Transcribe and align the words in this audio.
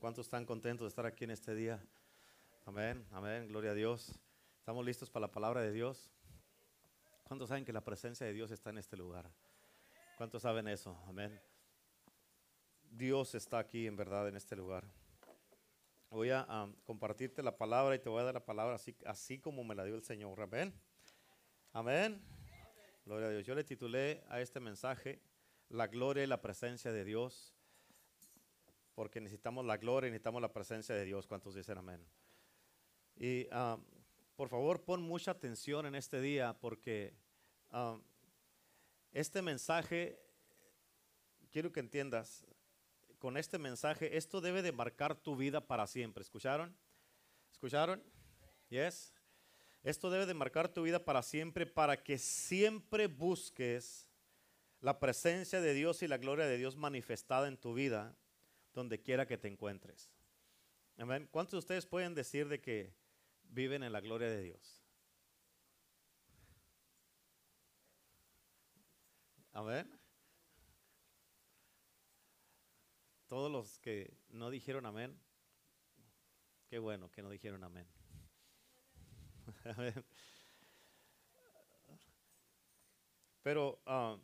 ¿Cuántos 0.00 0.26
están 0.26 0.46
contentos 0.46 0.84
de 0.84 0.88
estar 0.90 1.06
aquí 1.06 1.24
en 1.24 1.32
este 1.32 1.56
día? 1.56 1.84
Amén, 2.66 3.04
amén, 3.10 3.48
gloria 3.48 3.72
a 3.72 3.74
Dios. 3.74 4.16
¿Estamos 4.60 4.86
listos 4.86 5.10
para 5.10 5.26
la 5.26 5.32
palabra 5.32 5.60
de 5.60 5.72
Dios? 5.72 6.12
¿Cuántos 7.24 7.48
saben 7.48 7.64
que 7.64 7.72
la 7.72 7.80
presencia 7.80 8.24
de 8.24 8.32
Dios 8.32 8.52
está 8.52 8.70
en 8.70 8.78
este 8.78 8.96
lugar? 8.96 9.28
¿Cuántos 10.16 10.42
saben 10.42 10.68
eso? 10.68 10.96
Amén. 11.08 11.40
Dios 12.92 13.34
está 13.34 13.58
aquí 13.58 13.88
en 13.88 13.96
verdad 13.96 14.28
en 14.28 14.36
este 14.36 14.54
lugar. 14.54 14.84
Voy 16.10 16.30
a 16.30 16.46
compartirte 16.84 17.42
la 17.42 17.58
palabra 17.58 17.96
y 17.96 17.98
te 17.98 18.08
voy 18.08 18.20
a 18.20 18.24
dar 18.24 18.34
la 18.34 18.46
palabra 18.46 18.76
así, 18.76 18.96
así 19.04 19.40
como 19.40 19.64
me 19.64 19.74
la 19.74 19.82
dio 19.82 19.96
el 19.96 20.04
Señor. 20.04 20.40
Amén. 20.40 20.72
Amén. 21.72 22.22
Gloria 23.04 23.26
a 23.26 23.30
Dios. 23.30 23.44
Yo 23.44 23.56
le 23.56 23.64
titulé 23.64 24.22
a 24.28 24.40
este 24.40 24.60
mensaje 24.60 25.20
La 25.68 25.88
gloria 25.88 26.22
y 26.22 26.28
la 26.28 26.40
presencia 26.40 26.92
de 26.92 27.04
Dios. 27.04 27.57
Porque 28.98 29.20
necesitamos 29.20 29.64
la 29.64 29.76
gloria 29.76 30.10
necesitamos 30.10 30.42
la 30.42 30.52
presencia 30.52 30.92
de 30.92 31.04
Dios. 31.04 31.28
¿Cuántos 31.28 31.54
dicen 31.54 31.78
amén? 31.78 32.04
Y 33.14 33.46
um, 33.54 33.80
por 34.34 34.48
favor, 34.48 34.82
pon 34.82 35.02
mucha 35.02 35.30
atención 35.30 35.86
en 35.86 35.94
este 35.94 36.20
día 36.20 36.58
porque 36.60 37.14
um, 37.70 38.02
este 39.12 39.40
mensaje, 39.40 40.20
quiero 41.52 41.70
que 41.70 41.78
entiendas, 41.78 42.44
con 43.20 43.36
este 43.36 43.56
mensaje, 43.56 44.16
esto 44.16 44.40
debe 44.40 44.62
de 44.62 44.72
marcar 44.72 45.14
tu 45.14 45.36
vida 45.36 45.64
para 45.64 45.86
siempre. 45.86 46.22
¿Escucharon? 46.22 46.76
¿Escucharon? 47.52 48.02
Yes. 48.68 49.14
Esto 49.84 50.10
debe 50.10 50.26
de 50.26 50.34
marcar 50.34 50.66
tu 50.66 50.82
vida 50.82 51.04
para 51.04 51.22
siempre 51.22 51.66
para 51.66 52.02
que 52.02 52.18
siempre 52.18 53.06
busques 53.06 54.08
la 54.80 54.98
presencia 54.98 55.60
de 55.60 55.72
Dios 55.72 56.02
y 56.02 56.08
la 56.08 56.18
gloria 56.18 56.46
de 56.46 56.58
Dios 56.58 56.74
manifestada 56.74 57.46
en 57.46 57.56
tu 57.56 57.74
vida 57.74 58.16
donde 58.74 59.00
quiera 59.00 59.26
que 59.26 59.38
te 59.38 59.48
encuentres. 59.48 60.10
Amén. 60.96 61.28
¿Cuántos 61.30 61.52
de 61.52 61.58
ustedes 61.58 61.86
pueden 61.86 62.14
decir 62.14 62.48
de 62.48 62.60
que 62.60 62.94
viven 63.44 63.82
en 63.82 63.92
la 63.92 64.00
gloria 64.00 64.28
de 64.28 64.42
Dios? 64.42 64.82
Amén. 69.52 69.90
Todos 73.26 73.50
los 73.50 73.78
que 73.80 74.16
no 74.30 74.50
dijeron 74.50 74.86
amén, 74.86 75.20
qué 76.68 76.78
bueno 76.78 77.10
que 77.10 77.22
no 77.22 77.30
dijeron 77.30 77.62
amén. 77.62 77.86
Pero 83.42 83.80
um, 83.86 84.20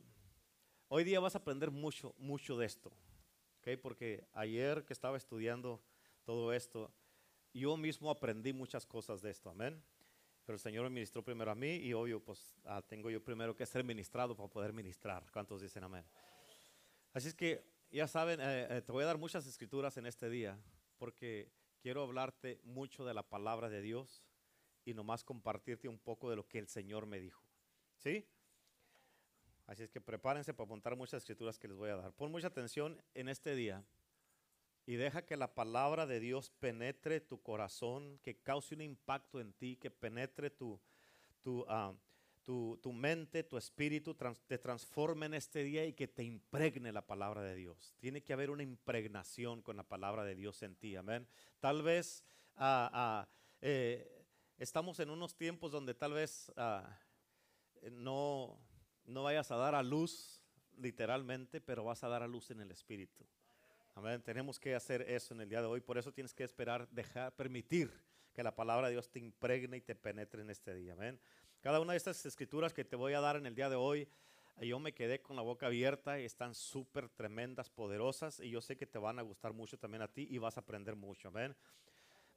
hoy 0.89 1.05
día 1.05 1.21
vas 1.21 1.35
a 1.35 1.39
aprender 1.39 1.71
mucho, 1.71 2.15
mucho 2.19 2.57
de 2.57 2.67
esto, 2.67 2.93
¿okay? 3.65 3.79
porque 3.79 4.29
ayer 4.35 4.85
que 4.85 4.93
estaba 4.93 5.17
estudiando 5.17 5.83
todo 6.23 6.53
esto, 6.53 6.93
yo 7.55 7.79
mismo 7.79 8.11
aprendí 8.11 8.53
muchas 8.53 8.85
cosas 8.85 9.23
de 9.23 9.31
esto, 9.31 9.49
amén. 9.49 9.83
Pero 10.45 10.57
el 10.57 10.61
Señor 10.61 10.85
me 10.85 10.91
ministró 10.91 11.25
primero 11.25 11.51
a 11.51 11.55
mí 11.55 11.77
y 11.77 11.95
obvio, 11.95 12.23
pues 12.23 12.55
ah, 12.67 12.83
tengo 12.87 13.09
yo 13.09 13.25
primero 13.25 13.57
que 13.57 13.65
ser 13.65 13.83
ministrado 13.83 14.37
para 14.37 14.51
poder 14.51 14.75
ministrar. 14.75 15.25
¿Cuántos 15.33 15.63
dicen 15.63 15.83
amén? 15.83 16.05
Así 17.15 17.29
es 17.29 17.35
que 17.35 17.65
ya 17.91 18.07
saben, 18.07 18.39
eh, 18.43 18.67
eh, 18.69 18.83
te 18.83 18.93
voy 18.93 19.03
a 19.05 19.07
dar 19.07 19.17
muchas 19.17 19.47
escrituras 19.47 19.97
en 19.97 20.05
este 20.05 20.29
día 20.29 20.59
porque 20.99 21.51
quiero 21.81 22.03
hablarte 22.03 22.61
mucho 22.65 23.07
de 23.07 23.15
la 23.15 23.23
palabra 23.23 23.71
de 23.71 23.81
Dios 23.81 24.23
y 24.85 24.93
nomás 24.93 25.25
compartirte 25.25 25.89
un 25.89 25.99
poco 25.99 26.29
de 26.29 26.37
lo 26.37 26.47
que 26.47 26.59
el 26.59 26.69
Señor 26.69 27.07
me 27.07 27.19
dijo. 27.19 27.43
¿Sí? 27.97 28.29
Así 29.67 29.83
es 29.83 29.91
que 29.91 30.01
prepárense 30.01 30.53
para 30.53 30.67
apuntar 30.67 30.97
muchas 30.97 31.23
escrituras 31.23 31.59
que 31.59 31.69
les 31.69 31.77
voy 31.77 31.91
a 31.91 31.97
dar. 31.97 32.13
Pon 32.13 32.31
mucha 32.31 32.49
atención 32.49 33.01
en 33.15 33.29
este 33.29 33.55
día 33.55 33.85
y 34.87 34.97
deja 34.97 35.25
que 35.25 35.37
la 35.37 35.55
palabra 35.55 36.07
de 36.07 36.21
Dios 36.21 36.51
penetre 36.51 37.21
tu 37.21 37.43
corazón, 37.43 38.19
que 38.23 38.37
cause 38.37 38.75
un 38.75 38.83
impacto 38.83 39.41
en 39.41 39.53
ti, 39.55 39.77
que 39.77 39.91
penetre 39.91 40.51
tu, 40.51 40.79
tu, 41.41 41.65
ah, 41.69 41.95
tu, 42.43 42.93
mente, 42.93 43.43
tu 43.43 43.57
espíritu 43.57 44.15
te 44.47 44.59
transforme 44.59 45.27
en 45.27 45.35
este 45.35 45.65
día 45.65 45.87
y 45.87 45.95
que 45.95 46.07
te 46.07 46.23
impregne 46.23 46.93
la 46.93 47.07
palabra 47.07 47.41
de 47.43 47.55
Dios. 47.55 47.95
Tiene 47.99 48.23
que 48.23 48.35
haber 48.35 48.51
una 48.51 48.63
impregnación 48.63 49.63
con 49.63 49.79
la 49.79 49.85
palabra 49.85 50.25
de 50.25 50.35
Dios 50.35 50.63
en 50.63 50.77
ti, 50.77 50.95
amén. 50.95 51.27
Tal 51.61 51.83
vez 51.83 52.23
ah, 52.57 52.91
ah, 52.93 53.29
eh, 53.63 54.27
estamos 54.59 55.01
en 55.01 55.09
unos 55.09 55.35
tiempos 55.35 55.73
donde 55.73 55.95
tal 55.95 56.13
vez 56.13 56.53
no, 57.91 58.59
no 59.07 59.23
vayas 59.23 59.51
a 59.51 59.57
dar 59.57 59.75
a 59.75 59.83
luz 59.83 60.41
literalmente, 60.79 61.61
pero 61.61 61.85
vas 61.85 62.03
a 62.05 62.09
dar 62.09 62.23
a 62.23 62.27
luz 62.27 62.51
en 62.51 62.61
el 62.61 62.71
espíritu. 62.71 63.25
Amén. 63.95 64.21
Tenemos 64.23 64.59
que 64.59 64.75
hacer 64.75 65.03
eso 65.03 65.35
en 65.35 65.41
el 65.41 65.49
día 65.49 65.61
de 65.61 65.69
hoy. 65.69 65.81
Por 65.81 65.99
eso 65.99 66.13
tienes 66.13 66.35
que 66.35 66.45
esperar, 66.45 66.89
dejar, 66.91 67.33
permitir 67.37 67.93
que 68.35 68.43
la 68.43 68.55
palabra 68.55 68.89
de 68.89 68.95
Dios 68.95 69.09
te 69.09 69.21
impregne 69.21 69.77
y 69.77 69.81
te 69.81 69.95
penetre 69.95 70.43
en 70.43 70.51
este 70.51 70.75
día. 70.75 70.95
Amén. 70.95 71.21
Cada 71.61 71.81
una 71.81 71.93
de 71.93 71.99
estas 71.99 72.27
escrituras 72.27 72.73
que 72.73 72.85
te 72.85 72.97
voy 72.97 73.13
a 73.13 73.21
dar 73.21 73.37
en 73.37 73.47
el 73.47 73.55
día 73.55 73.71
de 73.71 73.77
hoy, 73.77 74.09
yo 74.61 74.79
me 74.79 74.93
quedé 74.93 75.23
con 75.23 75.37
la 75.37 75.43
boca 75.43 75.67
abierta 75.67 76.21
y 76.21 76.25
están 76.25 76.55
súper 76.55 77.09
tremendas, 77.09 77.71
poderosas 77.71 78.41
y 78.41 78.51
yo 78.51 78.61
sé 78.61 78.77
que 78.77 78.87
te 78.87 78.99
van 78.99 79.19
a 79.19 79.23
gustar 79.23 79.53
mucho 79.53 79.79
también 79.79 80.03
a 80.03 80.09
ti 80.09 80.27
y 80.31 80.39
vas 80.39 80.57
a 80.57 80.61
aprender 80.61 80.97
mucho. 80.97 81.29
Amén. 81.29 81.57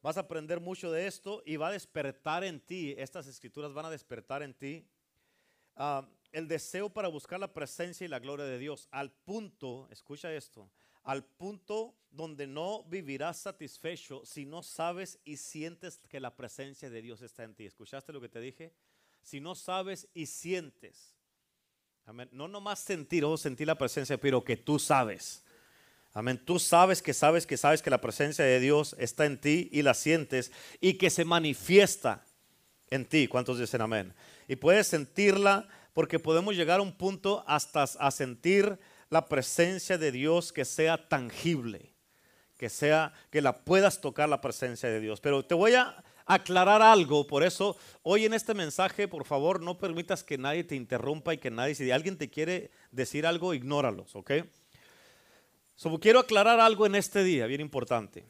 Vas 0.01 0.17
a 0.17 0.21
aprender 0.21 0.59
mucho 0.59 0.91
de 0.91 1.07
esto 1.07 1.41
y 1.45 1.57
va 1.57 1.69
a 1.69 1.71
despertar 1.71 2.43
en 2.43 2.59
ti, 2.59 2.93
estas 2.97 3.25
escrituras 3.27 3.73
van 3.73 3.85
a 3.85 3.89
despertar 3.89 4.43
en 4.43 4.53
ti 4.53 4.87
ah, 5.75 6.07
el 6.37 6.47
deseo 6.47 6.89
para 6.89 7.07
buscar 7.07 7.39
la 7.39 7.53
presencia 7.53 8.05
y 8.05 8.07
la 8.07 8.19
gloria 8.19 8.45
de 8.45 8.59
Dios 8.59 8.87
al 8.91 9.11
punto, 9.11 9.87
escucha 9.91 10.33
esto, 10.33 10.69
al 11.03 11.23
punto 11.23 11.95
donde 12.11 12.47
no 12.47 12.83
vivirás 12.83 13.37
satisfecho 13.37 14.25
si 14.25 14.45
no 14.45 14.63
sabes 14.63 15.19
y 15.25 15.37
sientes 15.37 15.99
que 16.09 16.19
la 16.19 16.35
presencia 16.35 16.89
de 16.89 17.01
Dios 17.01 17.21
está 17.21 17.43
en 17.43 17.55
ti. 17.55 17.65
¿Escuchaste 17.65 18.13
lo 18.13 18.21
que 18.21 18.29
te 18.29 18.39
dije? 18.39 18.73
si 19.27 19.41
no 19.41 19.55
sabes 19.55 20.07
y 20.13 20.25
sientes. 20.25 21.13
Amén. 22.05 22.29
No 22.31 22.47
nomás 22.47 22.79
sentir 22.79 23.25
o 23.25 23.31
oh, 23.31 23.37
sentir 23.37 23.67
la 23.67 23.77
presencia, 23.77 24.17
pero 24.17 24.41
que 24.41 24.55
tú 24.55 24.79
sabes. 24.79 25.43
Amén. 26.13 26.41
Tú 26.43 26.59
sabes 26.59 27.01
que 27.01 27.13
sabes 27.13 27.45
que 27.45 27.57
sabes 27.57 27.81
que 27.81 27.89
la 27.89 27.99
presencia 27.99 28.45
de 28.45 28.61
Dios 28.61 28.95
está 28.97 29.25
en 29.25 29.37
ti 29.37 29.67
y 29.73 29.81
la 29.81 29.93
sientes 29.93 30.53
y 30.79 30.93
que 30.93 31.09
se 31.09 31.25
manifiesta 31.25 32.25
en 32.89 33.05
ti. 33.05 33.27
¿Cuántos 33.27 33.59
dicen 33.59 33.81
amén? 33.81 34.13
Y 34.47 34.55
puedes 34.55 34.87
sentirla 34.87 35.67
porque 35.97 36.19
podemos 36.19 36.55
llegar 36.55 36.79
a 36.79 36.83
un 36.83 36.91
punto 36.91 37.43
hasta 37.47 37.81
a 37.81 38.11
sentir 38.11 38.77
la 39.09 39.25
presencia 39.25 39.97
de 39.97 40.11
Dios 40.11 40.53
que 40.53 40.63
sea 40.63 41.09
tangible, 41.09 41.95
que 42.55 42.69
sea 42.69 43.13
que 43.31 43.41
la 43.41 43.65
puedas 43.65 43.99
tocar 43.99 44.29
la 44.29 44.39
presencia 44.39 44.89
de 44.89 44.99
Dios. 44.99 45.19
Pero 45.21 45.43
te 45.43 45.55
voy 45.55 45.73
a 45.73 46.03
aclarar 46.27 46.83
algo. 46.83 47.25
Por 47.25 47.41
eso, 47.41 47.75
hoy 48.03 48.25
en 48.25 48.35
este 48.35 48.53
mensaje, 48.53 49.07
por 49.07 49.25
favor, 49.25 49.59
no 49.59 49.79
permitas 49.79 50.23
que 50.23 50.37
nadie 50.37 50.63
te 50.63 50.75
interrumpa 50.75 51.33
y 51.33 51.39
que 51.39 51.49
nadie, 51.49 51.73
si 51.73 51.89
alguien 51.89 52.15
te 52.15 52.29
quiere 52.29 52.69
decir 52.91 53.25
algo, 53.25 53.55
ignóralos, 53.55 54.15
¿ok? 54.15 54.33
So, 55.75 55.99
quiero 55.99 56.19
aclarar 56.19 56.59
algo 56.59 56.85
en 56.85 56.93
este 56.93 57.23
día, 57.23 57.47
bien 57.47 57.61
importante. 57.61 58.23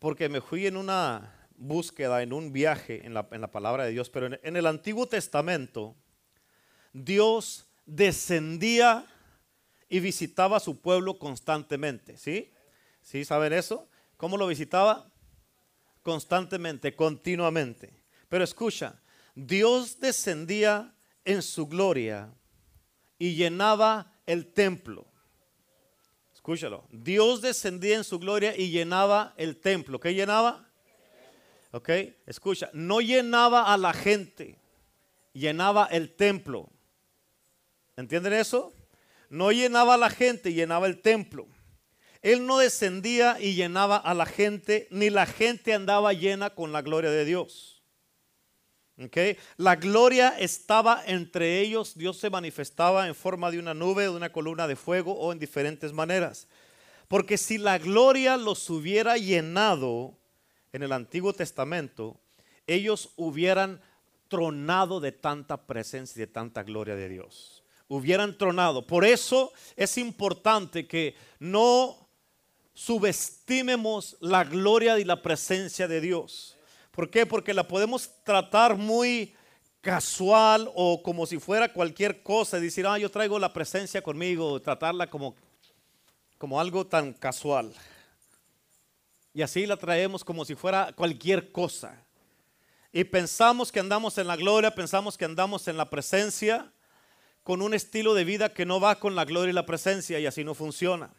Porque 0.00 0.28
me 0.28 0.40
fui 0.40 0.66
en 0.66 0.76
una 0.76 1.43
búsqueda, 1.56 2.22
en 2.22 2.32
un 2.32 2.52
viaje 2.52 3.06
en 3.06 3.14
la, 3.14 3.28
palabra 3.28 3.84
de 3.84 3.92
Dios, 3.92 4.10
pero 4.10 4.26
en, 4.26 4.40
en 4.42 4.56
el 4.56 4.66
Antiguo 4.66 5.06
Testamento, 5.06 5.96
Dios 6.92 7.66
descendía 7.86 9.06
y 9.88 10.00
visitaba 10.00 10.56
a 10.56 10.60
su 10.60 10.80
pueblo 10.80 11.18
constantemente, 11.18 12.16
¿sí? 12.16 12.52
¿Sí 13.02 13.24
saben 13.24 13.52
eso? 13.52 13.88
¿Cómo 14.16 14.36
lo 14.36 14.46
visitaba? 14.46 15.10
constantemente, 16.04 16.94
continuamente. 16.94 18.04
Pero 18.28 18.44
escucha, 18.44 19.02
Dios 19.34 19.98
descendía 19.98 20.94
en 21.24 21.42
su 21.42 21.66
gloria 21.66 22.32
y 23.18 23.34
llenaba 23.34 24.12
el 24.26 24.52
templo. 24.52 25.06
Escúchalo. 26.32 26.86
Dios 26.92 27.40
descendía 27.40 27.96
en 27.96 28.04
su 28.04 28.18
gloria 28.18 28.54
y 28.56 28.70
llenaba 28.70 29.34
el 29.38 29.56
templo. 29.56 29.98
¿Qué 29.98 30.14
llenaba? 30.14 30.68
Ok, 31.74 31.88
escucha. 32.26 32.70
No 32.72 33.00
llenaba 33.00 33.72
a 33.72 33.76
la 33.76 33.92
gente, 33.92 34.60
llenaba 35.32 35.86
el 35.86 36.14
templo. 36.14 36.70
¿Entienden 37.96 38.32
eso? 38.34 38.72
No 39.28 39.50
llenaba 39.50 39.94
a 39.94 39.96
la 39.98 40.08
gente, 40.08 40.52
llenaba 40.52 40.86
el 40.86 41.00
templo. 41.00 41.48
Él 42.22 42.46
no 42.46 42.58
descendía 42.58 43.40
y 43.40 43.56
llenaba 43.56 43.96
a 43.96 44.14
la 44.14 44.24
gente, 44.24 44.86
ni 44.92 45.10
la 45.10 45.26
gente 45.26 45.74
andaba 45.74 46.12
llena 46.12 46.50
con 46.50 46.70
la 46.70 46.80
gloria 46.80 47.10
de 47.10 47.24
Dios. 47.24 47.82
Okay. 49.06 49.36
La 49.56 49.74
gloria 49.74 50.28
estaba 50.38 51.02
entre 51.04 51.58
ellos, 51.58 51.98
Dios 51.98 52.18
se 52.18 52.30
manifestaba 52.30 53.08
en 53.08 53.16
forma 53.16 53.50
de 53.50 53.58
una 53.58 53.74
nube, 53.74 54.04
de 54.04 54.10
una 54.10 54.30
columna 54.30 54.68
de 54.68 54.76
fuego 54.76 55.12
o 55.14 55.32
en 55.32 55.40
diferentes 55.40 55.92
maneras. 55.92 56.46
Porque 57.08 57.36
si 57.36 57.58
la 57.58 57.78
gloria 57.78 58.36
los 58.36 58.70
hubiera 58.70 59.16
llenado 59.16 60.16
en 60.74 60.82
el 60.82 60.90
Antiguo 60.90 61.32
Testamento, 61.32 62.20
ellos 62.66 63.10
hubieran 63.14 63.80
tronado 64.26 64.98
de 64.98 65.12
tanta 65.12 65.68
presencia 65.68 66.18
y 66.18 66.26
de 66.26 66.32
tanta 66.32 66.64
gloria 66.64 66.96
de 66.96 67.08
Dios. 67.08 67.62
Hubieran 67.86 68.36
tronado. 68.36 68.84
Por 68.84 69.04
eso 69.04 69.52
es 69.76 69.96
importante 69.98 70.88
que 70.88 71.14
no 71.38 72.08
subestimemos 72.72 74.16
la 74.18 74.42
gloria 74.42 74.98
y 74.98 75.04
la 75.04 75.22
presencia 75.22 75.86
de 75.86 76.00
Dios. 76.00 76.56
¿Por 76.90 77.08
qué? 77.08 77.24
Porque 77.24 77.54
la 77.54 77.68
podemos 77.68 78.10
tratar 78.24 78.76
muy 78.76 79.32
casual 79.80 80.68
o 80.74 81.04
como 81.04 81.24
si 81.24 81.38
fuera 81.38 81.72
cualquier 81.72 82.24
cosa, 82.24 82.58
decir, 82.58 82.84
ah, 82.88 82.98
yo 82.98 83.12
traigo 83.12 83.38
la 83.38 83.52
presencia 83.52 84.02
conmigo, 84.02 84.60
tratarla 84.60 85.08
como, 85.08 85.36
como 86.36 86.58
algo 86.58 86.84
tan 86.84 87.12
casual. 87.12 87.72
Y 89.34 89.42
así 89.42 89.66
la 89.66 89.76
traemos 89.76 90.24
como 90.24 90.44
si 90.44 90.54
fuera 90.54 90.92
cualquier 90.94 91.50
cosa. 91.50 92.00
Y 92.92 93.02
pensamos 93.02 93.72
que 93.72 93.80
andamos 93.80 94.16
en 94.18 94.28
la 94.28 94.36
gloria, 94.36 94.72
pensamos 94.72 95.18
que 95.18 95.24
andamos 95.24 95.66
en 95.66 95.76
la 95.76 95.90
presencia 95.90 96.72
con 97.42 97.60
un 97.60 97.74
estilo 97.74 98.14
de 98.14 98.24
vida 98.24 98.54
que 98.54 98.64
no 98.64 98.78
va 98.78 99.00
con 99.00 99.16
la 99.16 99.24
gloria 99.24 99.50
y 99.50 99.54
la 99.54 99.66
presencia 99.66 100.20
y 100.20 100.26
así 100.26 100.44
no 100.44 100.54
funciona. 100.54 101.10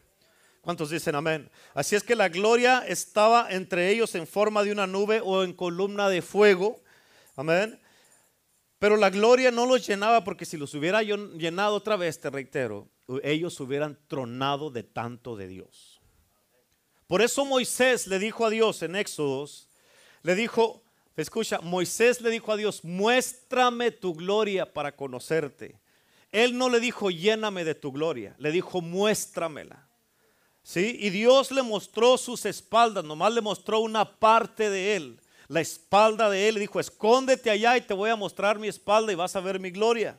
¿Cuántos 0.62 0.90
dicen 0.90 1.14
amén? 1.14 1.52
Así 1.74 1.98
es 1.98 2.04
que 2.04 2.16
la 2.16 2.30
gloria 2.30 2.86
estaba 2.88 3.48
entre 3.52 3.92
ellos 3.92 4.16
en 4.16 4.26
forma 4.26 4.64
de 4.64 4.72
una 4.72 4.88
nube 4.88 5.22
o 5.24 5.44
en 5.44 5.54
columna 5.54 6.08
de 6.08 6.22
fuego. 6.22 6.82
Amén. 7.36 7.80
Pero 8.80 8.96
la 8.96 9.10
gloria 9.10 9.52
no 9.52 9.66
los 9.66 9.86
llenaba 9.86 10.24
porque 10.24 10.46
si 10.46 10.58
los 10.58 10.74
hubiera 10.74 11.04
llenado 11.04 11.76
otra 11.76 11.98
vez, 11.98 12.20
te 12.20 12.30
reitero, 12.30 12.88
ellos 13.22 13.60
hubieran 13.60 14.00
tronado 14.08 14.72
de 14.72 14.84
tanto 14.84 15.36
de 15.36 15.48
Dios. 15.48 15.95
Por 17.08 17.22
eso 17.22 17.46
Moisés 17.46 18.08
le 18.08 18.20
dijo 18.20 18.46
a 18.46 18.50
Dios 18.50 18.82
en 18.82 18.96
Éxodos, 18.96 19.70
le 20.24 20.36
dijo, 20.36 20.84
escucha, 21.16 21.60
Moisés 21.62 22.22
le 22.22 22.30
dijo 22.30 22.52
a 22.52 22.58
Dios, 22.58 22.84
muéstrame 22.84 23.92
tu 23.92 24.14
gloria 24.14 24.74
para 24.74 24.96
conocerte. 24.96 25.80
Él 26.32 26.58
no 26.58 26.70
le 26.70 26.80
dijo, 26.80 27.12
lléname 27.12 27.64
de 27.64 27.76
tu 27.76 27.92
gloria, 27.92 28.36
le 28.40 28.52
dijo, 28.52 28.82
muéstramela. 28.82 29.88
¿Sí? 30.64 30.98
Y 31.00 31.12
Dios 31.12 31.52
le 31.52 31.62
mostró 31.62 32.18
sus 32.18 32.44
espaldas, 32.46 33.04
nomás 33.04 33.32
le 33.34 33.42
mostró 33.42 33.82
una 33.82 34.18
parte 34.18 34.70
de 34.70 34.96
él 34.96 35.20
la 35.48 35.62
espalda 35.62 36.30
de 36.30 36.48
él 36.48 36.58
y 36.58 36.62
dijo, 36.62 36.80
escóndete 36.80 37.50
allá 37.50 37.78
y 37.78 37.82
te 37.82 37.94
voy 37.94 38.10
a 38.10 38.16
mostrar 38.16 38.58
mi 38.58 38.68
espalda 38.68 39.12
y 39.12 39.16
vas 39.16 39.36
a 39.36 39.42
ver 39.42 39.60
mi 39.60 39.72
gloria. 39.72 40.18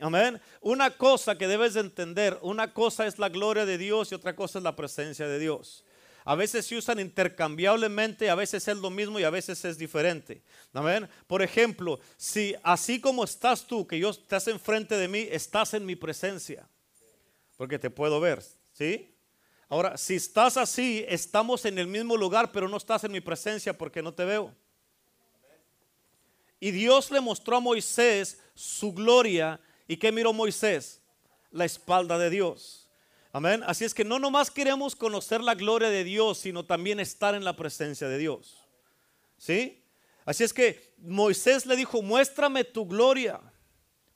Amén. 0.00 0.40
Una 0.60 0.90
cosa 0.90 1.36
que 1.36 1.46
debes 1.46 1.74
de 1.74 1.80
entender, 1.80 2.38
una 2.42 2.72
cosa 2.72 3.06
es 3.06 3.18
la 3.18 3.28
gloria 3.28 3.66
de 3.66 3.78
Dios 3.78 4.10
y 4.10 4.14
otra 4.14 4.34
cosa 4.34 4.58
es 4.58 4.64
la 4.64 4.74
presencia 4.74 5.28
de 5.28 5.38
Dios. 5.38 5.84
A 6.24 6.34
veces 6.34 6.66
se 6.66 6.76
usan 6.76 7.00
intercambiablemente, 7.00 8.28
a 8.28 8.34
veces 8.34 8.66
es 8.68 8.76
lo 8.76 8.90
mismo 8.90 9.18
y 9.18 9.24
a 9.24 9.30
veces 9.30 9.64
es 9.64 9.78
diferente. 9.78 10.42
Amén. 10.72 11.08
Por 11.26 11.42
ejemplo, 11.42 11.98
si 12.16 12.54
así 12.62 13.00
como 13.00 13.24
estás 13.24 13.66
tú, 13.66 13.86
que 13.86 13.98
yo 13.98 14.10
estás 14.10 14.46
enfrente 14.48 14.96
de 14.96 15.08
mí, 15.08 15.26
estás 15.30 15.74
en 15.74 15.86
mi 15.86 15.96
presencia, 15.96 16.68
porque 17.56 17.78
te 17.78 17.90
puedo 17.90 18.20
ver, 18.20 18.42
¿sí? 18.72 19.14
Ahora, 19.68 19.96
si 19.96 20.16
estás 20.16 20.56
así, 20.56 21.04
estamos 21.08 21.64
en 21.64 21.78
el 21.78 21.86
mismo 21.86 22.16
lugar, 22.16 22.50
pero 22.50 22.68
no 22.68 22.76
estás 22.76 23.04
en 23.04 23.12
mi 23.12 23.20
presencia 23.20 23.76
porque 23.76 24.02
no 24.02 24.12
te 24.12 24.24
veo. 24.24 24.54
Y 26.58 26.72
Dios 26.72 27.10
le 27.10 27.20
mostró 27.20 27.56
a 27.56 27.60
Moisés 27.60 28.38
su 28.54 28.92
gloria. 28.92 29.60
¿Y 29.88 29.96
qué 29.96 30.12
miró 30.12 30.32
Moisés? 30.32 31.00
La 31.50 31.64
espalda 31.64 32.18
de 32.18 32.30
Dios. 32.30 32.79
Amén. 33.32 33.62
Así 33.66 33.84
es 33.84 33.94
que 33.94 34.04
no 34.04 34.18
nomás 34.18 34.50
queremos 34.50 34.96
conocer 34.96 35.40
la 35.40 35.54
gloria 35.54 35.88
de 35.88 36.02
Dios, 36.02 36.38
sino 36.38 36.64
también 36.64 36.98
estar 36.98 37.34
en 37.34 37.44
la 37.44 37.54
presencia 37.54 38.08
de 38.08 38.18
Dios. 38.18 38.58
¿Sí? 39.38 39.84
Así 40.24 40.44
es 40.44 40.52
que 40.52 40.94
Moisés 40.98 41.64
le 41.64 41.76
dijo, 41.76 42.02
muéstrame 42.02 42.64
tu 42.64 42.86
gloria 42.86 43.40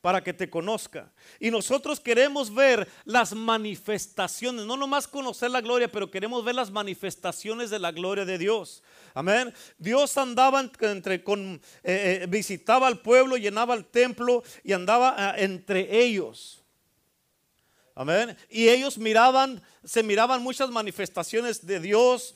para 0.01 0.23
que 0.23 0.35
te 0.35 0.51
conozca. 0.51 1.11
Y 1.41 1.51
nosotros 1.51 1.99
queremos 1.99 2.53
ver 2.53 2.87
las 3.05 3.33
manifestaciones, 3.33 4.67
no 4.67 4.77
nomás 4.77 5.09
conocer 5.09 5.51
la 5.51 5.63
gloria, 5.63 5.91
pero 5.91 6.11
queremos 6.11 6.45
ver 6.45 6.57
las 6.57 6.71
manifestaciones 6.71 7.71
de 7.71 7.79
la 7.79 7.91
gloria 7.91 8.27
de 8.27 8.37
Dios. 8.37 8.83
Amén. 9.15 9.55
Dios 9.79 10.19
andaba 10.19 10.61
entre 10.61 11.15
eh, 11.15 11.61
eh, 11.85 12.27
visitaba 12.29 12.87
al 12.87 13.01
pueblo, 13.01 13.39
llenaba 13.39 13.75
el 13.75 13.87
templo 13.87 14.43
y 14.63 14.73
andaba 14.73 15.15
ah, 15.17 15.35
entre 15.39 16.05
ellos. 16.05 16.64
Amén. 17.95 18.37
Y 18.51 18.69
ellos 18.69 18.99
miraban, 18.99 19.63
se 19.85 20.03
miraban 20.03 20.43
muchas 20.43 20.71
manifestaciones 20.71 21.65
de 21.65 21.81
Dios 21.81 22.35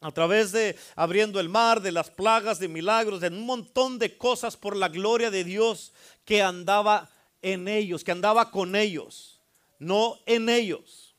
a 0.00 0.12
través 0.12 0.52
de 0.52 0.76
abriendo 0.96 1.40
el 1.40 1.48
mar, 1.48 1.82
de 1.82 1.92
las 1.92 2.10
plagas, 2.10 2.58
de 2.58 2.68
milagros, 2.68 3.20
de 3.20 3.28
un 3.28 3.44
montón 3.44 3.98
de 3.98 4.16
cosas 4.16 4.56
por 4.56 4.76
la 4.76 4.88
gloria 4.88 5.30
de 5.30 5.44
Dios 5.44 5.92
que 6.24 6.42
andaba 6.42 7.10
en 7.42 7.68
ellos, 7.68 8.04
que 8.04 8.12
andaba 8.12 8.50
con 8.50 8.76
ellos, 8.76 9.40
no 9.78 10.18
en 10.24 10.48
ellos. 10.48 11.14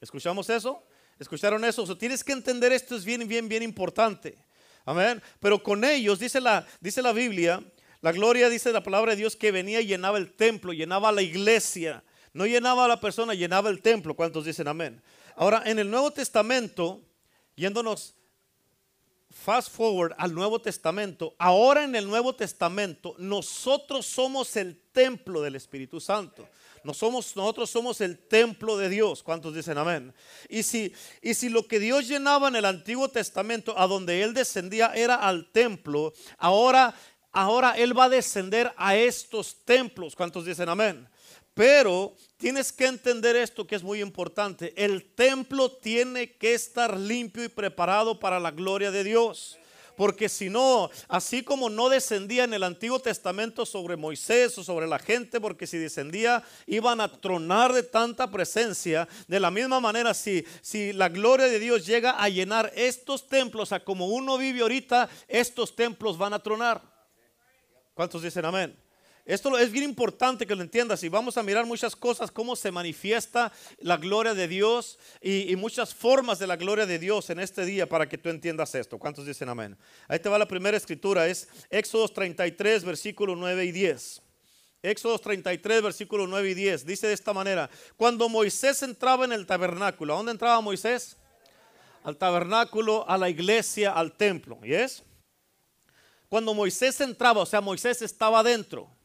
¿Escuchamos 0.00 0.48
eso? 0.48 0.82
¿Escucharon 1.18 1.64
eso? 1.64 1.82
O 1.82 1.98
tienes 1.98 2.22
que 2.22 2.32
entender 2.32 2.72
esto, 2.72 2.94
es 2.94 3.04
bien, 3.04 3.26
bien, 3.26 3.48
bien 3.48 3.62
importante. 3.62 4.38
Amén. 4.84 5.20
Pero 5.40 5.62
con 5.62 5.84
ellos, 5.84 6.18
dice 6.18 6.40
la, 6.40 6.66
dice 6.80 7.02
la 7.02 7.12
Biblia, 7.12 7.62
la 8.00 8.12
gloria 8.12 8.48
dice 8.48 8.72
la 8.72 8.82
palabra 8.82 9.12
de 9.12 9.16
Dios 9.16 9.34
que 9.34 9.50
venía 9.50 9.80
y 9.80 9.86
llenaba 9.86 10.18
el 10.18 10.32
templo, 10.32 10.72
llenaba 10.72 11.10
la 11.10 11.22
iglesia. 11.22 12.04
No 12.38 12.46
llenaba 12.46 12.84
a 12.84 12.88
la 12.88 13.00
persona, 13.00 13.34
llenaba 13.34 13.68
el 13.68 13.82
templo. 13.82 14.14
¿Cuántos 14.14 14.44
dicen 14.44 14.68
amén? 14.68 15.02
Ahora, 15.34 15.64
en 15.66 15.80
el 15.80 15.90
Nuevo 15.90 16.12
Testamento, 16.12 17.02
yéndonos 17.56 18.14
fast 19.28 19.74
forward 19.74 20.14
al 20.16 20.32
Nuevo 20.32 20.60
Testamento, 20.60 21.34
ahora 21.36 21.82
en 21.82 21.96
el 21.96 22.06
Nuevo 22.06 22.36
Testamento 22.36 23.16
nosotros 23.18 24.06
somos 24.06 24.54
el 24.54 24.80
templo 24.92 25.42
del 25.42 25.56
Espíritu 25.56 25.98
Santo. 26.00 26.48
nosotros 26.84 27.68
somos 27.70 28.00
el 28.00 28.16
templo 28.28 28.76
de 28.76 28.88
Dios. 28.88 29.24
¿Cuántos 29.24 29.52
dicen 29.52 29.76
amén? 29.76 30.14
Y 30.48 30.62
si, 30.62 30.94
y 31.20 31.34
si 31.34 31.48
lo 31.48 31.66
que 31.66 31.80
Dios 31.80 32.06
llenaba 32.06 32.46
en 32.46 32.54
el 32.54 32.66
Antiguo 32.66 33.08
Testamento, 33.08 33.76
a 33.76 33.88
donde 33.88 34.22
Él 34.22 34.32
descendía, 34.32 34.92
era 34.94 35.16
al 35.16 35.50
templo, 35.50 36.12
ahora, 36.38 36.94
ahora 37.32 37.72
Él 37.72 37.98
va 37.98 38.04
a 38.04 38.08
descender 38.08 38.72
a 38.76 38.94
estos 38.94 39.64
templos. 39.64 40.14
¿Cuántos 40.14 40.44
dicen 40.44 40.68
amén? 40.68 41.08
Pero 41.58 42.14
tienes 42.36 42.70
que 42.70 42.86
entender 42.86 43.34
esto 43.34 43.66
que 43.66 43.74
es 43.74 43.82
muy 43.82 44.00
importante. 44.00 44.72
El 44.76 45.12
templo 45.16 45.72
tiene 45.72 46.36
que 46.36 46.54
estar 46.54 46.96
limpio 46.96 47.42
y 47.42 47.48
preparado 47.48 48.20
para 48.20 48.38
la 48.38 48.52
gloria 48.52 48.92
de 48.92 49.02
Dios. 49.02 49.58
Porque 49.96 50.28
si 50.28 50.50
no, 50.50 50.88
así 51.08 51.42
como 51.42 51.68
no 51.68 51.88
descendía 51.88 52.44
en 52.44 52.54
el 52.54 52.62
Antiguo 52.62 53.00
Testamento 53.00 53.66
sobre 53.66 53.96
Moisés 53.96 54.56
o 54.56 54.62
sobre 54.62 54.86
la 54.86 55.00
gente, 55.00 55.40
porque 55.40 55.66
si 55.66 55.78
descendía 55.78 56.44
iban 56.68 57.00
a 57.00 57.10
tronar 57.10 57.72
de 57.72 57.82
tanta 57.82 58.30
presencia, 58.30 59.08
de 59.26 59.40
la 59.40 59.50
misma 59.50 59.80
manera 59.80 60.14
si, 60.14 60.46
si 60.62 60.92
la 60.92 61.08
gloria 61.08 61.46
de 61.46 61.58
Dios 61.58 61.84
llega 61.84 62.22
a 62.22 62.28
llenar 62.28 62.70
estos 62.76 63.26
templos, 63.26 63.72
a 63.72 63.82
como 63.82 64.06
uno 64.06 64.38
vive 64.38 64.60
ahorita, 64.60 65.08
estos 65.26 65.74
templos 65.74 66.16
van 66.16 66.34
a 66.34 66.38
tronar. 66.38 66.80
¿Cuántos 67.94 68.22
dicen 68.22 68.44
amén? 68.44 68.87
Esto 69.28 69.58
es 69.58 69.70
bien 69.70 69.84
importante 69.84 70.46
que 70.46 70.54
lo 70.54 70.62
entiendas 70.62 71.02
y 71.02 71.10
vamos 71.10 71.36
a 71.36 71.42
mirar 71.42 71.66
muchas 71.66 71.94
cosas, 71.94 72.30
cómo 72.30 72.56
se 72.56 72.72
manifiesta 72.72 73.52
la 73.78 73.98
gloria 73.98 74.32
de 74.32 74.48
Dios 74.48 74.98
y, 75.20 75.54
muchas 75.56 75.94
formas 75.94 76.38
de 76.38 76.46
la 76.46 76.56
gloria 76.56 76.86
de 76.86 76.98
Dios 76.98 77.28
en 77.28 77.38
este 77.38 77.66
día 77.66 77.86
para 77.86 78.08
que 78.08 78.16
tú 78.16 78.30
entiendas 78.30 78.74
esto. 78.74 78.98
¿Cuántos 78.98 79.26
dicen 79.26 79.50
amén? 79.50 79.76
Ahí 80.08 80.18
te 80.18 80.30
va 80.30 80.38
la 80.38 80.48
primera 80.48 80.78
escritura, 80.78 81.26
es 81.26 81.46
Éxodo 81.68 82.08
33, 82.08 82.84
versículo 82.84 83.36
9 83.36 83.66
y 83.66 83.72
10. 83.72 84.22
Éxodo 84.82 85.18
33, 85.18 85.82
versículo 85.82 86.26
9 86.26 86.48
y 86.48 86.54
10. 86.54 86.86
Dice 86.86 87.06
de 87.08 87.12
esta 87.12 87.34
manera, 87.34 87.68
cuando 87.98 88.30
Moisés 88.30 88.82
entraba 88.82 89.26
en 89.26 89.32
el 89.32 89.44
tabernáculo, 89.44 90.14
¿a 90.14 90.16
dónde 90.16 90.32
entraba 90.32 90.62
Moisés? 90.62 91.18
Al 92.02 92.16
tabernáculo, 92.16 93.06
a 93.06 93.18
la 93.18 93.28
iglesia, 93.28 93.92
al 93.92 94.16
templo. 94.16 94.58
¿Y 94.62 94.72
es? 94.72 95.02
Cuando 96.30 96.54
Moisés 96.54 96.98
entraba, 97.02 97.42
o 97.42 97.46
sea, 97.46 97.60
Moisés 97.60 98.00
estaba 98.00 98.38
adentro. 98.38 98.96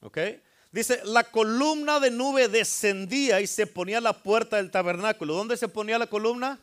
¿Ok? 0.00 0.18
Dice, 0.72 1.00
la 1.04 1.24
columna 1.24 2.00
de 2.00 2.10
nube 2.10 2.48
descendía 2.48 3.40
y 3.40 3.46
se 3.46 3.66
ponía 3.66 3.98
a 3.98 4.02
la 4.02 4.12
puerta 4.12 4.56
del 4.56 4.70
tabernáculo. 4.70 5.34
¿Dónde 5.34 5.56
se 5.56 5.68
ponía 5.68 5.98
la 5.98 6.06
columna? 6.06 6.58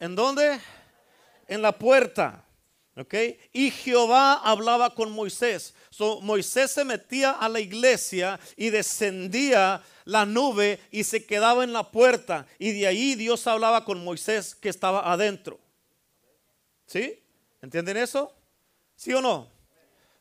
¿En 0.00 0.14
dónde? 0.14 0.58
En 1.48 1.60
la 1.60 1.72
puerta. 1.72 2.44
¿Ok? 2.96 3.14
Y 3.52 3.70
Jehová 3.70 4.34
hablaba 4.34 4.94
con 4.94 5.12
Moisés. 5.12 5.74
Moisés 6.22 6.70
se 6.70 6.84
metía 6.84 7.32
a 7.32 7.48
la 7.48 7.60
iglesia 7.60 8.40
y 8.56 8.70
descendía 8.70 9.82
la 10.04 10.24
nube 10.24 10.80
y 10.90 11.04
se 11.04 11.24
quedaba 11.26 11.64
en 11.64 11.72
la 11.72 11.90
puerta. 11.90 12.46
Y 12.58 12.72
de 12.72 12.86
ahí 12.86 13.14
Dios 13.14 13.46
hablaba 13.46 13.84
con 13.84 14.02
Moisés 14.02 14.54
que 14.54 14.68
estaba 14.68 15.12
adentro. 15.12 15.60
¿Sí? 16.86 17.22
¿Entienden 17.60 17.98
eso? 17.98 18.32
¿Sí 18.96 19.12
o 19.12 19.20
no? 19.20 19.57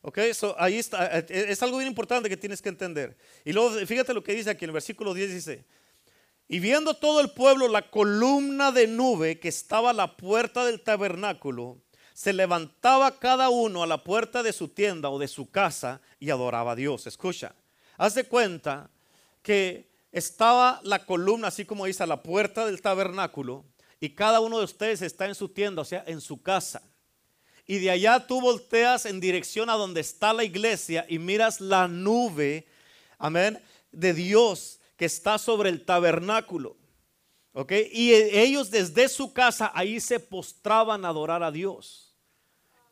Ok, 0.01 0.19
ahí 0.57 0.77
está, 0.77 1.17
eh, 1.17 1.25
eh, 1.29 1.45
es 1.49 1.61
algo 1.63 1.77
bien 1.77 1.89
importante 1.89 2.29
que 2.29 2.37
tienes 2.37 2.61
que 2.61 2.69
entender. 2.69 3.17
Y 3.43 3.53
luego 3.53 3.71
fíjate 3.85 4.13
lo 4.13 4.23
que 4.23 4.33
dice 4.33 4.49
aquí 4.49 4.65
en 4.65 4.69
el 4.69 4.73
versículo 4.73 5.13
10 5.13 5.33
dice, 5.33 5.65
y 6.47 6.59
viendo 6.59 6.93
todo 6.93 7.19
el 7.19 7.31
pueblo 7.31 7.67
la 7.67 7.89
columna 7.89 8.71
de 8.71 8.87
nube 8.87 9.39
que 9.39 9.49
estaba 9.49 9.89
a 9.89 9.93
la 9.93 10.15
puerta 10.15 10.65
del 10.65 10.81
tabernáculo, 10.81 11.81
se 12.13 12.33
levantaba 12.33 13.19
cada 13.19 13.49
uno 13.49 13.83
a 13.83 13.87
la 13.87 14.03
puerta 14.03 14.43
de 14.43 14.53
su 14.53 14.69
tienda 14.69 15.09
o 15.09 15.19
de 15.19 15.27
su 15.27 15.51
casa 15.51 16.01
y 16.19 16.29
adoraba 16.29 16.71
a 16.71 16.75
Dios. 16.75 17.05
Escucha, 17.05 17.53
haz 17.97 18.15
de 18.15 18.23
cuenta 18.23 18.89
que 19.41 19.89
estaba 20.11 20.79
la 20.83 21.05
columna, 21.05 21.49
así 21.49 21.65
como 21.65 21.85
dice, 21.85 22.03
a 22.03 22.07
la 22.07 22.23
puerta 22.23 22.65
del 22.65 22.81
tabernáculo, 22.81 23.65
y 23.99 24.15
cada 24.15 24.39
uno 24.39 24.57
de 24.57 24.65
ustedes 24.65 25.01
está 25.01 25.27
en 25.27 25.35
su 25.35 25.49
tienda, 25.49 25.81
o 25.81 25.85
sea, 25.85 26.03
en 26.07 26.21
su 26.21 26.41
casa. 26.41 26.81
Y 27.67 27.79
de 27.79 27.91
allá 27.91 28.25
tú 28.25 28.39
volteas 28.39 29.05
en 29.05 29.19
dirección 29.19 29.69
a 29.69 29.74
donde 29.74 30.00
está 30.00 30.31
la 30.31 30.45
iglesia 30.45 31.05
y 31.09 31.19
miras 31.19 31.59
la 31.59 31.89
nube, 31.89 32.65
amén, 33.19 33.62
de 33.91 34.13
Dios 34.13 34.79
que 34.95 35.05
está 35.05 35.38
sobre 35.38 35.69
el 35.69 35.83
tabernáculo. 35.83 36.77
¿Ok? 37.51 37.74
Y 37.91 38.13
ellos 38.13 38.71
desde 38.71 39.09
su 39.09 39.33
casa 39.33 39.71
ahí 39.74 40.00
se 40.00 40.19
postraban 40.19 41.03
a 41.03 41.09
adorar 41.09 41.43
a 41.43 41.51
Dios. 41.51 42.15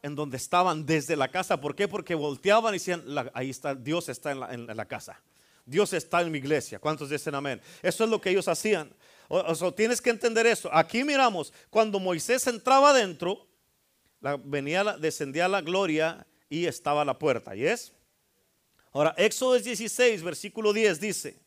En 0.01 0.13
donde 0.13 0.37
estaban 0.37 0.85
desde 0.85 1.15
la 1.15 1.29
casa. 1.29 1.59
¿Por 1.59 1.75
qué? 1.75 1.87
Porque 1.87 2.13
volteaban 2.13 2.73
y 2.73 2.77
decían, 2.77 3.03
ahí 3.33 3.49
está, 3.49 3.73
Dios 3.73 4.09
está 4.09 4.31
en 4.31 4.67
la, 4.67 4.85
casa. 4.85 5.19
Dios 5.65 5.93
está 5.93 6.21
en 6.21 6.31
mi 6.31 6.37
iglesia. 6.37 6.79
¿Cuántos 6.79 7.09
dicen 7.09 7.33
amén? 7.33 7.61
Eso 7.81 8.03
es 8.03 8.09
lo 8.09 8.21
que 8.21 8.29
ellos 8.29 8.47
hacían. 8.47 8.93
O, 9.27 9.55
sea, 9.55 9.71
tienes 9.71 10.01
que 10.01 10.11
entender 10.11 10.45
eso. 10.45 10.69
Aquí 10.71 11.03
miramos, 11.03 11.51
cuando 11.71 11.99
Moisés 11.99 12.45
entraba 12.45 12.91
adentro, 12.91 13.47
venía, 14.43 14.83
descendía 14.97 15.47
la 15.47 15.61
gloria 15.61 16.25
y 16.49 16.65
estaba 16.65 17.05
la 17.05 17.17
puerta. 17.17 17.55
¿Y 17.55 17.65
es? 17.65 17.93
Ahora, 18.91 19.13
Éxodo 19.17 19.59
16, 19.59 20.23
versículo 20.23 20.71
10 20.71 20.99
dice, 20.99 21.45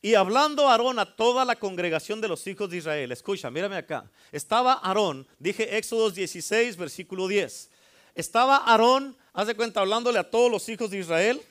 y 0.00 0.14
hablando 0.14 0.68
Aarón 0.68 0.98
a 0.98 1.16
toda 1.16 1.44
la 1.44 1.56
congregación 1.56 2.20
de 2.20 2.28
los 2.28 2.46
hijos 2.46 2.70
de 2.70 2.76
Israel, 2.76 3.10
escucha, 3.10 3.50
mírame 3.50 3.76
acá, 3.76 4.08
estaba 4.30 4.74
Aarón, 4.74 5.26
dije 5.38 5.76
Éxodo 5.76 6.10
16, 6.10 6.76
versículo 6.76 7.26
10, 7.26 7.70
estaba 8.14 8.58
Aarón, 8.58 9.16
haz 9.32 9.48
de 9.48 9.56
cuenta, 9.56 9.80
hablándole 9.80 10.18
a 10.18 10.30
todos 10.30 10.48
los 10.48 10.68
hijos 10.68 10.90
de 10.90 10.98
Israel, 10.98 11.42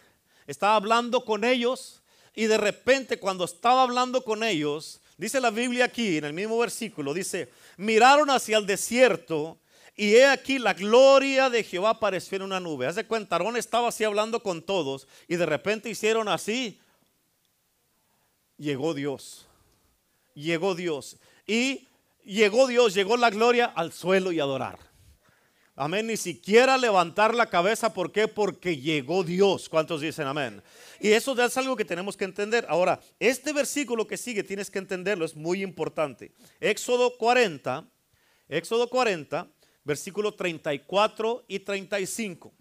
estaba 0.48 0.76
hablando 0.76 1.26
con 1.26 1.44
ellos 1.44 2.02
y 2.34 2.46
de 2.46 2.58
repente 2.58 3.20
cuando 3.20 3.44
estaba 3.44 3.84
hablando 3.84 4.24
con 4.24 4.42
ellos, 4.42 5.02
dice 5.18 5.42
la 5.42 5.50
Biblia 5.50 5.86
aquí, 5.86 6.18
en 6.18 6.24
el 6.24 6.34
mismo 6.34 6.58
versículo, 6.58 7.14
dice, 7.14 7.50
miraron 7.78 8.30
hacia 8.30 8.58
el 8.58 8.66
desierto 8.66 9.60
y 9.96 10.16
he 10.16 10.26
aquí 10.26 10.60
la 10.60 10.74
gloria 10.74 11.50
de 11.50 11.64
Jehová 11.64 11.92
apareció 11.92 12.36
en 12.36 12.42
una 12.42 12.60
nube. 12.60 12.86
Haz 12.86 12.96
de 12.96 13.08
cuenta, 13.08 13.36
Aarón 13.36 13.56
estaba 13.56 13.88
así 13.88 14.04
hablando 14.04 14.44
con 14.44 14.62
todos 14.62 15.08
y 15.28 15.38
de 15.38 15.46
repente 15.46 15.90
hicieron 15.90 16.28
así. 16.28 16.82
Llegó 18.58 18.94
Dios. 18.94 19.48
Llegó 20.34 20.76
Dios. 20.76 21.18
Y 21.48 21.88
llegó 22.26 22.68
Dios, 22.68 22.94
llegó 22.94 23.16
la 23.16 23.30
gloria 23.30 23.66
al 23.66 23.94
suelo 23.94 24.34
y 24.34 24.40
adorar. 24.42 24.80
Amén. 25.78 26.08
Ni 26.08 26.18
siquiera 26.18 26.78
levantar 26.78 27.34
la 27.34 27.50
cabeza. 27.50 27.94
¿Por 27.94 28.12
qué? 28.12 28.28
Porque 28.28 28.78
llegó 28.78 29.24
Dios. 29.24 29.68
¿Cuántos 29.68 30.02
dicen 30.02 30.26
amén? 30.28 30.62
Y 31.02 31.10
eso 31.10 31.42
es 31.42 31.58
algo 31.58 31.76
que 31.76 31.84
tenemos 31.84 32.16
que 32.16 32.24
entender. 32.24 32.66
Ahora, 32.70 33.00
este 33.20 33.52
versículo 33.52 34.08
que 34.08 34.16
sigue 34.18 34.44
tienes 34.44 34.72
que 34.72 34.80
entenderlo. 34.80 35.26
Es 35.26 35.36
muy 35.36 35.64
importante. 35.64 36.32
Éxodo 36.62 37.18
40. 37.18 37.86
Éxodo 38.48 38.90
40 38.90 39.50
versículos 39.86 40.36
34 40.36 41.46
y 41.48 41.60
35. 41.60 42.54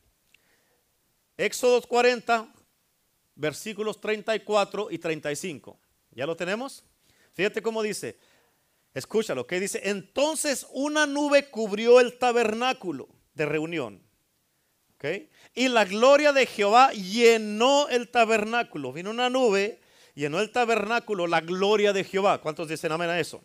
Éxodo 1.37 1.83
40, 1.83 2.54
versículos 3.35 4.00
34 4.00 4.88
y 4.93 4.99
35. 4.99 5.76
¿Ya 6.12 6.26
lo 6.26 6.37
tenemos? 6.37 6.85
Fíjate 7.33 7.61
cómo 7.61 7.83
dice. 7.83 8.16
Escúchalo, 8.93 9.45
que 9.45 9.59
dice, 9.59 9.81
entonces 9.83 10.69
una 10.71 11.04
nube 11.04 11.50
cubrió 11.50 11.99
el 11.99 12.16
tabernáculo 12.16 13.09
de 13.35 13.47
reunión. 13.47 14.00
¿Okay? 14.95 15.28
Y 15.52 15.66
la 15.66 15.85
gloria 15.85 16.33
de 16.33 16.47
Jehová 16.47 16.93
llenó 16.93 17.88
el 17.88 18.09
tabernáculo. 18.09 18.93
Vino 18.93 19.11
una 19.11 19.28
nube, 19.28 19.81
llenó 20.14 20.38
el 20.38 20.52
tabernáculo, 20.52 21.26
la 21.26 21.40
gloria 21.40 21.93
de 21.93 22.04
Jehová. 22.04 22.40
¿Cuántos 22.40 22.69
dicen 22.69 22.93
amén 22.93 23.11
a 23.11 23.19
eso? 23.19 23.43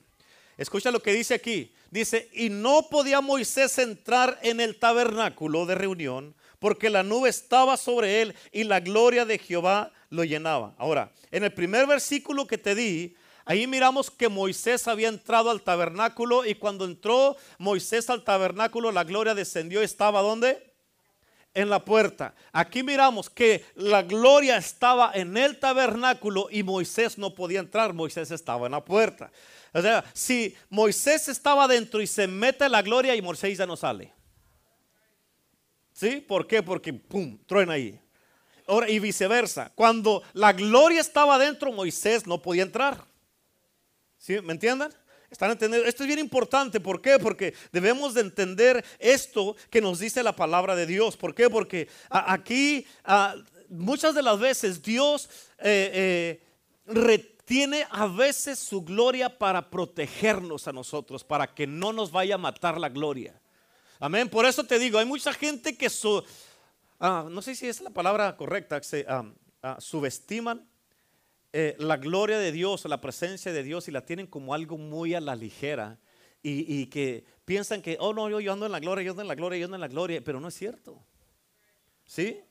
Escucha 0.59 0.91
lo 0.91 1.01
que 1.01 1.13
dice 1.13 1.33
aquí. 1.33 1.73
Dice, 1.89 2.29
y 2.33 2.49
no 2.49 2.89
podía 2.89 3.21
Moisés 3.21 3.79
entrar 3.79 4.37
en 4.43 4.59
el 4.59 4.77
tabernáculo 4.77 5.65
de 5.65 5.73
reunión 5.73 6.35
porque 6.59 6.89
la 6.89 7.01
nube 7.01 7.29
estaba 7.29 7.77
sobre 7.77 8.21
él 8.21 8.35
y 8.51 8.65
la 8.65 8.81
gloria 8.81 9.25
de 9.25 9.39
Jehová 9.39 9.91
lo 10.09 10.25
llenaba. 10.25 10.73
Ahora, 10.77 11.11
en 11.31 11.45
el 11.45 11.53
primer 11.53 11.87
versículo 11.87 12.45
que 12.45 12.57
te 12.57 12.75
di, 12.75 13.15
ahí 13.45 13.65
miramos 13.65 14.11
que 14.11 14.27
Moisés 14.27 14.87
había 14.87 15.07
entrado 15.07 15.49
al 15.49 15.61
tabernáculo 15.61 16.45
y 16.45 16.55
cuando 16.55 16.83
entró 16.83 17.37
Moisés 17.57 18.09
al 18.09 18.25
tabernáculo, 18.25 18.91
la 18.91 19.05
gloria 19.05 19.33
descendió 19.33 19.81
y 19.81 19.85
estaba 19.85 20.21
¿dónde? 20.21 20.61
En 21.53 21.69
la 21.69 21.83
puerta. 21.83 22.35
Aquí 22.51 22.83
miramos 22.83 23.29
que 23.29 23.63
la 23.75 24.03
gloria 24.03 24.57
estaba 24.57 25.11
en 25.13 25.37
el 25.37 25.57
tabernáculo 25.57 26.49
y 26.51 26.63
Moisés 26.63 27.17
no 27.17 27.33
podía 27.33 27.61
entrar, 27.61 27.93
Moisés 27.93 28.29
estaba 28.31 28.65
en 28.65 28.73
la 28.73 28.83
puerta. 28.83 29.31
O 29.73 29.81
sea, 29.81 30.03
si 30.13 30.55
Moisés 30.69 31.27
estaba 31.27 31.67
dentro 31.67 32.01
y 32.01 32.07
se 32.07 32.27
mete 32.27 32.67
la 32.69 32.81
gloria 32.81 33.15
y 33.15 33.21
Moisés 33.21 33.57
ya 33.57 33.65
no 33.65 33.75
sale. 33.75 34.13
¿Sí? 35.93 36.23
¿Por 36.25 36.47
qué? 36.47 36.63
Porque, 36.63 36.93
¡pum!, 36.93 37.37
truena 37.45 37.73
ahí. 37.73 37.99
Ahora, 38.67 38.89
y 38.89 38.99
viceversa. 38.99 39.71
Cuando 39.75 40.23
la 40.33 40.53
gloria 40.53 41.01
estaba 41.01 41.37
dentro, 41.37 41.71
Moisés 41.71 42.25
no 42.25 42.41
podía 42.41 42.63
entrar. 42.63 43.03
¿Sí? 44.17 44.39
¿Me 44.41 44.53
entienden? 44.53 44.93
¿Están 45.29 45.51
entendiendo? 45.51 45.87
Esto 45.87 46.03
es 46.03 46.07
bien 46.07 46.19
importante. 46.19 46.79
¿Por 46.79 47.01
qué? 47.01 47.19
Porque 47.19 47.53
debemos 47.71 48.13
de 48.13 48.21
entender 48.21 48.83
esto 48.97 49.55
que 49.69 49.81
nos 49.81 49.99
dice 49.99 50.23
la 50.23 50.35
palabra 50.35 50.75
de 50.75 50.85
Dios. 50.85 51.17
¿Por 51.17 51.35
qué? 51.35 51.49
Porque 51.49 51.87
aquí 52.09 52.85
muchas 53.69 54.15
de 54.15 54.23
las 54.23 54.39
veces 54.39 54.81
Dios 54.81 55.29
eh, 55.59 56.39
eh, 56.87 57.37
tiene 57.49 57.87
a 57.89 58.05
veces 58.05 58.59
su 58.59 58.83
gloria 58.83 59.39
para 59.39 59.71
protegernos 59.71 60.67
a 60.67 60.71
nosotros, 60.71 61.23
para 61.23 61.47
que 61.47 61.65
no 61.65 61.91
nos 61.91 62.11
vaya 62.11 62.35
a 62.35 62.37
matar 62.37 62.79
la 62.79 62.89
gloria. 62.89 63.41
Amén. 63.99 64.29
Por 64.29 64.45
eso 64.45 64.63
te 64.63 64.77
digo, 64.77 64.99
hay 64.99 65.07
mucha 65.07 65.33
gente 65.33 65.75
que 65.75 65.87
ah, 66.99 67.27
no 67.27 67.41
sé 67.41 67.55
si 67.55 67.67
es 67.67 67.81
la 67.81 67.89
palabra 67.89 68.37
correcta, 68.37 68.79
ah, 69.07 69.25
ah, 69.63 69.77
subestiman 69.79 70.63
eh, 71.51 71.75
la 71.79 71.97
gloria 71.97 72.37
de 72.37 72.51
Dios, 72.51 72.85
la 72.85 73.01
presencia 73.01 73.51
de 73.51 73.63
Dios 73.63 73.87
y 73.87 73.91
la 73.91 74.05
tienen 74.05 74.27
como 74.27 74.53
algo 74.53 74.77
muy 74.77 75.15
a 75.15 75.19
la 75.19 75.35
ligera 75.35 75.97
y, 76.43 76.71
y 76.71 76.85
que 76.85 77.25
piensan 77.45 77.81
que, 77.81 77.97
oh 77.99 78.13
no, 78.13 78.29
yo, 78.29 78.39
yo 78.39 78.53
ando 78.53 78.67
en 78.67 78.71
la 78.73 78.79
gloria, 78.79 79.03
yo 79.03 79.13
ando 79.13 79.23
en 79.23 79.27
la 79.27 79.33
gloria, 79.33 79.57
yo 79.57 79.65
ando 79.65 79.75
en 79.75 79.81
la 79.81 79.87
gloria, 79.87 80.21
pero 80.23 80.39
no 80.39 80.49
es 80.49 80.53
cierto. 80.53 81.03
¿Sí? 82.05 82.43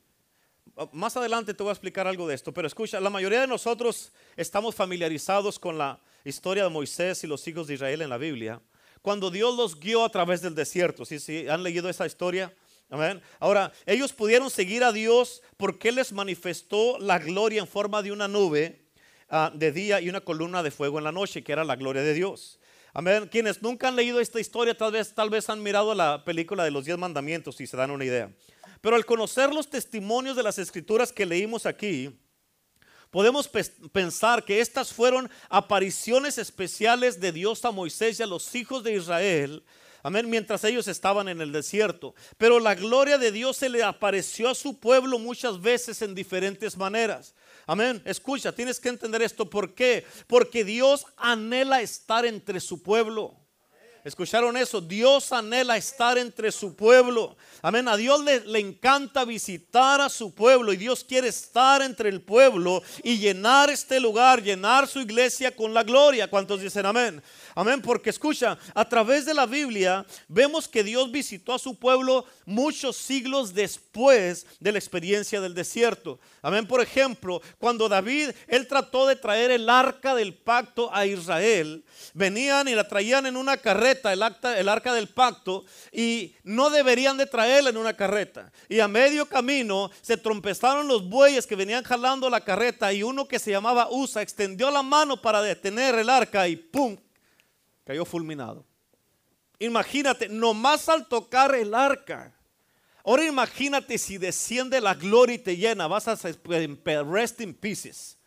Más 0.93 1.17
adelante 1.17 1.55
te 1.55 1.63
voy 1.63 1.71
a 1.71 1.73
explicar 1.73 2.07
algo 2.07 2.27
de 2.29 2.35
esto, 2.35 2.53
pero 2.53 2.67
escucha, 2.67 3.01
la 3.01 3.11
mayoría 3.11 3.41
de 3.41 3.47
nosotros 3.47 4.13
estamos 4.37 4.75
familiarizados 4.75 5.59
con 5.59 5.79
la 5.79 6.01
historia 6.25 6.65
de 6.65 6.71
Moisés 6.71 7.25
y 7.25 7.27
los 7.27 7.47
hijos 7.49 7.67
de 7.67 7.75
Israel 7.75 8.03
en 8.03 8.11
la 8.11 8.19
Biblia. 8.19 8.61
Cuando 9.03 9.31
Dios 9.31 9.57
los 9.57 9.79
guió 9.79 10.05
a 10.05 10.11
través 10.11 10.43
del 10.43 10.55
desierto, 10.55 11.05
¿sí, 11.05 11.19
sí? 11.19 11.49
¿Han 11.49 11.63
leído 11.63 11.89
esa 11.89 12.07
historia? 12.07 12.53
Amén. 12.91 13.21
Ahora, 13.39 13.73
ellos 13.87 14.13
pudieron 14.13 14.51
seguir 14.51 14.83
a 14.83 14.93
Dios 14.93 15.43
porque 15.57 15.93
les 15.93 16.13
manifestó 16.13 16.99
la 16.99 17.19
gloria 17.19 17.61
en 17.61 17.69
forma 17.69 18.03
de 18.03 18.13
una 18.13 18.29
nube 18.29 18.87
ah, 19.29 19.53
de 19.55 19.73
día 19.73 20.01
y 20.01 20.09
una 20.09 20.21
columna 20.21 20.63
de 20.63 20.71
fuego 20.71 20.99
en 20.99 21.05
la 21.05 21.13
noche, 21.13 21.45
que 21.45 21.53
era 21.53 21.65
la 21.65 21.77
gloria 21.77 22.03
de 22.03 22.15
Dios. 22.15 22.59
Amén. 22.95 23.29
Quienes 23.31 23.63
nunca 23.63 23.89
han 23.89 23.97
leído 23.97 24.21
esta 24.21 24.41
historia, 24.41 24.77
tal 24.77 24.93
vez, 24.93 25.15
tal 25.15 25.29
vez 25.29 25.49
han 25.51 25.63
mirado 25.63 25.95
la 25.95 26.25
película 26.25 26.65
de 26.65 26.71
los 26.71 26.87
diez 26.87 26.97
mandamientos 26.97 27.61
y 27.61 27.67
se 27.67 27.77
dan 27.77 27.91
una 27.91 28.05
idea. 28.05 28.33
Pero 28.81 28.97
al 28.97 29.05
conocer 29.05 29.53
los 29.53 29.69
testimonios 29.69 30.37
de 30.37 30.43
las 30.43 30.59
escrituras 30.59 31.13
que 31.13 31.27
leímos 31.27 31.67
aquí, 31.67 32.19
podemos 33.11 33.49
pensar 33.93 34.45
que 34.45 34.61
estas 34.61 34.93
fueron 34.93 35.31
apariciones 35.49 36.39
especiales 36.39 37.21
de 37.21 37.33
Dios 37.33 37.65
a 37.65 37.71
Moisés 37.71 38.21
y 38.21 38.23
a 38.23 38.27
los 38.27 38.55
hijos 38.55 38.85
de 38.85 38.95
Israel. 38.95 39.65
Amén, 40.03 40.31
mientras 40.31 40.63
ellos 40.65 40.87
estaban 40.87 41.29
en 41.29 41.41
el 41.41 41.53
desierto. 41.53 42.15
Pero 42.37 42.61
la 42.61 42.75
gloria 42.75 43.19
de 43.19 43.33
Dios 43.33 43.57
se 43.57 43.69
le 43.69 43.83
apareció 43.83 44.49
a 44.49 44.55
su 44.55 44.79
pueblo 44.79 45.19
muchas 45.19 45.61
veces 45.61 46.01
en 46.03 46.15
diferentes 46.15 46.77
maneras. 46.77 47.35
Amén. 47.67 48.01
Escucha, 48.05 48.53
tienes 48.53 48.81
que 48.81 48.89
entender 48.89 49.23
esto. 49.23 49.51
¿Por 49.51 49.75
qué? 49.75 50.07
Porque 50.27 50.65
Dios 50.65 51.05
anhela 51.17 51.83
estar 51.83 52.25
entre 52.25 52.61
su 52.61 52.83
pueblo. 52.83 53.38
¿Escucharon 54.09 54.57
eso? 54.57 54.81
Dios 54.81 55.33
anhela 55.33 55.77
estar 55.77 56.17
entre 56.17 56.51
su 56.51 56.75
pueblo. 56.75 57.37
Amén. 57.61 57.87
A 57.89 57.95
Dios 57.95 58.25
le, 58.25 58.41
le, 58.41 58.59
encanta 58.59 59.27
visitar 59.27 60.01
a 60.01 60.09
su 60.09 60.35
pueblo 60.35 60.73
y 60.73 60.79
Dios 60.79 61.05
quiere 61.05 61.29
estar 61.29 61.83
entre 61.83 62.09
el 62.09 62.23
pueblo 62.23 62.83
y 63.03 63.19
llenar 63.19 63.69
este 63.69 64.01
lugar, 64.01 64.43
llenar 64.43 64.89
su 64.89 65.01
iglesia 65.01 65.55
con 65.55 65.75
la 65.75 65.83
gloria. 65.83 66.31
¿Cuántos 66.31 66.63
dicen 66.63 66.87
amén? 66.87 67.23
Amén. 67.59 67.83
Porque 67.83 68.11
escucha, 68.11 68.57
a 68.73 68.89
través 68.89 69.27
de 69.27 69.35
la 69.35 69.45
Biblia 69.45 70.07
vemos 70.29 70.69
que 70.69 70.85
Dios 70.85 71.11
visitó 71.11 71.53
a 71.53 71.59
su 71.59 71.77
pueblo 71.77 72.25
muchos 72.47 72.97
siglos 72.97 73.53
después 73.53 74.47
de 74.61 74.71
la 74.71 74.79
experiencia 74.79 75.41
del 75.41 75.55
desierto. 75.55 76.21
Amén. 76.41 76.69
Por 76.69 76.81
ejemplo, 76.81 77.43
cuando 77.59 77.89
David, 77.89 78.31
él 78.47 78.69
trató 78.69 79.09
de 79.09 79.17
traer 79.17 79.51
el 79.51 79.69
arca 79.69 80.15
del 80.15 80.35
pacto 80.35 80.95
a 80.95 81.05
Israel, 81.05 81.85
venían 82.15 82.69
y 82.69 82.77
la 82.77 82.87
traían 82.87 83.27
en 83.27 83.37
una 83.37 83.57
carreta 83.57 84.13
el, 84.13 84.23
acta, 84.23 84.57
el 84.57 84.69
arca 84.69 84.95
del 84.95 85.09
pacto, 85.09 85.65
y 85.91 86.37
no 86.45 86.71
deberían 86.71 87.17
de 87.17 87.27
traerla 87.27 87.71
en 87.71 87.77
una 87.77 87.97
carreta. 87.97 88.53
Y 88.69 88.79
a 88.79 88.87
medio 88.87 89.27
camino 89.27 89.91
se 90.01 90.17
trompezaron 90.17 90.87
los 90.87 91.09
bueyes 91.09 91.45
que 91.45 91.57
venían 91.57 91.83
jalando 91.83 92.31
la 92.31 92.41
carreta 92.41 92.93
y 92.93 93.03
uno 93.03 93.27
que 93.27 93.41
se 93.41 93.51
llamaba 93.51 93.89
Usa 93.91 94.23
extendió 94.23 94.71
la 94.71 94.85
mano 94.85 95.21
para 95.21 95.43
detener 95.43 95.97
el 95.97 96.09
arca 96.09 96.47
y 96.47 96.55
¡pum! 96.55 96.97
Cayó 97.89 98.05
fulminado. 98.05 98.67
Imagínate, 99.59 100.29
nomás 100.29 100.91
al 100.91 101.09
tocar 101.09 101.55
el 101.55 101.75
arca. 101.75 102.35
Ahora 103.03 103.25
imagínate 103.25 103.97
si 103.97 104.19
desciende 104.19 104.79
la 104.79 104.93
gloria 104.93 105.37
y 105.37 105.39
te 105.39 105.57
llena, 105.57 105.87
vas 105.87 106.07
a 106.07 106.15
rest 106.15 107.41
in 107.41 107.55
pieces. 107.55 108.19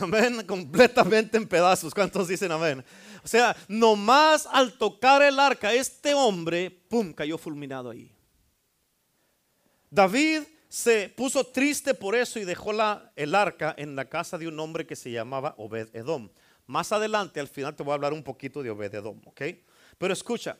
Amén, 0.00 0.40
completamente 0.46 1.36
en 1.36 1.48
pedazos. 1.48 1.92
¿Cuántos 1.92 2.28
dicen 2.28 2.52
amén? 2.52 2.84
O 3.24 3.26
sea, 3.26 3.56
nomás 3.66 4.46
al 4.46 4.78
tocar 4.78 5.20
el 5.20 5.40
arca, 5.40 5.74
este 5.74 6.14
hombre, 6.14 6.70
pum, 6.70 7.12
cayó 7.12 7.38
fulminado 7.38 7.90
ahí. 7.90 8.14
David 9.90 10.42
se 10.68 11.08
puso 11.08 11.42
triste 11.42 11.92
por 11.92 12.14
eso 12.14 12.38
y 12.38 12.44
dejó 12.44 12.72
la, 12.72 13.10
el 13.16 13.34
arca 13.34 13.74
en 13.76 13.96
la 13.96 14.04
casa 14.04 14.38
de 14.38 14.46
un 14.46 14.60
hombre 14.60 14.86
que 14.86 14.94
se 14.94 15.10
llamaba 15.10 15.56
Obed 15.58 15.88
Edom. 15.92 16.30
Más 16.68 16.92
adelante, 16.92 17.40
al 17.40 17.48
final, 17.48 17.74
te 17.74 17.82
voy 17.82 17.92
a 17.92 17.94
hablar 17.94 18.12
un 18.12 18.22
poquito 18.22 18.62
de 18.62 18.68
Obed 18.68 18.94
Edom, 18.94 19.20
¿ok? 19.24 19.42
Pero 19.96 20.12
escucha, 20.12 20.58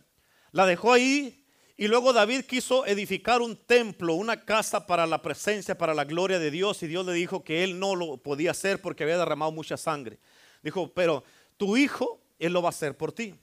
la 0.52 0.64
dejó 0.64 0.94
ahí 0.94 1.44
y 1.76 1.86
luego 1.86 2.14
David 2.14 2.46
quiso 2.46 2.86
edificar 2.86 3.42
un 3.42 3.54
templo, 3.54 4.14
una 4.14 4.42
casa 4.44 4.86
para 4.86 5.06
la 5.06 5.20
presencia, 5.20 5.76
para 5.76 5.92
la 5.92 6.04
gloria 6.04 6.38
de 6.38 6.50
Dios. 6.50 6.82
Y 6.82 6.86
Dios 6.86 7.04
le 7.04 7.12
dijo 7.12 7.44
que 7.44 7.62
él 7.62 7.78
no 7.78 7.94
lo 7.94 8.16
podía 8.16 8.52
hacer 8.52 8.80
porque 8.80 9.04
había 9.04 9.18
derramado 9.18 9.52
mucha 9.52 9.76
sangre. 9.76 10.18
Dijo, 10.62 10.92
pero 10.94 11.22
tu 11.58 11.76
hijo, 11.76 12.22
él 12.38 12.54
lo 12.54 12.62
va 12.62 12.68
a 12.68 12.70
hacer 12.70 12.96
por 12.96 13.12
ti. 13.12 13.34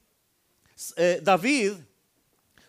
Eh, 0.97 1.19
David 1.21 1.73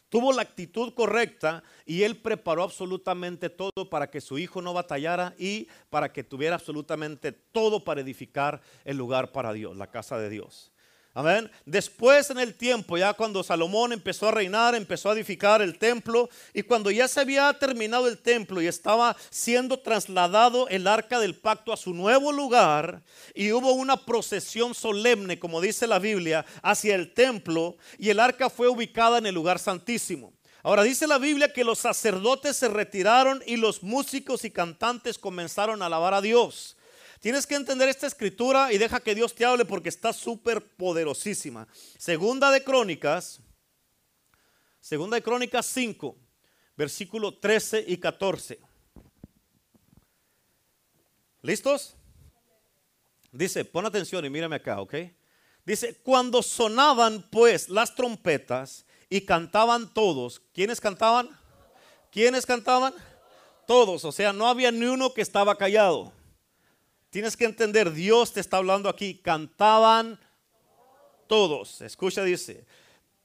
tuvo 0.09 0.33
la 0.33 0.43
actitud 0.43 0.95
correcta 0.95 1.63
y 1.85 2.03
él 2.03 2.17
preparó 2.17 2.63
absolutamente 2.63 3.51
todo 3.51 3.91
para 3.91 4.11
que 4.11 4.21
su 4.21 4.39
hijo 4.39 4.63
no 4.63 4.73
batallara 4.73 5.35
y 5.39 5.69
para 5.91 6.13
que 6.13 6.25
tuviera 6.25 6.57
absolutamente 6.57 7.33
todo 7.33 7.85
para 7.85 8.01
edificar 8.01 8.61
el 8.85 8.97
lugar 8.97 9.33
para 9.33 9.53
Dios, 9.53 9.77
la 9.77 9.91
casa 9.91 10.19
de 10.19 10.31
Dios. 10.31 10.73
Amén. 11.16 11.50
Después 11.64 12.28
en 12.28 12.38
el 12.38 12.54
tiempo, 12.54 12.99
ya 12.99 13.14
cuando 13.14 13.42
Salomón 13.42 13.94
empezó 13.94 14.28
a 14.28 14.32
reinar, 14.32 14.75
empezó 14.75 15.08
a 15.08 15.14
edificar 15.14 15.62
el 15.62 15.78
templo 15.78 16.28
y 16.52 16.62
cuando 16.62 16.90
ya 16.90 17.08
se 17.08 17.20
había 17.20 17.50
terminado 17.54 18.06
el 18.06 18.18
templo 18.18 18.61
y 18.61 18.66
estaba 18.66 19.16
siendo 19.30 19.78
trasladado 19.78 20.68
el 20.68 20.87
arca 20.87 21.18
del 21.18 21.35
pacto 21.35 21.73
a 21.73 21.78
su 21.78 21.94
nuevo 21.94 22.32
lugar 22.32 23.02
y 23.35 23.50
hubo 23.52 23.73
una 23.73 23.96
procesión 23.96 24.75
solemne, 24.75 25.38
como 25.38 25.62
dice 25.62 25.87
la 25.87 25.99
Biblia, 25.99 26.44
hacia 26.61 26.94
el 26.94 27.14
templo 27.14 27.78
y 27.96 28.11
el 28.11 28.20
arca 28.20 28.50
fue 28.50 28.68
ubicada 28.68 29.16
en 29.16 29.25
el 29.25 29.35
lugar 29.35 29.58
santísimo. 29.58 30.35
Ahora 30.62 30.82
dice 30.82 31.06
la 31.06 31.16
Biblia 31.16 31.50
que 31.50 31.64
los 31.64 31.78
sacerdotes 31.78 32.58
se 32.58 32.68
retiraron 32.68 33.42
y 33.46 33.56
los 33.56 33.82
músicos 33.82 34.44
y 34.44 34.50
cantantes 34.50 35.16
comenzaron 35.16 35.80
a 35.80 35.87
alabar 35.87 36.12
a 36.12 36.20
Dios. 36.20 36.75
Tienes 37.26 37.45
que 37.45 37.56
entender 37.56 37.88
esta 37.88 38.06
escritura 38.06 38.73
y 38.73 38.78
deja 38.78 39.00
que 39.00 39.12
Dios 39.12 39.35
te 39.35 39.45
hable 39.45 39.64
porque 39.64 39.88
está 39.88 40.12
súper 40.12 40.64
poderosísima. 40.64 41.66
Segunda 41.99 42.52
de 42.52 42.62
Crónicas, 42.62 43.40
Segunda 44.78 45.16
de 45.16 45.25
Crónicas 45.25 45.66
5, 45.66 46.16
versículo 46.76 47.37
13 47.37 47.85
y 47.88 47.97
14. 47.97 48.61
¿Listos? 51.42 51.97
Dice, 53.33 53.64
pon 53.64 53.87
atención 53.87 54.25
y 54.25 54.30
mírame 54.30 54.54
acá, 54.54 54.80
¿ok? 54.80 54.95
Dice, 55.64 55.97
cuando 56.04 56.45
sonaban 56.45 57.28
pues 57.28 57.68
las 57.68 57.92
trompetas 57.97 58.87
y 59.11 59.23
cantaban 59.23 59.92
todos, 59.92 60.40
¿quiénes 60.54 60.80
cantaban? 60.80 61.28
¿Quiénes 62.12 62.47
cantaban? 62.47 62.95
Todos, 63.66 64.04
o 64.04 64.12
sea, 64.12 64.33
no 64.33 64.47
había 64.47 64.71
ni 64.71 64.87
uno 64.87 65.12
que 65.12 65.23
estaba 65.23 65.59
callado. 65.59 66.12
Tienes 67.11 67.37
que 67.37 67.45
entender, 67.45 67.93
Dios 67.93 68.33
te 68.33 68.41
está 68.41 68.59
hablando 68.59 68.89
aquí. 68.89 69.15
Cantaban 69.15 70.19
todos. 71.27 71.81
Escucha, 71.81 72.23
dice. 72.25 72.67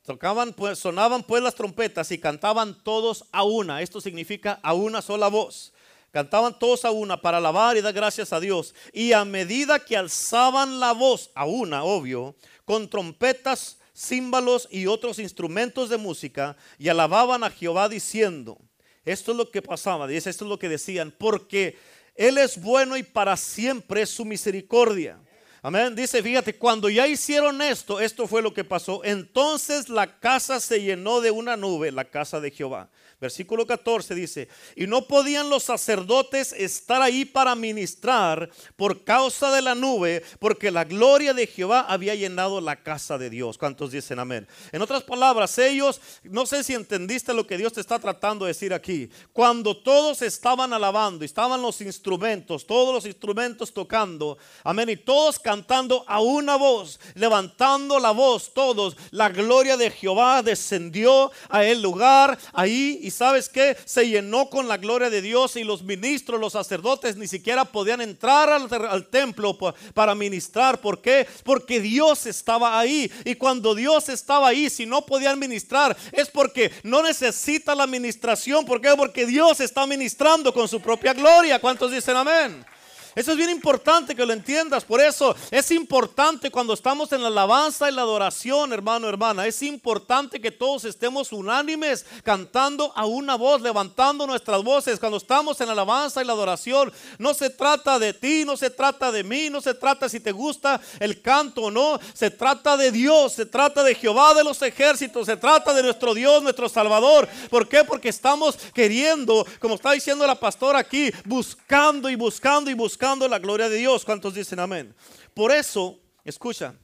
Tocaban, 0.03 0.53
pues, 0.53 0.79
sonaban 0.79 1.23
pues 1.23 1.43
las 1.43 1.55
trompetas 1.55 2.11
y 2.11 2.17
cantaban 2.17 2.83
todos 2.83 3.25
a 3.31 3.43
una. 3.43 3.81
Esto 3.81 4.01
significa 4.01 4.59
a 4.63 4.73
una 4.73 5.01
sola 5.01 5.27
voz. 5.27 5.73
Cantaban 6.11 6.57
todos 6.57 6.83
a 6.85 6.91
una 6.91 7.21
para 7.21 7.37
alabar 7.37 7.77
y 7.77 7.81
dar 7.81 7.93
gracias 7.93 8.33
a 8.33 8.39
Dios. 8.39 8.73
Y 8.91 9.13
a 9.13 9.23
medida 9.23 9.79
que 9.79 9.95
alzaban 9.95 10.79
la 10.79 10.91
voz 10.91 11.29
a 11.35 11.45
una, 11.45 11.83
obvio, 11.83 12.35
con 12.65 12.89
trompetas, 12.89 13.77
címbalos 13.95 14.67
y 14.71 14.87
otros 14.87 15.19
instrumentos 15.19 15.89
de 15.89 15.97
música, 15.97 16.57
y 16.77 16.89
alababan 16.89 17.43
a 17.43 17.49
Jehová 17.49 17.87
diciendo, 17.87 18.57
esto 19.05 19.31
es 19.31 19.37
lo 19.37 19.51
que 19.51 19.61
pasaba, 19.61 20.07
dice, 20.07 20.29
esto 20.29 20.45
es 20.45 20.49
lo 20.49 20.59
que 20.59 20.69
decían, 20.69 21.13
porque 21.17 21.77
él 22.15 22.37
es 22.37 22.59
bueno 22.59 22.97
y 22.97 23.03
para 23.03 23.37
siempre 23.37 24.01
es 24.01 24.09
su 24.09 24.25
misericordia. 24.25 25.19
Amén. 25.63 25.93
Dice, 25.95 26.23
fíjate, 26.23 26.55
cuando 26.55 26.89
ya 26.89 27.05
hicieron 27.05 27.61
esto, 27.61 27.99
esto 27.99 28.27
fue 28.27 28.41
lo 28.41 28.51
que 28.51 28.63
pasó. 28.63 29.03
Entonces 29.03 29.89
la 29.89 30.19
casa 30.19 30.59
se 30.59 30.81
llenó 30.81 31.21
de 31.21 31.29
una 31.29 31.55
nube, 31.55 31.91
la 31.91 32.05
casa 32.05 32.39
de 32.39 32.49
Jehová. 32.49 32.89
Versículo 33.21 33.67
14 33.67 34.15
dice, 34.15 34.47
y 34.75 34.87
no 34.87 35.05
podían 35.05 35.51
los 35.51 35.61
sacerdotes 35.61 36.53
estar 36.53 37.03
ahí 37.03 37.23
para 37.23 37.53
ministrar 37.53 38.49
por 38.75 39.03
causa 39.03 39.51
de 39.51 39.61
la 39.61 39.75
nube, 39.75 40.23
porque 40.39 40.71
la 40.71 40.85
gloria 40.85 41.31
de 41.35 41.45
Jehová 41.45 41.81
había 41.87 42.15
llenado 42.15 42.59
la 42.59 42.81
casa 42.81 43.19
de 43.19 43.29
Dios. 43.29 43.59
¿Cuántos 43.59 43.91
dicen 43.91 44.17
amén? 44.17 44.47
En 44.71 44.81
otras 44.81 45.03
palabras, 45.03 45.55
ellos, 45.59 46.01
no 46.23 46.47
sé 46.47 46.63
si 46.63 46.73
entendiste 46.73 47.31
lo 47.31 47.45
que 47.45 47.59
Dios 47.59 47.73
te 47.73 47.81
está 47.81 47.99
tratando 47.99 48.45
de 48.45 48.53
decir 48.53 48.73
aquí. 48.73 49.11
Cuando 49.31 49.77
todos 49.77 50.23
estaban 50.23 50.73
alabando, 50.73 51.23
estaban 51.23 51.61
los 51.61 51.79
instrumentos, 51.81 52.65
todos 52.65 52.91
los 52.91 53.05
instrumentos 53.05 53.71
tocando, 53.71 54.39
amén, 54.63 54.89
y 54.89 54.97
todos 54.97 55.37
cantando 55.51 56.05
a 56.07 56.21
una 56.21 56.55
voz, 56.55 56.97
levantando 57.13 57.99
la 57.99 58.11
voz, 58.11 58.53
todos, 58.53 58.95
la 59.09 59.27
gloria 59.27 59.75
de 59.75 59.91
Jehová 59.91 60.41
descendió 60.41 61.29
a 61.49 61.65
el 61.65 61.81
lugar 61.81 62.39
ahí 62.53 63.01
y 63.03 63.11
sabes 63.11 63.49
que 63.49 63.75
se 63.83 64.07
llenó 64.07 64.49
con 64.49 64.69
la 64.69 64.77
gloria 64.77 65.09
de 65.09 65.21
Dios 65.21 65.57
y 65.57 65.65
los 65.65 65.83
ministros, 65.83 66.39
los 66.39 66.53
sacerdotes 66.53 67.17
ni 67.17 67.27
siquiera 67.27 67.65
podían 67.65 67.99
entrar 67.99 68.49
al, 68.49 69.07
templo 69.07 69.57
para 69.93 70.15
ministrar. 70.15 70.79
¿Por 70.79 71.01
qué? 71.01 71.27
Porque 71.43 71.81
Dios 71.81 72.27
estaba 72.27 72.79
ahí. 72.79 73.11
Y 73.25 73.35
cuando 73.35 73.75
Dios 73.75 74.07
estaba 74.07 74.47
ahí, 74.47 74.69
si 74.69 74.85
no 74.85 75.05
podían 75.05 75.37
ministrar, 75.37 75.97
es 76.13 76.29
porque 76.29 76.71
no 76.83 77.03
necesita 77.03 77.75
la 77.75 77.87
ministración. 77.87 78.63
¿Por 78.63 78.79
qué? 78.79 78.93
Porque 78.95 79.25
Dios 79.25 79.59
está 79.59 79.85
ministrando 79.85 80.53
con 80.53 80.69
su 80.69 80.79
propia 80.79 81.13
gloria. 81.13 81.59
¿Cuántos 81.59 81.91
dicen 81.91 82.15
amén? 82.15 82.65
Eso 83.13 83.31
es 83.31 83.37
bien 83.37 83.49
importante 83.49 84.15
que 84.15 84.25
lo 84.25 84.31
entiendas. 84.31 84.85
Por 84.85 85.01
eso 85.01 85.35
es 85.49 85.69
importante 85.71 86.49
cuando 86.49 86.73
estamos 86.73 87.11
en 87.11 87.21
la 87.21 87.27
alabanza 87.27 87.89
y 87.89 87.93
la 87.93 88.03
adoración, 88.03 88.71
hermano, 88.71 89.09
hermana. 89.09 89.45
Es 89.45 89.61
importante 89.61 90.39
que 90.39 90.51
todos 90.51 90.85
estemos 90.85 91.33
unánimes, 91.33 92.05
cantando 92.23 92.93
a 92.95 93.05
una 93.05 93.35
voz, 93.35 93.61
levantando 93.61 94.25
nuestras 94.25 94.63
voces. 94.63 94.97
Cuando 94.97 95.17
estamos 95.17 95.59
en 95.59 95.67
la 95.67 95.73
alabanza 95.73 96.21
y 96.21 96.25
la 96.25 96.33
adoración, 96.33 96.91
no 97.17 97.33
se 97.33 97.49
trata 97.49 97.99
de 97.99 98.13
ti, 98.13 98.45
no 98.45 98.55
se 98.55 98.69
trata 98.69 99.11
de 99.11 99.23
mí, 99.25 99.49
no 99.49 99.59
se 99.59 99.73
trata 99.73 100.07
si 100.07 100.21
te 100.21 100.31
gusta 100.31 100.79
el 100.99 101.21
canto 101.21 101.63
o 101.63 101.71
no. 101.71 101.99
Se 102.13 102.29
trata 102.31 102.77
de 102.77 102.91
Dios, 102.91 103.33
se 103.33 103.45
trata 103.45 103.83
de 103.83 103.95
Jehová 103.95 104.33
de 104.33 104.45
los 104.45 104.61
ejércitos, 104.61 105.25
se 105.25 105.35
trata 105.35 105.73
de 105.73 105.83
nuestro 105.83 106.13
Dios, 106.13 106.41
nuestro 106.41 106.69
Salvador. 106.69 107.27
¿Por 107.49 107.67
qué? 107.67 107.83
Porque 107.83 108.07
estamos 108.07 108.57
queriendo, 108.73 109.45
como 109.59 109.75
está 109.75 109.91
diciendo 109.91 110.25
la 110.25 110.35
pastora 110.35 110.79
aquí, 110.79 111.11
buscando 111.25 112.09
y 112.09 112.15
buscando 112.15 112.71
y 112.71 112.73
buscando 112.73 113.00
la 113.01 113.39
gloria 113.39 113.67
de 113.67 113.77
Dios. 113.77 114.05
¿Cuántos 114.05 114.35
dicen 114.35 114.59
amén? 114.59 114.93
Por 115.33 115.51
eso, 115.51 115.99
escucha, 116.23 116.75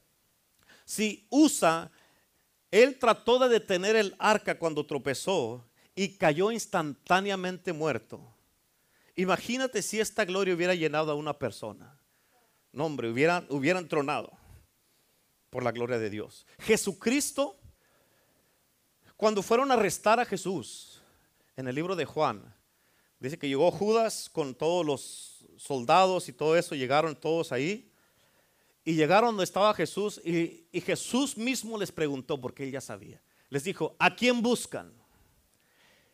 si 0.84 1.28
Usa, 1.30 1.92
él 2.72 2.98
trató 2.98 3.38
de 3.38 3.50
detener 3.50 3.96
el 3.96 4.16
arca 4.18 4.58
cuando 4.58 4.86
tropezó 4.86 5.64
y 5.94 6.18
cayó 6.18 6.52
instantáneamente 6.52 7.72
muerto. 7.72 8.20
Imagínate 9.16 9.84
si 9.84 10.00
esta 10.00 10.26
gloria 10.26 10.56
hubiera 10.56 10.74
llenado 10.74 11.12
a 11.12 11.16
una 11.16 11.38
persona. 11.38 12.00
No, 12.72 12.86
hombre, 12.86 13.12
hubiera, 13.12 13.46
hubieran 13.50 13.88
tronado 13.88 14.32
por 15.52 15.64
la 15.64 15.72
gloria 15.72 16.00
de 16.00 16.10
Dios. 16.10 16.48
Jesucristo, 16.60 17.56
cuando 19.16 19.44
fueron 19.44 19.70
a 19.70 19.76
arrestar 19.76 20.20
a 20.20 20.26
Jesús 20.26 21.00
en 21.56 21.68
el 21.68 21.76
libro 21.76 21.96
de 21.96 22.06
Juan, 22.06 22.56
dice 23.20 23.38
que 23.38 23.48
llegó 23.48 23.70
Judas 23.72 24.30
con 24.32 24.56
todos 24.56 24.86
los 24.86 25.37
soldados 25.58 26.30
y 26.30 26.34
todo 26.34 26.56
eso, 26.56 26.76
llegaron 26.76 27.16
todos 27.16 27.52
ahí. 27.52 27.92
Y 28.84 28.94
llegaron 28.94 29.32
donde 29.32 29.44
estaba 29.44 29.74
Jesús 29.74 30.22
y, 30.24 30.66
Jesús 30.82 31.38
mismo 31.38 31.78
les 31.78 31.92
preguntó, 31.92 32.40
porque 32.40 32.64
él 32.64 32.72
ya 32.72 32.80
sabía. 32.80 33.22
Les 33.50 33.64
dijo, 33.64 33.96
¿a 34.00 34.16
quién 34.16 34.42
buscan? 34.42 34.94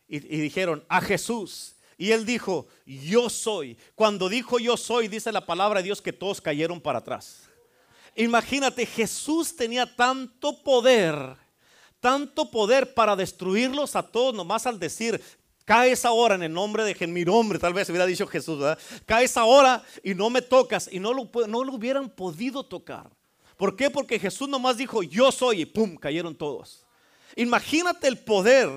Y, 0.08 0.17
y 0.17 0.41
dijeron, 0.41 0.84
a 0.88 0.99
Jesús. 0.99 1.75
Y 1.97 2.12
él 2.12 2.25
dijo, 2.25 2.67
yo 2.86 3.29
soy. 3.29 3.77
Cuando 3.93 4.27
dijo 4.27 4.58
yo 4.58 4.75
soy, 4.75 5.08
dice 5.08 5.32
la 5.32 5.45
palabra 5.45 5.79
de 5.79 5.86
Dios 5.86 6.01
que 6.01 6.13
todos 6.13 6.41
cayeron 6.41 6.82
para 6.82 6.99
atrás. 6.99 7.49
Imagínate, 8.15 8.86
Jesús 8.88 9.56
tenía 9.56 9.95
tanto 9.95 10.63
poder 10.63 11.38
tanto 12.03 12.51
poder 12.51 12.93
para 12.93 13.15
destruirlos 13.15 13.95
a 13.95 14.03
todos, 14.03 14.36
nomás 14.36 14.67
al 14.67 14.77
decir, 14.77 15.23
caes 15.65 16.06
ahora 16.06 16.36
en 16.36 16.43
el 16.43 16.54
nombre 16.54 16.84
de 16.84 17.08
mi 17.08 17.23
nombre, 17.23 17.60
tal 17.60 17.73
vez 17.73 17.89
hubiera 17.89 18.06
dicho 18.06 18.28
Jesús, 18.28 18.60
¿verdad? 18.60 18.80
Caes 19.06 19.38
ahora 19.38 19.84
y 20.04 20.13
no 20.13 20.30
me 20.30 20.41
tocas 20.41 20.89
y 20.91 20.99
no 20.99 21.13
lo, 21.13 21.30
no 21.47 21.63
lo 21.63 21.73
hubieran 21.73 22.10
podido 22.10 22.65
tocar. 22.65 23.10
¿Por 23.58 23.76
qué? 23.76 23.89
Porque 23.89 24.19
Jesús 24.19 24.49
nomás 24.49 24.78
dijo, 24.78 25.04
yo 25.04 25.32
soy 25.32 25.62
y 25.62 25.65
pum, 25.65 25.95
cayeron 25.95 26.36
todos. 26.36 26.86
Imagínate 27.36 28.08
el 28.08 28.17
poder. 28.17 28.69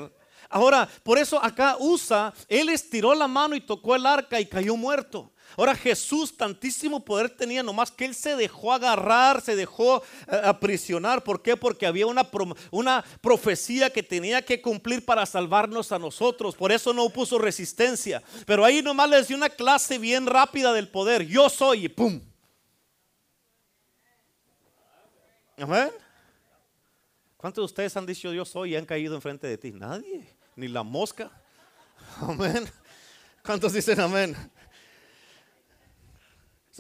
Ahora, 0.49 0.88
por 1.03 1.18
eso 1.18 1.42
acá 1.42 1.77
usa, 1.79 2.33
él 2.49 2.68
estiró 2.68 3.14
la 3.14 3.27
mano 3.27 3.57
y 3.57 3.61
tocó 3.61 3.96
el 3.96 4.07
arca 4.07 4.40
y 4.40 4.46
cayó 4.46 4.77
muerto. 4.77 5.33
Ahora 5.57 5.75
Jesús 5.75 6.37
tantísimo 6.37 7.05
poder 7.05 7.31
tenía, 7.31 7.62
nomás 7.62 7.90
que 7.90 8.05
él 8.05 8.14
se 8.14 8.37
dejó 8.37 8.73
agarrar, 8.73 9.40
se 9.40 9.57
dejó 9.57 10.03
eh, 10.31 10.40
aprisionar. 10.45 11.25
¿Por 11.25 11.42
qué? 11.42 11.57
Porque 11.57 11.87
había 11.87 12.07
una, 12.07 12.29
una 12.71 13.05
profecía 13.21 13.90
que 13.90 14.03
tenía 14.03 14.42
que 14.42 14.61
cumplir 14.61 15.05
para 15.05 15.25
salvarnos 15.25 15.92
a 15.92 15.99
nosotros. 15.99 16.55
Por 16.55 16.73
eso 16.73 16.92
no 16.92 17.09
puso 17.09 17.38
resistencia. 17.38 18.23
Pero 18.45 18.64
ahí 18.64 18.83
nomás 18.83 19.09
le 19.09 19.23
dio 19.23 19.37
una 19.37 19.49
clase 19.49 19.99
bien 19.99 20.27
rápida 20.27 20.73
del 20.73 20.88
poder. 20.88 21.27
Yo 21.27 21.49
soy 21.49 21.87
y 21.87 21.88
pum. 21.88 22.21
Amén. 25.59 25.90
¿Cuántos 27.37 27.62
de 27.62 27.66
ustedes 27.66 27.97
han 27.97 28.05
dicho 28.05 28.33
yo 28.33 28.45
soy 28.45 28.73
y 28.73 28.77
han 28.77 28.85
caído 28.85 29.14
enfrente 29.14 29.47
de 29.47 29.57
ti? 29.57 29.71
Nadie, 29.73 30.29
ni 30.55 30.69
la 30.69 30.83
mosca. 30.83 31.31
Amén. 32.21 32.69
¿Cuántos 33.42 33.73
dicen 33.73 34.01
amén? 34.01 34.37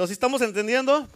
¿Si 0.04 0.12
estamos 0.12 0.42
entendiendo? 0.42 1.08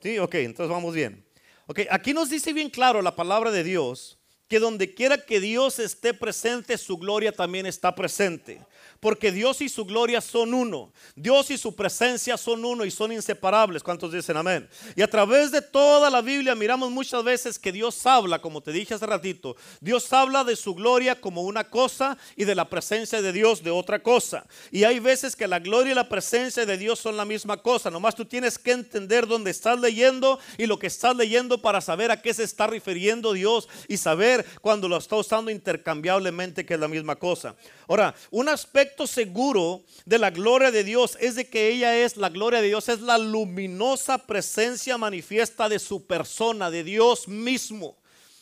Sí, 0.00 0.18
ok, 0.20 0.34
entonces 0.36 0.70
vamos 0.70 0.94
bien. 0.94 1.26
Ok, 1.66 1.80
aquí 1.90 2.14
nos 2.14 2.30
dice 2.30 2.52
bien 2.52 2.70
claro 2.70 3.02
la 3.02 3.16
palabra 3.16 3.50
de 3.50 3.64
Dios 3.64 4.17
que 4.48 4.58
donde 4.58 4.94
quiera 4.94 5.18
que 5.24 5.40
Dios 5.40 5.78
esté 5.78 6.14
presente, 6.14 6.78
su 6.78 6.96
gloria 6.96 7.32
también 7.32 7.66
está 7.66 7.94
presente 7.94 8.60
porque 9.00 9.30
Dios 9.30 9.60
y 9.60 9.68
su 9.68 9.84
gloria 9.84 10.20
son 10.20 10.54
uno. 10.54 10.92
Dios 11.14 11.50
y 11.50 11.58
su 11.58 11.74
presencia 11.74 12.36
son 12.36 12.64
uno 12.64 12.84
y 12.84 12.90
son 12.90 13.12
inseparables. 13.12 13.82
¿Cuántos 13.82 14.12
dicen 14.12 14.36
amén? 14.36 14.68
Y 14.96 15.02
a 15.02 15.10
través 15.10 15.52
de 15.52 15.62
toda 15.62 16.10
la 16.10 16.20
Biblia 16.20 16.54
miramos 16.54 16.90
muchas 16.90 17.22
veces 17.22 17.58
que 17.58 17.70
Dios 17.70 18.04
habla, 18.06 18.40
como 18.40 18.60
te 18.60 18.72
dije 18.72 18.94
hace 18.94 19.06
ratito, 19.06 19.56
Dios 19.80 20.12
habla 20.12 20.42
de 20.42 20.56
su 20.56 20.74
gloria 20.74 21.20
como 21.20 21.42
una 21.42 21.64
cosa 21.64 22.18
y 22.36 22.44
de 22.44 22.54
la 22.54 22.68
presencia 22.68 23.22
de 23.22 23.32
Dios 23.32 23.62
de 23.62 23.70
otra 23.70 24.02
cosa. 24.02 24.46
Y 24.72 24.84
hay 24.84 24.98
veces 24.98 25.36
que 25.36 25.46
la 25.46 25.60
gloria 25.60 25.92
y 25.92 25.94
la 25.94 26.08
presencia 26.08 26.66
de 26.66 26.76
Dios 26.76 26.98
son 26.98 27.16
la 27.16 27.24
misma 27.24 27.58
cosa. 27.58 27.90
Nomás 27.90 28.16
tú 28.16 28.24
tienes 28.24 28.58
que 28.58 28.72
entender 28.72 29.26
dónde 29.26 29.50
estás 29.50 29.78
leyendo 29.78 30.40
y 30.56 30.66
lo 30.66 30.78
que 30.78 30.88
estás 30.88 31.14
leyendo 31.14 31.62
para 31.62 31.80
saber 31.80 32.10
a 32.10 32.20
qué 32.20 32.34
se 32.34 32.42
está 32.42 32.66
refiriendo 32.66 33.32
Dios 33.32 33.68
y 33.86 33.96
saber 33.96 34.37
cuando 34.60 34.88
lo 34.88 34.96
está 34.96 35.16
usando 35.16 35.50
intercambiablemente 35.50 36.64
que 36.64 36.74
es 36.74 36.80
la 36.80 36.88
misma 36.88 37.16
cosa. 37.16 37.56
Ahora, 37.86 38.14
un 38.30 38.48
aspecto 38.48 39.06
seguro 39.06 39.82
de 40.04 40.18
la 40.18 40.30
gloria 40.30 40.70
de 40.70 40.84
Dios 40.84 41.16
es 41.20 41.34
de 41.34 41.48
que 41.48 41.68
ella 41.68 41.96
es, 41.96 42.16
la 42.16 42.28
gloria 42.28 42.60
de 42.60 42.68
Dios 42.68 42.88
es 42.88 43.00
la 43.00 43.18
luminosa 43.18 44.18
presencia 44.18 44.98
manifiesta 44.98 45.68
de 45.68 45.78
su 45.78 46.06
persona, 46.06 46.70
de 46.70 46.84
Dios 46.84 47.28
mismo. 47.28 47.96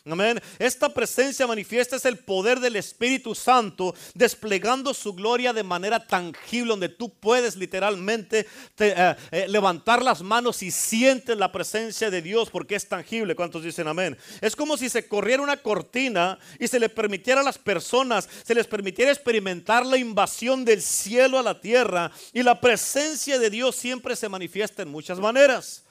Amén. 0.09 0.41
Esta 0.61 0.89
presencia 0.89 1.49
manifiesta 1.49 1.97
es 1.97 2.05
el 2.05 2.19
poder 2.19 2.61
del 2.61 2.77
Espíritu 2.77 3.35
Santo 3.35 3.93
desplegando 4.15 4.95
su 4.95 5.15
gloria 5.15 5.53
de 5.53 5.65
manera 5.65 6.07
tangible, 6.07 6.71
donde 6.71 6.89
tú 6.89 7.13
puedes 7.13 7.57
literalmente 7.57 8.47
eh, 8.79 9.17
eh, 9.33 9.47
levantar 9.49 10.05
las 10.05 10.23
manos 10.23 10.63
y 10.63 10.71
sientes 10.71 11.37
la 11.37 11.51
presencia 11.51 12.09
de 12.09 12.23
Dios 12.23 12.51
porque 12.51 12.77
es 12.77 12.89
tangible. 12.89 13.35
¿Cuántos 13.35 13.65
dicen 13.65 13.89
amén? 13.89 14.17
Es 14.41 14.55
como 14.55 14.77
si 14.77 14.89
se 14.89 15.09
corriera 15.09 15.43
una 15.43 15.57
cortina 15.57 16.39
y 16.61 16.69
se 16.69 16.79
le 16.79 16.89
permitiera 16.89 17.41
a 17.41 17.45
las 17.45 17.59
personas, 17.59 18.29
se 18.45 18.55
les 18.55 18.69
permitiera 18.69 19.11
experimentar 19.11 19.85
la 19.85 19.97
invasión 19.97 20.65
del 20.65 20.83
cielo 20.83 21.37
a 21.37 21.43
la 21.43 21.61
tierra 21.61 22.13
y 22.33 22.45
la 22.45 22.61
presencia 22.61 23.41
de 23.41 23.51
Dios 23.51 23.75
siempre 23.75 24.15
se 24.15 24.29
manifiesta 24.29 24.83
en 24.83 24.89
muchas 24.89 25.19
maneras. 25.19 25.83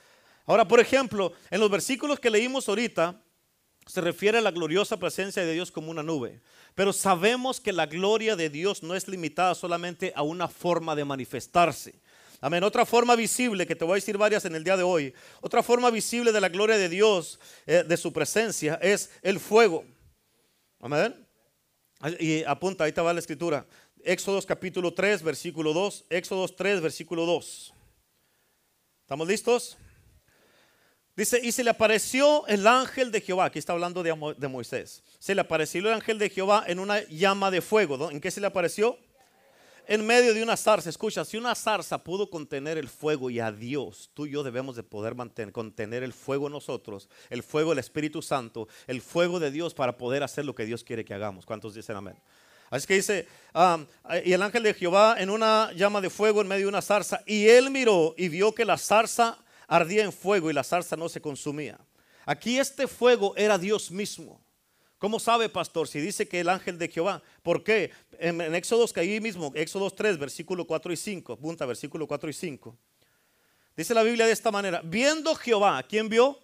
Ahora, 0.45 0.65
por 0.65 0.79
ejemplo, 0.79 1.33
en 1.51 1.59
los 1.59 1.69
versículos 1.69 2.17
que 2.19 2.29
leímos 2.29 2.69
ahorita, 2.69 3.19
se 3.85 4.01
refiere 4.01 4.39
a 4.39 4.41
la 4.41 4.51
gloriosa 4.51 4.97
presencia 4.97 5.45
de 5.45 5.53
Dios 5.53 5.71
como 5.71 5.91
una 5.91 6.03
nube. 6.03 6.41
Pero 6.73 6.91
sabemos 6.91 7.59
que 7.59 7.71
la 7.71 7.85
gloria 7.85 8.35
de 8.35 8.49
Dios 8.49 8.81
no 8.81 8.95
es 8.95 9.07
limitada 9.07 9.53
solamente 9.53 10.11
a 10.15 10.23
una 10.23 10.47
forma 10.47 10.95
de 10.95 11.05
manifestarse. 11.05 11.95
Amén. 12.41 12.63
Otra 12.63 12.85
forma 12.85 13.15
visible, 13.15 13.65
que 13.65 13.75
te 13.75 13.85
voy 13.85 13.93
a 13.93 13.95
decir 13.95 14.17
varias 14.17 14.45
en 14.45 14.55
el 14.55 14.63
día 14.63 14.75
de 14.75 14.83
hoy, 14.83 15.13
otra 15.41 15.63
forma 15.63 15.89
visible 15.89 16.31
de 16.31 16.41
la 16.41 16.49
gloria 16.49 16.77
de 16.77 16.89
Dios, 16.89 17.39
eh, 17.65 17.83
de 17.87 17.97
su 17.97 18.11
presencia, 18.11 18.77
es 18.81 19.09
el 19.21 19.39
fuego. 19.39 19.85
Amén. 20.79 21.15
Y 22.19 22.43
apunta, 22.43 22.83
ahí 22.83 22.91
te 22.91 23.01
va 23.01 23.13
la 23.13 23.19
escritura. 23.19 23.65
Éxodos 24.03 24.45
capítulo 24.45 24.93
3, 24.93 25.23
versículo 25.23 25.73
2. 25.73 26.05
Éxodos 26.09 26.55
3, 26.55 26.81
versículo 26.81 27.25
2. 27.25 27.73
¿Estamos 29.01 29.27
listos? 29.27 29.77
Dice, 31.15 31.39
y 31.41 31.53
se 31.53 31.63
le 31.63 31.69
apareció 31.69 32.45
el 32.47 32.67
ángel 32.67 33.09
de 33.09 33.21
Jehová, 33.21 33.45
aquí 33.45 33.57
está 33.57 33.71
hablando 33.71 34.03
de, 34.03 34.13
de, 34.37 34.47
Moisés, 34.49 35.01
se 35.17 35.33
le 35.33 35.41
apareció 35.41 35.79
el 35.79 35.93
ángel 35.93 36.19
de 36.19 36.29
Jehová 36.29 36.65
en 36.67 36.77
una 36.77 37.03
llama 37.07 37.51
de 37.51 37.61
fuego. 37.61 38.11
¿En 38.11 38.19
qué 38.19 38.31
se 38.31 38.41
le 38.41 38.47
apareció? 38.47 38.97
En 39.87 40.05
medio 40.05 40.33
de 40.33 40.43
una 40.43 40.57
zarza. 40.57 40.89
Escucha, 40.89 41.23
si 41.23 41.37
una 41.37 41.55
zarza 41.55 42.03
pudo 42.03 42.29
contener 42.29 42.77
el 42.77 42.89
fuego 42.89 43.29
y 43.29 43.39
a 43.39 43.51
Dios, 43.51 44.09
tú 44.13 44.25
y 44.25 44.31
yo 44.31 44.43
debemos 44.43 44.75
de 44.75 44.83
poder 44.83 45.15
mantener, 45.15 45.53
contener 45.53 46.03
el 46.03 46.11
fuego 46.11 46.49
nosotros, 46.49 47.07
el 47.29 47.43
fuego 47.43 47.69
del 47.69 47.79
Espíritu 47.79 48.21
Santo, 48.21 48.67
el 48.85 49.01
fuego 49.01 49.39
de 49.39 49.51
Dios 49.51 49.73
para 49.73 49.97
poder 49.97 50.21
hacer 50.21 50.43
lo 50.43 50.53
que 50.53 50.65
Dios 50.65 50.83
quiere 50.83 51.05
que 51.05 51.13
hagamos. 51.13 51.45
¿Cuántos 51.45 51.75
dicen 51.75 51.95
amén? 51.95 52.17
Así 52.69 52.87
que 52.87 52.95
dice, 52.95 53.27
um, 53.53 53.85
y 54.25 54.33
el 54.33 54.41
ángel 54.41 54.63
de 54.63 54.73
Jehová 54.73 55.15
en 55.17 55.29
una 55.29 55.71
llama 55.73 56.01
de 56.01 56.09
fuego 56.09 56.41
en 56.41 56.47
medio 56.47 56.63
de 56.63 56.69
una 56.69 56.81
zarza, 56.81 57.21
y 57.25 57.47
él 57.47 57.71
miró 57.71 58.15
y 58.17 58.27
vio 58.27 58.53
que 58.53 58.65
la 58.65 58.77
zarza 58.77 59.37
ardía 59.67 60.03
en 60.03 60.11
fuego 60.11 60.49
y 60.49 60.53
la 60.53 60.63
zarza 60.63 60.95
no 60.95 61.09
se 61.09 61.21
consumía. 61.21 61.79
Aquí 62.25 62.57
este 62.57 62.87
fuego 62.87 63.33
era 63.37 63.57
Dios 63.57 63.91
mismo. 63.91 64.41
¿Cómo 64.97 65.19
sabe, 65.19 65.49
pastor? 65.49 65.87
Si 65.87 65.99
dice 65.99 66.27
que 66.27 66.39
el 66.39 66.49
ángel 66.49 66.77
de 66.77 66.87
Jehová. 66.87 67.21
¿Por 67.43 67.63
qué? 67.63 67.91
En, 68.19 68.41
en 68.41 68.55
Éxodos 68.55 68.91
que 68.91 69.01
ahí 69.01 69.19
mismo, 69.19 69.51
Éxodos 69.53 69.95
3, 69.95 70.17
versículo 70.17 70.65
4 70.65 70.93
y 70.93 70.97
5. 70.97 71.37
Punta, 71.37 71.65
versículo 71.65 72.07
4 72.07 72.29
y 72.29 72.33
5. 72.33 72.77
Dice 73.75 73.93
la 73.93 74.03
Biblia 74.03 74.25
de 74.25 74.31
esta 74.31 74.51
manera. 74.51 74.81
Viendo 74.83 75.35
Jehová, 75.35 75.83
¿quién 75.83 76.09
vio? 76.09 76.39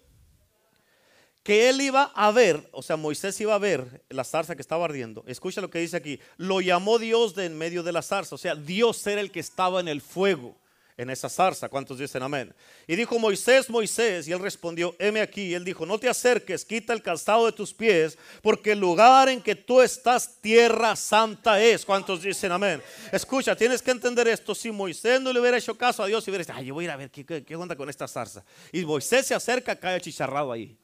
Que 1.44 1.70
él 1.70 1.82
iba 1.82 2.12
a 2.14 2.32
ver, 2.32 2.70
o 2.72 2.84
sea, 2.84 2.98
Moisés 2.98 3.40
iba 3.42 3.56
a 3.56 3.58
ver 3.58 4.04
la 4.10 4.24
zarza 4.24 4.56
que 4.56 4.62
estaba 4.62 4.86
ardiendo. 4.86 5.24
Escucha 5.26 5.62
lo 5.62 5.72
que 5.72 5.80
dice 5.80 5.98
aquí. 5.98 6.20
Lo 6.38 6.62
llamó 6.62 7.00
Dios 7.00 7.34
de 7.34 7.46
en 7.46 7.58
medio 7.58 7.82
de 7.82 7.94
la 7.94 8.04
zarza. 8.04 8.36
O 8.36 8.38
sea, 8.38 8.54
Dios 8.54 9.08
era 9.08 9.22
el 9.22 9.32
que 9.32 9.40
estaba 9.40 9.80
en 9.80 9.88
el 9.88 10.02
fuego 10.02 10.61
en 11.02 11.10
esa 11.10 11.30
zarza. 11.30 11.68
¿Cuántos 11.68 11.98
dicen 11.98 12.22
amén? 12.22 12.54
Y 12.86 12.96
dijo 12.96 13.18
Moisés, 13.18 13.70
Moisés, 13.72 14.28
y 14.28 14.32
él 14.32 14.40
respondió, 14.40 14.96
heme 15.00 15.20
aquí. 15.20 15.48
Y 15.48 15.54
él 15.56 15.66
dijo, 15.66 15.84
no 15.84 15.98
te 15.98 16.08
acerques, 16.08 16.64
quita 16.64 16.94
el 16.94 17.02
calzado 17.02 17.48
de 17.48 17.52
tus 17.52 17.74
pies, 17.74 18.20
porque 18.44 18.74
el 18.74 18.80
lugar 18.80 19.28
en 19.28 19.42
que 19.42 19.56
tú 19.56 19.82
estás, 19.82 20.40
tierra 20.40 20.96
santa 20.96 21.62
es. 21.62 21.86
¿Cuántos 21.86 22.22
dicen 22.22 22.52
amén? 22.52 22.84
Escucha, 23.12 23.56
tienes 23.56 23.82
que 23.82 23.90
entender 23.90 24.28
esto. 24.28 24.54
Si 24.54 24.72
Moisés 24.72 25.20
no 25.20 25.34
le 25.34 25.40
hubiera 25.40 25.58
hecho 25.58 25.76
caso 25.76 26.04
a 26.04 26.08
Dios, 26.08 26.26
y 26.28 26.30
hubiera 26.30 26.44
dicho, 26.44 26.54
ay, 26.56 26.68
yo 26.68 26.76
voy 26.76 26.86
a 26.86 26.88
ir 26.88 26.92
a 26.92 26.98
ver 26.98 27.10
qué, 27.10 27.56
onda 27.56 27.76
con 27.76 27.90
esta 27.90 28.08
zarza. 28.08 28.44
Y 28.72 28.86
Moisés 28.86 29.26
se 29.26 29.34
acerca, 29.34 29.76
cae 29.76 30.00
chicharrado 30.00 30.52
ahí. 30.52 30.78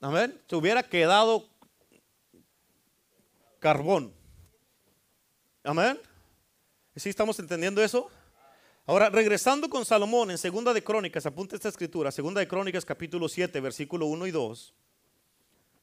Amén. 0.00 0.40
Se 0.48 0.56
hubiera 0.56 0.82
quedado 0.82 1.46
carbón. 3.58 4.14
Amén. 5.62 6.00
¿Sí 6.96 7.10
estamos 7.10 7.38
entendiendo 7.38 7.82
eso? 7.82 8.10
Ahora, 8.86 9.08
regresando 9.08 9.70
con 9.70 9.86
Salomón 9.86 10.30
en 10.30 10.36
Segunda 10.36 10.74
de 10.74 10.84
Crónicas, 10.84 11.24
apunta 11.24 11.56
esta 11.56 11.70
escritura, 11.70 12.12
Segunda 12.12 12.40
de 12.40 12.48
Crónicas 12.48 12.84
capítulo 12.84 13.30
7, 13.30 13.58
versículo 13.60 14.04
1 14.04 14.26
y 14.26 14.30
2. 14.30 14.74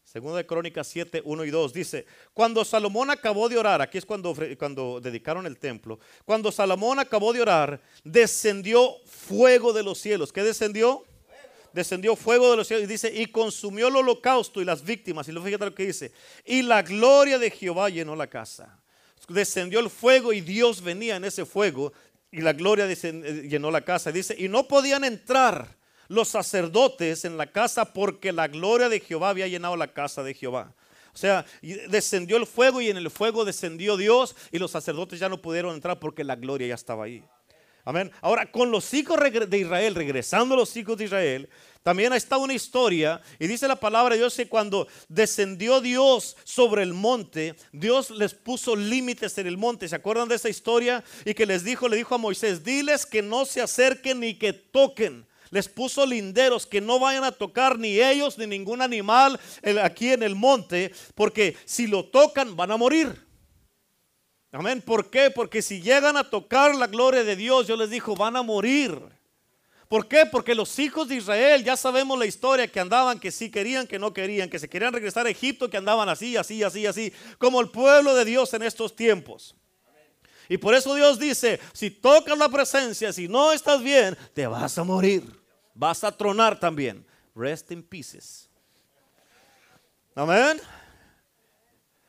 Segunda 0.04 0.38
de 0.38 0.46
Crónicas 0.46 0.86
7, 0.86 1.24
1 1.26 1.46
y 1.46 1.50
2 1.50 1.74
dice, 1.74 2.06
cuando 2.36 2.64
Salomón 2.64 3.10
acabó 3.10 3.50
de 3.50 3.58
orar, 3.58 3.82
aquí 3.82 3.98
es 3.98 4.06
cuando, 4.06 4.36
cuando 4.60 5.00
dedicaron 5.02 5.48
el 5.48 5.58
templo, 5.58 6.00
cuando 6.26 6.52
Salomón 6.52 7.00
acabó 7.00 7.34
de 7.34 7.42
orar, 7.42 7.82
descendió 8.04 8.94
fuego 9.06 9.74
de 9.74 9.82
los 9.82 9.98
cielos. 9.98 10.32
¿Qué 10.32 10.44
descendió? 10.44 11.04
Descendió 11.74 12.16
fuego 12.16 12.52
de 12.52 12.58
los 12.58 12.68
cielos 12.68 12.84
y 12.84 12.88
dice, 12.88 13.12
y 13.12 13.26
consumió 13.26 13.88
el 13.88 13.96
holocausto 13.96 14.62
y 14.62 14.66
las 14.66 14.84
víctimas. 14.84 15.28
Y 15.28 15.32
lo 15.32 15.42
fíjate 15.42 15.66
lo 15.66 15.74
que 15.74 15.88
dice, 15.88 16.12
y 16.46 16.62
la 16.62 16.84
gloria 16.84 17.40
de 17.40 17.50
Jehová 17.50 17.90
llenó 17.90 18.16
la 18.16 18.28
casa 18.28 18.78
descendió 19.32 19.80
el 19.80 19.90
fuego 19.90 20.34
y 20.34 20.42
Dios 20.42 20.82
venía 20.82 21.16
en 21.16 21.26
ese 21.26 21.46
fuego 21.46 21.94
y 22.32 22.42
la 22.42 22.54
gloria 22.54 22.88
llenó 22.88 23.72
la 23.72 23.82
casa. 23.82 24.12
Dice, 24.12 24.36
y 24.38 24.48
no 24.48 24.68
podían 24.68 25.04
entrar 25.04 25.76
los 26.08 26.30
sacerdotes 26.30 27.26
en 27.26 27.38
la 27.38 27.48
casa 27.48 27.94
porque 27.94 28.32
la 28.32 28.48
gloria 28.48 28.90
de 28.90 29.00
Jehová 29.00 29.30
había 29.30 29.48
llenado 29.48 29.76
la 29.76 29.94
casa 29.94 30.24
de 30.24 30.34
Jehová. 30.34 30.74
O 31.14 31.18
sea, 31.18 31.46
descendió 31.90 32.38
el 32.38 32.48
fuego 32.48 32.80
y 32.80 32.90
en 32.90 32.98
el 32.98 33.10
fuego 33.10 33.44
descendió 33.44 33.98
Dios 33.98 34.36
y 34.52 34.60
los 34.60 34.72
sacerdotes 34.72 35.20
ya 35.20 35.28
no 35.28 35.42
pudieron 35.42 35.76
entrar 35.76 36.00
porque 36.00 36.24
la 36.24 36.36
gloria 36.36 36.68
ya 36.68 36.76
estaba 36.76 37.06
ahí. 37.06 37.24
Amén. 37.84 38.12
Ahora, 38.22 38.50
con 38.50 38.72
los 38.72 38.94
hijos 38.94 39.20
de 39.50 39.58
Israel, 39.58 39.96
regresando 39.96 40.56
los 40.56 40.76
hijos 40.78 40.98
de 40.98 41.06
Israel, 41.06 41.50
también 41.84 42.14
está 42.14 42.38
una 42.38 42.54
historia 42.54 43.22
y 43.40 43.48
dice 43.48 43.68
la 43.68 43.76
palabra 43.76 44.14
de 44.14 44.20
Dios 44.22 44.36
que 44.36 44.48
cuando 44.48 44.88
descendió 45.08 45.82
Dios 45.82 46.38
sobre 46.44 46.84
el 46.84 46.94
monte, 46.94 47.56
Dios 47.72 48.12
les 48.12 48.36
puso 48.36 48.76
límites 48.76 49.36
en 49.40 49.48
el 49.48 49.58
monte. 49.58 49.88
¿Se 49.88 49.96
acuerdan 49.96 50.28
de 50.28 50.36
esa 50.36 50.50
historia? 50.50 51.04
Y 51.26 51.34
que 51.34 51.48
les 51.48 51.64
dijo, 51.64 51.90
le 51.90 51.98
dijo 51.98 52.14
a 52.14 52.20
Moisés, 52.20 52.64
diles 52.64 53.08
que 53.08 53.24
no 53.24 53.46
se 53.46 53.62
acerquen 53.62 54.20
ni 54.20 54.36
que 54.36 54.54
toquen. 54.54 55.26
Les 55.50 55.68
puso 55.68 56.06
linderos 56.06 56.68
que 56.68 56.82
no 56.82 57.00
vayan 57.00 57.24
a 57.24 57.32
tocar 57.32 57.78
ni 57.80 58.00
ellos 58.00 58.38
ni 58.38 58.46
ningún 58.46 58.82
animal 58.82 59.40
aquí 59.84 60.12
en 60.12 60.24
el 60.24 60.36
monte, 60.36 60.94
porque 61.16 61.58
si 61.66 61.88
lo 61.88 62.06
tocan 62.06 62.56
van 62.56 62.72
a 62.72 62.78
morir. 62.78 63.28
Amén. 64.52 64.82
¿Por 64.82 65.10
qué? 65.10 65.32
Porque 65.32 65.62
si 65.62 65.82
llegan 65.82 66.16
a 66.16 66.30
tocar 66.30 66.76
la 66.76 66.88
gloria 66.88 67.24
de 67.24 67.36
Dios, 67.36 67.68
yo 67.68 67.76
les 67.76 67.90
dijo, 67.90 68.16
van 68.16 68.36
a 68.36 68.44
morir. 68.44 69.02
¿Por 69.92 70.08
qué? 70.08 70.26
Porque 70.26 70.56
los 70.56 70.80
hijos 70.80 71.10
de 71.10 71.18
Israel, 71.18 71.66
ya 71.66 71.76
sabemos 71.76 72.18
la 72.18 72.26
historia, 72.26 72.66
que 72.66 72.80
andaban, 72.80 73.20
que 73.20 73.30
sí 73.30 73.52
querían, 73.52 73.86
que 73.86 74.00
no 74.00 74.14
querían, 74.14 74.50
que 74.50 74.58
se 74.58 74.70
querían 74.70 74.94
regresar 74.94 75.26
a 75.26 75.30
Egipto, 75.30 75.70
que 75.70 75.76
andaban 75.76 76.08
así, 76.08 76.38
así, 76.38 76.64
así, 76.64 76.86
así, 76.86 77.12
como 77.38 77.60
el 77.60 77.72
pueblo 77.72 78.16
de 78.16 78.24
Dios 78.24 78.54
en 78.54 78.64
estos 78.64 78.96
tiempos. 78.96 79.54
Y 80.48 80.58
por 80.58 80.76
eso 80.76 80.96
Dios 80.96 81.20
dice, 81.20 81.60
si 81.74 81.92
tocas 81.92 82.38
la 82.38 82.48
presencia, 82.48 83.12
si 83.12 83.28
no 83.28 83.52
estás 83.52 83.84
bien, 83.84 84.18
te 84.34 84.48
vas 84.48 84.78
a 84.78 84.86
morir. 84.86 85.26
Vas 85.74 86.06
a 86.06 86.16
tronar 86.16 86.58
también. 86.58 87.06
Rest 87.36 87.70
in 87.74 87.84
pieces. 87.84 88.50
Amén. 90.16 90.62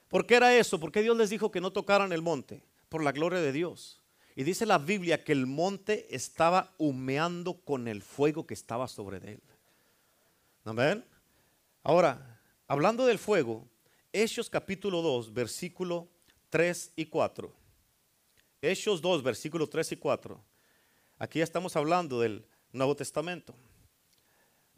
¿Por 0.09 0.25
qué 0.25 0.37
era 0.37 0.55
eso? 0.55 0.79
¿Por 0.79 0.93
qué 0.93 1.03
Dios 1.03 1.17
les 1.17 1.31
dijo 1.31 1.51
que 1.51 1.61
no 1.61 1.73
tocaran 1.73 2.13
el 2.13 2.23
monte? 2.23 2.63
Por 2.89 3.03
la 3.03 3.11
gloria 3.11 3.41
de 3.41 3.51
Dios. 3.51 4.02
Y 4.35 4.45
dice 4.45 4.65
la 4.65 4.79
Biblia 4.79 5.23
que 5.23 5.33
el 5.33 5.47
monte 5.47 6.15
estaba 6.15 6.73
humeando 6.79 7.61
con 7.61 7.87
el 7.87 8.03
fuego 8.03 8.47
que 8.47 8.55
estaba 8.55 8.89
sobre 8.89 9.19
él. 9.33 9.43
Amén. 10.65 11.05
Ahora, 11.83 12.41
hablando 12.67 13.05
del 13.05 13.19
fuego, 13.19 13.69
Hechos 14.13 14.49
capítulo 14.49 15.03
2, 15.03 15.35
versículo 15.35 16.09
3 16.51 16.93
y 16.97 17.07
4. 17.07 17.53
Hechos 18.63 19.03
2, 19.03 19.23
versículo 19.23 19.69
3 19.69 19.93
y 19.93 19.97
4. 19.97 20.41
Aquí 21.19 21.39
ya 21.41 21.45
estamos 21.45 21.77
hablando 21.77 22.21
del 22.21 22.47
Nuevo 22.73 22.97
Testamento. 22.97 23.55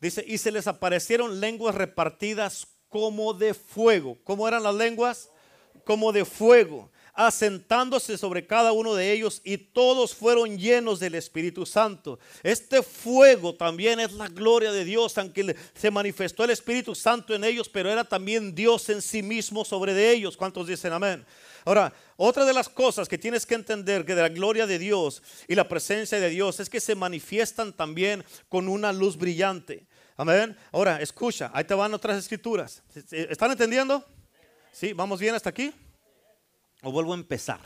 Dice, 0.00 0.24
y 0.26 0.38
se 0.38 0.50
les 0.50 0.66
aparecieron 0.66 1.40
lenguas 1.40 1.74
repartidas 1.74 2.66
como 2.88 3.34
de 3.34 3.54
fuego. 3.54 4.18
¿Cómo 4.24 4.48
eran 4.48 4.62
las 4.62 4.74
lenguas? 4.74 5.30
Como 5.84 6.12
de 6.12 6.24
fuego 6.24 6.90
asentándose 7.14 8.18
sobre 8.18 8.44
cada 8.44 8.72
uno 8.72 8.94
de 8.94 9.12
ellos 9.12 9.40
y 9.44 9.56
todos 9.56 10.14
fueron 10.14 10.58
llenos 10.58 10.98
del 10.98 11.14
Espíritu 11.14 11.64
Santo. 11.64 12.18
Este 12.42 12.82
fuego 12.82 13.54
también 13.54 14.00
es 14.00 14.12
la 14.12 14.28
gloria 14.28 14.72
de 14.72 14.84
Dios, 14.84 15.16
aunque 15.16 15.54
se 15.74 15.90
manifestó 15.92 16.44
el 16.44 16.50
Espíritu 16.50 16.94
Santo 16.94 17.34
en 17.34 17.44
ellos, 17.44 17.68
pero 17.68 17.88
era 17.88 18.04
también 18.04 18.54
Dios 18.54 18.88
en 18.88 19.00
sí 19.00 19.22
mismo 19.22 19.64
sobre 19.64 19.94
de 19.94 20.10
ellos. 20.10 20.36
¿Cuántos 20.36 20.66
dicen 20.66 20.92
amén? 20.92 21.24
Ahora, 21.64 21.92
otra 22.16 22.44
de 22.44 22.52
las 22.52 22.68
cosas 22.68 23.08
que 23.08 23.16
tienes 23.16 23.46
que 23.46 23.54
entender 23.54 24.04
que 24.04 24.14
de 24.14 24.22
la 24.22 24.28
gloria 24.28 24.66
de 24.66 24.78
Dios 24.78 25.22
y 25.48 25.54
la 25.54 25.68
presencia 25.68 26.18
de 26.18 26.28
Dios 26.28 26.60
es 26.60 26.68
que 26.68 26.80
se 26.80 26.94
manifiestan 26.94 27.72
también 27.72 28.24
con 28.48 28.68
una 28.68 28.92
luz 28.92 29.16
brillante. 29.16 29.86
Amén. 30.16 30.56
Ahora, 30.72 31.00
escucha, 31.00 31.50
ahí 31.54 31.64
te 31.64 31.74
van 31.74 31.94
otras 31.94 32.18
escrituras. 32.18 32.82
¿Están 33.10 33.52
entendiendo? 33.52 34.04
Sí, 34.72 34.92
vamos 34.92 35.20
bien 35.20 35.34
hasta 35.34 35.50
aquí. 35.50 35.72
¿O 36.84 36.92
vuelvo 36.92 37.14
a 37.14 37.16
empezar? 37.16 37.60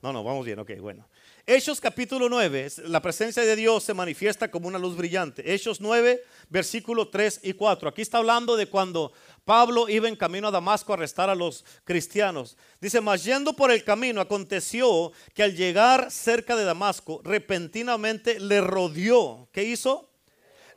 No, 0.00 0.12
no, 0.12 0.22
vamos 0.22 0.46
bien, 0.46 0.60
ok, 0.60 0.70
bueno. 0.80 1.08
Hechos 1.44 1.80
capítulo 1.80 2.28
9, 2.28 2.68
la 2.84 3.02
presencia 3.02 3.42
de 3.42 3.56
Dios 3.56 3.82
se 3.82 3.94
manifiesta 3.94 4.48
como 4.48 4.68
una 4.68 4.78
luz 4.78 4.96
brillante. 4.96 5.52
Hechos 5.52 5.80
9, 5.80 6.22
versículo 6.48 7.08
3 7.08 7.40
y 7.42 7.54
4. 7.54 7.88
Aquí 7.88 8.02
está 8.02 8.18
hablando 8.18 8.56
de 8.56 8.68
cuando 8.68 9.12
Pablo 9.44 9.88
iba 9.88 10.08
en 10.08 10.14
camino 10.14 10.46
a 10.46 10.50
Damasco 10.52 10.92
a 10.92 10.96
arrestar 10.96 11.30
a 11.30 11.34
los 11.34 11.64
cristianos. 11.82 12.56
Dice, 12.80 13.00
mas 13.00 13.24
yendo 13.24 13.54
por 13.54 13.72
el 13.72 13.82
camino, 13.82 14.20
aconteció 14.20 15.10
que 15.34 15.42
al 15.42 15.56
llegar 15.56 16.12
cerca 16.12 16.54
de 16.54 16.64
Damasco, 16.64 17.20
repentinamente 17.24 18.38
le 18.38 18.60
rodeó. 18.60 19.48
¿Qué 19.50 19.64
hizo? 19.64 20.08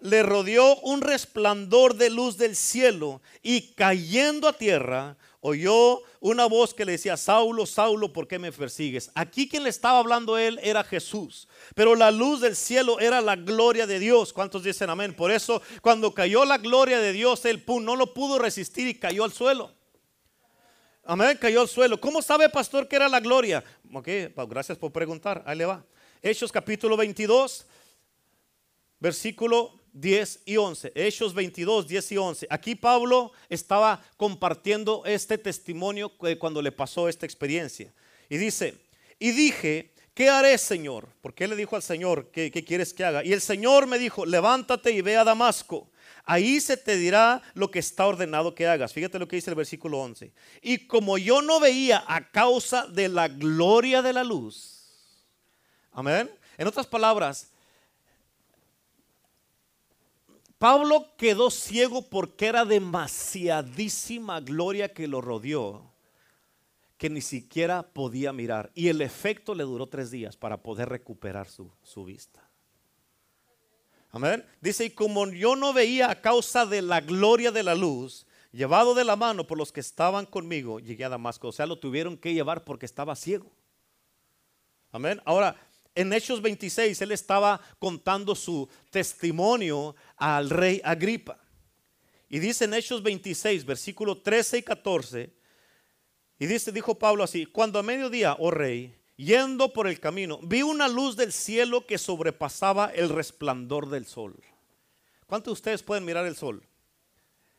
Le 0.01 0.23
rodeó 0.23 0.77
un 0.77 1.01
resplandor 1.01 1.95
de 1.95 2.09
luz 2.09 2.37
del 2.37 2.55
cielo 2.55 3.21
y 3.43 3.73
cayendo 3.73 4.47
a 4.47 4.53
tierra, 4.53 5.17
oyó 5.41 6.01
una 6.19 6.45
voz 6.45 6.73
que 6.73 6.85
le 6.85 6.93
decía, 6.93 7.15
Saulo, 7.15 7.65
Saulo, 7.65 8.11
¿por 8.11 8.27
qué 8.27 8.39
me 8.39 8.51
persigues? 8.51 9.11
Aquí 9.15 9.47
quien 9.47 9.63
le 9.63 9.69
estaba 9.69 9.99
hablando 9.99 10.37
él 10.37 10.59
era 10.61 10.83
Jesús, 10.83 11.47
pero 11.75 11.95
la 11.95 12.11
luz 12.11 12.41
del 12.41 12.55
cielo 12.55 12.99
era 12.99 13.21
la 13.21 13.35
gloria 13.35 13.87
de 13.87 13.99
Dios. 13.99 14.33
¿Cuántos 14.33 14.63
dicen 14.63 14.89
amén? 14.89 15.15
Por 15.15 15.31
eso 15.31 15.61
cuando 15.81 16.13
cayó 16.13 16.43
la 16.45 16.57
gloria 16.57 16.99
de 16.99 17.13
Dios, 17.13 17.45
él 17.45 17.63
no 17.81 17.95
lo 17.95 18.13
pudo 18.13 18.39
resistir 18.39 18.87
y 18.87 18.95
cayó 18.95 19.23
al 19.23 19.31
suelo. 19.31 19.73
Amén, 21.03 21.37
cayó 21.39 21.61
al 21.61 21.67
suelo. 21.67 21.99
¿Cómo 21.99 22.21
sabe, 22.21 22.49
pastor, 22.49 22.87
que 22.87 22.95
era 22.95 23.09
la 23.09 23.19
gloria? 23.19 23.63
Ok, 23.93 24.07
gracias 24.47 24.77
por 24.77 24.91
preguntar. 24.91 25.43
Ahí 25.45 25.57
le 25.57 25.65
va. 25.65 25.83
Hechos 26.21 26.51
capítulo 26.51 26.97
22, 26.97 27.65
versículo 28.99 29.78
10 29.93 30.41
y 30.45 30.57
11. 30.57 30.91
Hechos 30.95 31.33
22, 31.33 31.87
10 31.87 32.11
y 32.11 32.17
11. 32.17 32.47
Aquí 32.49 32.75
Pablo 32.75 33.31
estaba 33.49 34.03
compartiendo 34.17 35.03
este 35.05 35.37
testimonio 35.37 36.11
cuando 36.39 36.61
le 36.61 36.71
pasó 36.71 37.07
esta 37.07 37.25
experiencia. 37.25 37.93
Y 38.29 38.37
dice, 38.37 38.75
y 39.17 39.31
dije, 39.31 39.93
¿qué 40.13 40.29
haré, 40.29 40.57
Señor? 40.57 41.09
Porque 41.21 41.45
él 41.45 41.51
le 41.51 41.55
dijo 41.55 41.75
al 41.75 41.83
Señor, 41.83 42.29
¿qué, 42.31 42.51
¿qué, 42.51 42.63
quieres 42.63 42.93
que 42.93 43.03
haga? 43.03 43.23
Y 43.23 43.33
el 43.33 43.41
Señor 43.41 43.87
me 43.87 43.99
dijo, 43.99 44.25
levántate 44.25 44.91
y 44.91 45.01
ve 45.01 45.17
a 45.17 45.23
Damasco. 45.23 45.89
Ahí 46.25 46.59
se 46.59 46.77
te 46.77 46.95
dirá 46.95 47.41
lo 47.55 47.71
que 47.71 47.79
está 47.79 48.05
ordenado 48.05 48.53
que 48.53 48.67
hagas. 48.67 48.93
Fíjate 48.93 49.17
lo 49.17 49.27
que 49.27 49.35
dice 49.35 49.49
el 49.49 49.55
versículo 49.55 49.99
11. 49.99 50.31
Y 50.61 50.85
como 50.85 51.17
yo 51.17 51.41
no 51.41 51.59
veía 51.59 52.03
a 52.07 52.29
causa 52.29 52.85
de 52.85 53.09
la 53.09 53.27
gloria 53.27 54.01
de 54.01 54.13
la 54.13 54.23
luz. 54.23 54.79
Amén. 55.91 56.29
En 56.57 56.67
otras 56.67 56.85
palabras, 56.85 57.51
Pablo 60.59 61.15
quedó 61.17 61.49
ciego 61.49 62.01
porque 62.01 62.47
era 62.47 62.65
demasiadísima 62.65 64.41
gloria 64.41 64.93
que 64.93 65.07
lo 65.07 65.21
rodeó, 65.21 65.89
que 66.97 67.09
ni 67.09 67.21
siquiera 67.21 67.81
podía 67.81 68.33
mirar. 68.33 68.69
Y 68.75 68.89
el 68.89 69.01
efecto 69.01 69.55
le 69.55 69.63
duró 69.63 69.87
tres 69.87 70.11
días 70.11 70.35
para 70.35 70.61
poder 70.61 70.89
recuperar 70.89 71.47
su, 71.47 72.03
vista. 72.03 72.45
Amén. 74.11 74.45
Dice, 74.59 74.83
y 74.83 74.89
como 74.89 75.29
yo 75.29 75.55
no 75.55 75.71
veía 75.71 76.11
a 76.11 76.19
causa 76.19 76.65
de 76.65 76.81
la 76.81 76.99
gloria 76.99 77.51
de 77.53 77.63
la 77.63 77.73
luz, 77.73 78.27
llevado 78.51 78.93
de 78.93 79.05
la 79.05 79.15
mano 79.15 79.47
por 79.47 79.57
los 79.57 79.71
que 79.71 79.79
estaban 79.79 80.25
conmigo, 80.25 80.81
llegué 80.81 81.05
a 81.05 81.09
Damasco. 81.09 81.47
O 81.47 81.51
sea, 81.53 81.67
lo 81.67 81.79
tuvieron 81.79 82.17
que 82.17 82.33
llevar 82.33 82.65
porque 82.65 82.85
estaba 82.85 83.15
ciego. 83.15 83.49
Amén. 84.91 85.21
Ahora, 85.23 85.55
en 85.95 86.13
Hechos 86.13 86.41
26 86.41 87.01
él 87.01 87.11
estaba 87.11 87.59
contando 87.77 88.35
su 88.35 88.69
testimonio 88.89 89.95
al 90.19 90.49
rey 90.49 90.81
Agripa. 90.83 91.39
Y 92.29 92.39
dice 92.39 92.65
en 92.65 92.75
Hechos 92.75 93.01
26, 93.01 93.65
versículo 93.65 94.21
13 94.21 94.59
y 94.59 94.63
14, 94.63 95.33
y 96.37 96.45
dice, 96.45 96.71
dijo 96.71 96.97
Pablo 96.97 97.23
así, 97.23 97.45
cuando 97.45 97.79
a 97.79 97.83
mediodía, 97.83 98.35
oh 98.39 98.51
rey, 98.51 98.95
yendo 99.17 99.73
por 99.73 99.87
el 99.87 99.99
camino, 99.99 100.39
vi 100.43 100.61
una 100.61 100.87
luz 100.87 101.17
del 101.17 101.33
cielo 101.33 101.85
que 101.85 101.97
sobrepasaba 101.97 102.87
el 102.87 103.09
resplandor 103.09 103.89
del 103.89 104.05
sol. 104.05 104.41
¿Cuántos 105.25 105.51
de 105.51 105.53
ustedes 105.53 105.83
pueden 105.83 106.05
mirar 106.05 106.25
el 106.25 106.35
sol? 106.35 106.63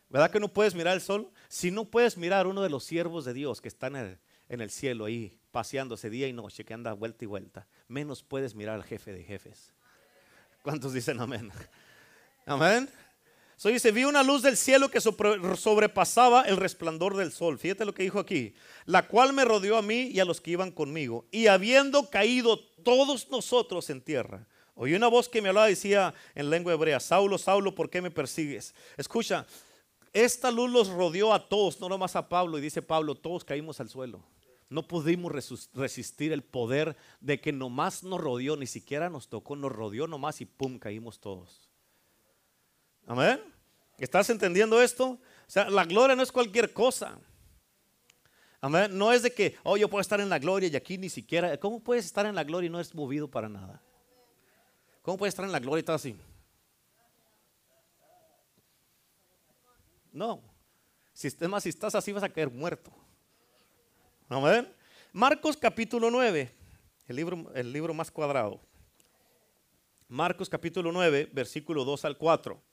¿Verdad 0.08 0.30
que 0.30 0.40
no 0.40 0.48
puedes 0.48 0.74
mirar 0.74 0.94
el 0.94 1.02
sol? 1.02 1.30
Si 1.48 1.70
no 1.70 1.84
puedes 1.84 2.16
mirar 2.16 2.46
uno 2.46 2.62
de 2.62 2.70
los 2.70 2.84
siervos 2.84 3.24
de 3.24 3.34
Dios 3.34 3.60
que 3.60 3.68
están 3.68 3.96
en 3.96 4.06
el, 4.06 4.18
en 4.48 4.60
el 4.60 4.70
cielo 4.70 5.04
ahí, 5.04 5.38
paseándose 5.50 6.08
día 6.08 6.26
y 6.26 6.32
noche, 6.32 6.64
que 6.64 6.74
anda 6.74 6.92
vuelta 6.94 7.24
y 7.24 7.28
vuelta, 7.28 7.66
menos 7.86 8.22
puedes 8.22 8.54
mirar 8.54 8.76
al 8.76 8.84
jefe 8.84 9.12
de 9.12 9.24
jefes. 9.24 9.72
¿Cuántos 10.62 10.92
dicen 10.92 11.20
amén? 11.20 11.52
Amén. 12.50 12.88
So 13.56 13.68
dice, 13.68 13.92
vi 13.92 14.04
una 14.04 14.24
luz 14.24 14.42
del 14.42 14.56
cielo 14.56 14.90
que 14.90 15.00
sobrepasaba 15.00 16.42
el 16.42 16.56
resplandor 16.56 17.16
del 17.16 17.30
sol. 17.30 17.58
Fíjate 17.58 17.84
lo 17.84 17.94
que 17.94 18.02
dijo 18.02 18.18
aquí. 18.18 18.54
La 18.86 19.06
cual 19.06 19.32
me 19.32 19.44
rodeó 19.44 19.76
a 19.76 19.82
mí 19.82 20.08
y 20.12 20.18
a 20.18 20.24
los 20.24 20.40
que 20.40 20.50
iban 20.50 20.72
conmigo. 20.72 21.26
Y 21.30 21.46
habiendo 21.46 22.10
caído 22.10 22.58
todos 22.58 23.30
nosotros 23.30 23.88
en 23.90 24.00
tierra, 24.00 24.48
oí 24.74 24.94
una 24.94 25.06
voz 25.06 25.28
que 25.28 25.40
me 25.40 25.50
hablaba 25.50 25.68
decía 25.68 26.12
en 26.34 26.50
lengua 26.50 26.72
hebrea, 26.72 26.98
Saulo, 26.98 27.38
Saulo, 27.38 27.72
¿por 27.72 27.88
qué 27.88 28.02
me 28.02 28.10
persigues? 28.10 28.74
Escucha, 28.96 29.46
esta 30.12 30.50
luz 30.50 30.70
los 30.70 30.88
rodeó 30.88 31.32
a 31.32 31.48
todos, 31.48 31.78
no 31.80 31.88
nomás 31.88 32.16
a 32.16 32.28
Pablo. 32.28 32.58
Y 32.58 32.62
dice 32.62 32.82
Pablo, 32.82 33.14
todos 33.14 33.44
caímos 33.44 33.78
al 33.78 33.88
suelo 33.88 34.24
no 34.70 34.86
pudimos 34.86 35.32
resistir 35.74 36.32
el 36.32 36.44
poder 36.44 36.96
de 37.20 37.40
que 37.40 37.52
nomás 37.52 38.04
nos 38.04 38.20
rodeó, 38.20 38.56
ni 38.56 38.68
siquiera 38.68 39.10
nos 39.10 39.28
tocó, 39.28 39.56
nos 39.56 39.72
rodeó 39.72 40.06
nomás 40.06 40.40
y 40.40 40.46
pum, 40.46 40.78
caímos 40.78 41.18
todos. 41.18 41.69
Amén. 43.10 43.42
¿Estás 43.98 44.30
entendiendo 44.30 44.80
esto? 44.80 45.04
O 45.08 45.18
sea, 45.48 45.68
la 45.68 45.84
gloria 45.84 46.14
no 46.14 46.22
es 46.22 46.30
cualquier 46.30 46.72
cosa. 46.72 47.18
Amén. 48.60 48.96
No 48.96 49.12
es 49.12 49.24
de 49.24 49.34
que, 49.34 49.56
oh, 49.64 49.76
yo 49.76 49.90
puedo 49.90 50.00
estar 50.00 50.20
en 50.20 50.28
la 50.28 50.38
gloria 50.38 50.68
y 50.68 50.76
aquí 50.76 50.96
ni 50.96 51.08
siquiera. 51.08 51.58
¿Cómo 51.58 51.80
puedes 51.80 52.04
estar 52.04 52.24
en 52.24 52.36
la 52.36 52.44
gloria 52.44 52.68
y 52.68 52.70
no 52.70 52.78
es 52.78 52.94
movido 52.94 53.28
para 53.28 53.48
nada? 53.48 53.82
¿Cómo 55.02 55.18
puedes 55.18 55.32
estar 55.32 55.44
en 55.44 55.50
la 55.50 55.58
gloria 55.58 55.80
y 55.80 55.80
estar 55.80 55.96
así? 55.96 56.16
No. 60.12 60.40
Si, 61.12 61.28
más, 61.48 61.64
si 61.64 61.70
estás 61.70 61.96
así 61.96 62.12
vas 62.12 62.22
a 62.22 62.28
caer 62.28 62.48
muerto. 62.48 62.92
Amén. 64.28 64.72
Marcos 65.12 65.56
capítulo 65.56 66.12
9, 66.12 66.48
el 67.08 67.16
libro, 67.16 67.50
el 67.56 67.72
libro 67.72 67.92
más 67.92 68.08
cuadrado. 68.08 68.60
Marcos 70.06 70.48
capítulo 70.48 70.92
9, 70.92 71.28
versículo 71.32 71.84
2 71.84 72.04
al 72.04 72.16
4. 72.16 72.69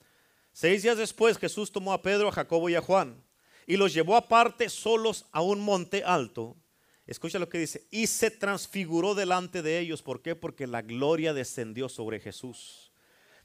Seis 0.59 0.81
días 0.81 0.97
después 0.97 1.37
Jesús 1.37 1.71
tomó 1.71 1.93
a 1.93 2.01
Pedro, 2.01 2.29
a 2.29 2.31
Jacobo 2.31 2.67
y 2.67 2.73
a 2.73 2.81
Juan 2.81 3.23
y 3.67 3.77
los 3.77 3.93
llevó 3.93 4.15
aparte 4.15 4.69
solos 4.69 5.27
a 5.31 5.43
un 5.43 5.59
monte 5.59 6.03
alto. 6.03 6.57
Escucha 7.05 7.37
lo 7.37 7.47
que 7.47 7.59
dice, 7.59 7.85
y 7.91 8.07
se 8.07 8.31
transfiguró 8.31 9.13
delante 9.13 9.61
de 9.61 9.77
ellos. 9.77 10.01
¿Por 10.01 10.23
qué? 10.23 10.35
Porque 10.35 10.65
la 10.65 10.81
gloria 10.81 11.35
descendió 11.35 11.89
sobre 11.89 12.19
Jesús. 12.19 12.91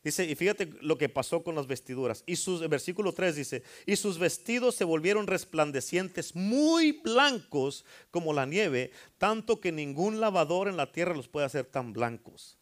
Dice, 0.03 0.25
y 0.25 0.35
fíjate 0.37 0.71
lo 0.81 0.97
que 0.97 1.11
pasó 1.11 1.45
con 1.45 1.55
las 1.55 1.67
vestiduras. 1.67 2.25
Y 2.25 2.37
sus, 2.37 2.67
versículo 2.67 3.13
3 3.13 3.37
dice, 3.37 3.63
y 3.85 3.97
sus 3.97 4.19
vestidos 4.19 4.75
se 4.75 4.85
volvieron 4.85 5.27
resplandecientes, 5.27 6.35
muy 6.35 6.93
blancos 6.93 7.85
como 8.11 8.33
la 8.33 8.47
nieve, 8.47 8.91
tanto 9.19 9.61
que 9.61 9.71
ningún 9.71 10.19
lavador 10.19 10.67
en 10.67 10.79
la 10.79 10.91
tierra 10.91 11.15
los 11.15 11.29
puede 11.29 11.45
hacer 11.45 11.67
tan 11.67 11.93
blancos. 11.93 12.57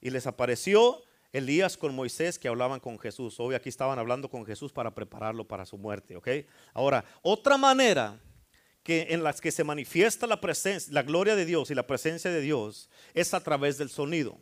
Y 0.00 0.08
les 0.08 0.26
apareció 0.26 1.04
Elías 1.32 1.76
con 1.76 1.94
Moisés 1.94 2.38
que 2.38 2.48
hablaban 2.48 2.80
con 2.80 2.98
Jesús. 2.98 3.38
Hoy 3.38 3.54
aquí 3.54 3.68
estaban 3.68 3.98
hablando 3.98 4.28
con 4.28 4.44
Jesús 4.44 4.72
para 4.72 4.94
prepararlo 4.94 5.46
para 5.46 5.64
su 5.64 5.78
muerte. 5.78 6.18
Ahora, 6.74 7.04
otra 7.22 7.56
manera 7.56 8.20
que 8.82 9.08
en 9.10 9.22
las 9.22 9.40
que 9.40 9.52
se 9.52 9.62
manifiesta 9.62 10.26
la 10.26 10.40
presencia, 10.40 10.92
la 10.92 11.02
gloria 11.02 11.36
de 11.36 11.44
Dios 11.44 11.70
y 11.70 11.74
la 11.74 11.86
presencia 11.86 12.30
de 12.30 12.40
Dios 12.40 12.88
es 13.14 13.34
a 13.34 13.40
través 13.40 13.78
del 13.78 13.90
sonido. 13.90 14.38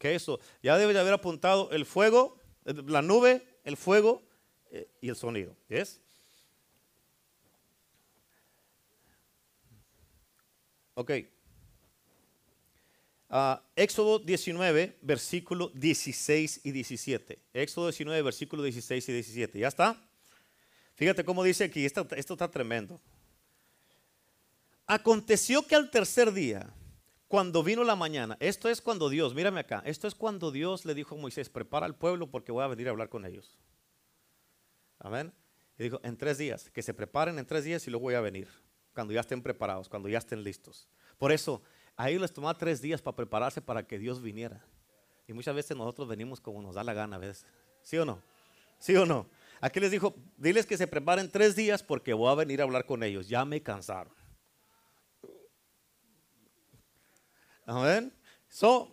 Eso 0.00 0.40
ya 0.62 0.76
debe 0.78 0.92
de 0.92 1.00
haber 1.00 1.12
apuntado 1.12 1.70
el 1.70 1.86
fuego, 1.86 2.40
la 2.64 3.02
nube, 3.02 3.46
el 3.62 3.76
fuego 3.76 4.22
eh, 4.70 4.88
y 5.00 5.08
el 5.08 5.16
sonido. 5.16 5.56
¿Es? 5.68 6.00
Ok. 10.94 11.12
Ah, 13.28 13.62
Éxodo 13.74 14.18
19, 14.20 14.98
versículo 15.02 15.70
16 15.74 16.60
y 16.64 16.70
17. 16.70 17.38
Éxodo 17.52 17.86
19, 17.86 18.22
versículo 18.22 18.62
16 18.62 19.08
y 19.08 19.12
17. 19.12 19.58
¿Ya 19.58 19.68
está? 19.68 19.96
Fíjate 20.94 21.24
cómo 21.24 21.42
dice 21.42 21.64
aquí, 21.64 21.84
esto, 21.84 22.06
esto 22.16 22.34
está 22.34 22.50
tremendo. 22.50 23.00
Aconteció 24.86 25.66
que 25.66 25.74
al 25.74 25.90
tercer 25.90 26.32
día, 26.32 26.72
cuando 27.26 27.64
vino 27.64 27.82
la 27.82 27.96
mañana, 27.96 28.36
esto 28.38 28.68
es 28.68 28.80
cuando 28.80 29.08
Dios, 29.08 29.34
mírame 29.34 29.60
acá, 29.60 29.82
esto 29.84 30.06
es 30.06 30.14
cuando 30.14 30.52
Dios 30.52 30.84
le 30.84 30.94
dijo 30.94 31.16
a 31.16 31.18
Moisés, 31.18 31.50
prepara 31.50 31.84
al 31.84 31.96
pueblo 31.96 32.30
porque 32.30 32.52
voy 32.52 32.62
a 32.62 32.68
venir 32.68 32.86
a 32.86 32.92
hablar 32.92 33.08
con 33.08 33.26
ellos. 33.26 33.58
Amén. 35.00 35.32
Y 35.78 35.82
dijo, 35.82 36.00
en 36.04 36.16
tres 36.16 36.38
días, 36.38 36.70
que 36.70 36.82
se 36.82 36.94
preparen 36.94 37.38
en 37.38 37.46
tres 37.46 37.64
días 37.64 37.86
y 37.86 37.90
luego 37.90 38.04
voy 38.04 38.14
a 38.14 38.20
venir, 38.20 38.48
cuando 38.94 39.12
ya 39.12 39.20
estén 39.20 39.42
preparados, 39.42 39.88
cuando 39.88 40.08
ya 40.08 40.18
estén 40.18 40.42
listos. 40.42 40.88
Por 41.18 41.32
eso, 41.32 41.62
a 41.96 42.10
ellos 42.10 42.20
les 42.20 42.32
tomaba 42.32 42.56
tres 42.56 42.82
días 42.82 43.00
para 43.00 43.16
prepararse 43.16 43.62
para 43.62 43.86
que 43.86 43.98
Dios 43.98 44.20
viniera. 44.20 44.62
Y 45.26 45.32
muchas 45.32 45.54
veces 45.54 45.76
nosotros 45.76 46.06
venimos 46.06 46.40
como 46.40 46.60
nos 46.60 46.74
da 46.74 46.84
la 46.84 46.92
gana, 46.92 47.18
¿ves? 47.18 47.46
¿Sí 47.82 47.96
o 47.96 48.04
no? 48.04 48.22
¿Sí 48.78 48.94
o 48.96 49.06
no? 49.06 49.26
Aquí 49.60 49.80
les 49.80 49.90
dijo, 49.90 50.14
diles 50.36 50.66
que 50.66 50.76
se 50.76 50.86
preparen 50.86 51.30
tres 51.30 51.56
días 51.56 51.82
porque 51.82 52.12
voy 52.12 52.30
a 52.30 52.34
venir 52.34 52.60
a 52.60 52.64
hablar 52.64 52.84
con 52.84 53.02
ellos. 53.02 53.28
Ya 53.28 53.44
me 53.44 53.62
cansaron. 53.62 54.12
Amén. 57.64 58.12
So, 58.48 58.92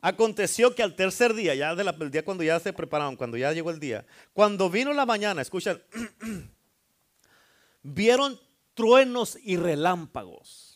aconteció 0.00 0.74
que 0.74 0.82
al 0.82 0.96
tercer 0.96 1.34
día, 1.34 1.54
ya 1.54 1.74
del 1.74 2.10
día 2.10 2.24
cuando 2.24 2.42
ya 2.42 2.58
se 2.58 2.72
prepararon, 2.72 3.16
cuando 3.16 3.36
ya 3.36 3.52
llegó 3.52 3.70
el 3.70 3.78
día, 3.78 4.06
cuando 4.32 4.70
vino 4.70 4.92
la 4.92 5.06
mañana, 5.06 5.42
escuchan, 5.42 5.80
vieron 7.82 8.40
truenos 8.74 9.38
y 9.42 9.56
relámpagos 9.56 10.67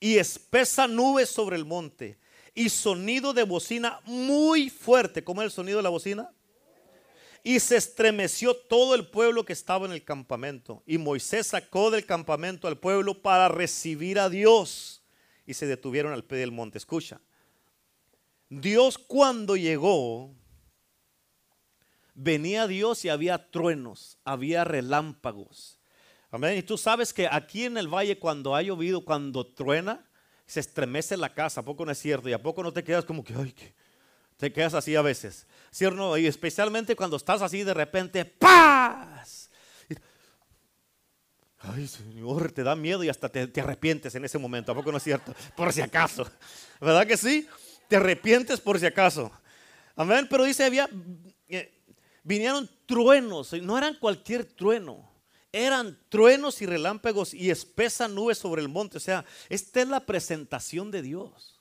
y 0.00 0.18
espesa 0.18 0.86
nube 0.86 1.26
sobre 1.26 1.56
el 1.56 1.64
monte 1.64 2.18
y 2.54 2.68
sonido 2.68 3.32
de 3.32 3.44
bocina 3.44 4.00
muy 4.04 4.70
fuerte. 4.70 5.22
¿Cómo 5.22 5.42
es 5.42 5.46
el 5.46 5.52
sonido 5.52 5.78
de 5.78 5.82
la 5.82 5.90
bocina? 5.90 6.30
Y 7.42 7.60
se 7.60 7.76
estremeció 7.76 8.56
todo 8.56 8.94
el 8.94 9.06
pueblo 9.06 9.44
que 9.44 9.52
estaba 9.52 9.86
en 9.86 9.92
el 9.92 10.02
campamento. 10.02 10.82
Y 10.86 10.98
Moisés 10.98 11.46
sacó 11.48 11.90
del 11.90 12.04
campamento 12.04 12.66
al 12.66 12.78
pueblo 12.78 13.22
para 13.22 13.48
recibir 13.48 14.18
a 14.18 14.28
Dios. 14.28 15.02
Y 15.46 15.54
se 15.54 15.66
detuvieron 15.66 16.12
al 16.12 16.24
pie 16.24 16.38
del 16.38 16.50
monte. 16.50 16.78
Escucha. 16.78 17.20
Dios 18.48 18.98
cuando 18.98 19.56
llegó, 19.56 20.34
venía 22.14 22.66
Dios 22.66 23.04
y 23.04 23.10
había 23.10 23.50
truenos, 23.50 24.18
había 24.24 24.64
relámpagos 24.64 25.75
y 26.32 26.62
tú 26.62 26.76
sabes 26.76 27.12
que 27.12 27.28
aquí 27.30 27.64
en 27.64 27.78
el 27.78 27.88
valle 27.88 28.18
cuando 28.18 28.54
ha 28.54 28.62
llovido, 28.62 29.04
cuando 29.04 29.46
truena, 29.46 30.04
se 30.46 30.60
estremece 30.60 31.16
la 31.16 31.32
casa. 31.32 31.60
¿A 31.60 31.64
poco 31.64 31.84
no 31.84 31.92
es 31.92 31.98
cierto? 31.98 32.28
Y 32.28 32.32
a 32.32 32.42
poco 32.42 32.62
no 32.62 32.72
te 32.72 32.84
quedas 32.84 33.04
como 33.04 33.24
que, 33.24 33.34
te 34.36 34.52
quedas 34.52 34.74
así 34.74 34.94
a 34.96 35.02
veces. 35.02 35.46
¿Cierto? 35.70 36.16
Y 36.18 36.26
especialmente 36.26 36.94
cuando 36.94 37.16
estás 37.16 37.42
así 37.42 37.62
de 37.62 37.74
repente, 37.74 38.24
¡paz! 38.24 39.50
Ay, 41.58 41.88
Señor, 41.88 42.52
te 42.52 42.62
da 42.62 42.76
miedo 42.76 43.02
y 43.02 43.08
hasta 43.08 43.28
te, 43.28 43.46
te, 43.48 43.60
arrepientes 43.60 44.14
en 44.14 44.24
ese 44.24 44.38
momento. 44.38 44.72
¿A 44.72 44.74
poco 44.74 44.92
no 44.92 44.98
es 44.98 45.04
cierto? 45.04 45.34
Por 45.56 45.72
si 45.72 45.80
acaso. 45.80 46.30
¿Verdad 46.80 47.06
que 47.06 47.16
sí? 47.16 47.48
Te 47.88 47.96
arrepientes 47.96 48.60
por 48.60 48.78
si 48.78 48.86
acaso. 48.86 49.32
Amén. 49.96 50.26
Pero 50.30 50.44
dice, 50.44 50.64
había, 50.64 50.88
eh, 51.48 51.72
vinieron 52.22 52.68
truenos. 52.84 53.52
No 53.54 53.76
eran 53.78 53.94
cualquier 53.94 54.44
trueno 54.44 55.15
eran 55.64 55.98
truenos 56.08 56.60
y 56.60 56.66
relámpagos 56.66 57.32
y 57.32 57.50
espesa 57.50 58.08
nube 58.08 58.34
sobre 58.34 58.60
el 58.60 58.68
monte. 58.68 58.98
O 58.98 59.00
sea, 59.00 59.24
esta 59.48 59.80
es 59.80 59.88
la 59.88 60.04
presentación 60.04 60.90
de 60.90 61.02
Dios. 61.02 61.60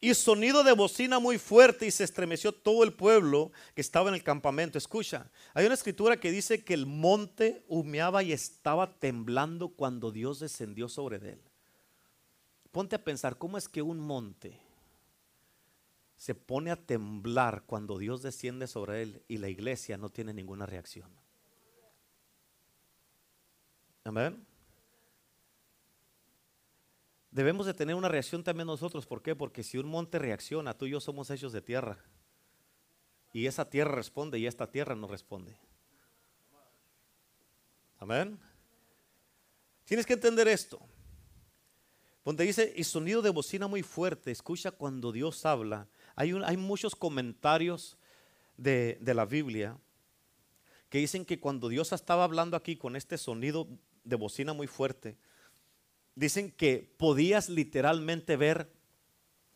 Y 0.00 0.14
sonido 0.14 0.62
de 0.62 0.72
bocina 0.72 1.18
muy 1.18 1.38
fuerte 1.38 1.86
y 1.86 1.90
se 1.90 2.04
estremeció 2.04 2.52
todo 2.52 2.84
el 2.84 2.92
pueblo 2.92 3.50
que 3.74 3.80
estaba 3.80 4.08
en 4.08 4.14
el 4.14 4.22
campamento. 4.22 4.78
Escucha, 4.78 5.28
hay 5.54 5.66
una 5.66 5.74
escritura 5.74 6.20
que 6.20 6.30
dice 6.30 6.62
que 6.62 6.74
el 6.74 6.86
monte 6.86 7.64
humeaba 7.66 8.22
y 8.22 8.32
estaba 8.32 8.98
temblando 8.98 9.70
cuando 9.70 10.12
Dios 10.12 10.38
descendió 10.38 10.88
sobre 10.88 11.16
él. 11.16 11.40
Ponte 12.70 12.94
a 12.94 13.02
pensar, 13.02 13.38
¿cómo 13.38 13.58
es 13.58 13.68
que 13.68 13.82
un 13.82 13.98
monte 13.98 14.60
se 16.16 16.34
pone 16.34 16.70
a 16.70 16.76
temblar 16.76 17.64
cuando 17.66 17.98
Dios 17.98 18.22
desciende 18.22 18.68
sobre 18.68 19.02
él 19.02 19.22
y 19.26 19.38
la 19.38 19.48
iglesia 19.48 19.96
no 19.96 20.10
tiene 20.10 20.32
ninguna 20.32 20.66
reacción? 20.66 21.10
Amén. 24.08 24.42
Debemos 27.30 27.66
de 27.66 27.74
tener 27.74 27.94
una 27.94 28.08
reacción 28.08 28.42
también 28.42 28.66
nosotros. 28.66 29.04
¿Por 29.04 29.20
qué? 29.20 29.36
Porque 29.36 29.62
si 29.62 29.76
un 29.76 29.86
monte 29.86 30.18
reacciona, 30.18 30.72
tú 30.72 30.86
y 30.86 30.92
yo 30.92 31.00
somos 31.00 31.28
hechos 31.28 31.52
de 31.52 31.60
tierra. 31.60 31.98
Y 33.34 33.44
esa 33.44 33.68
tierra 33.68 33.94
responde 33.94 34.38
y 34.38 34.46
esta 34.46 34.70
tierra 34.70 34.94
no 34.94 35.08
responde. 35.08 35.58
Amén. 37.98 38.40
Tienes 39.84 40.06
que 40.06 40.14
entender 40.14 40.48
esto. 40.48 40.80
Donde 42.24 42.44
dice, 42.44 42.72
y 42.74 42.84
sonido 42.84 43.20
de 43.20 43.28
bocina 43.28 43.68
muy 43.68 43.82
fuerte, 43.82 44.30
escucha 44.30 44.70
cuando 44.70 45.12
Dios 45.12 45.44
habla. 45.44 45.86
Hay, 46.16 46.32
hay 46.46 46.56
muchos 46.56 46.96
comentarios 46.96 47.98
de, 48.56 48.96
de 49.02 49.12
la 49.12 49.26
Biblia 49.26 49.76
que 50.88 50.96
dicen 50.96 51.26
que 51.26 51.38
cuando 51.38 51.68
Dios 51.68 51.92
estaba 51.92 52.24
hablando 52.24 52.56
aquí 52.56 52.76
con 52.76 52.96
este 52.96 53.18
sonido 53.18 53.68
de 54.08 54.16
bocina 54.16 54.52
muy 54.52 54.66
fuerte, 54.66 55.16
dicen 56.14 56.50
que 56.50 56.94
podías 56.96 57.48
literalmente 57.48 58.36
ver 58.36 58.72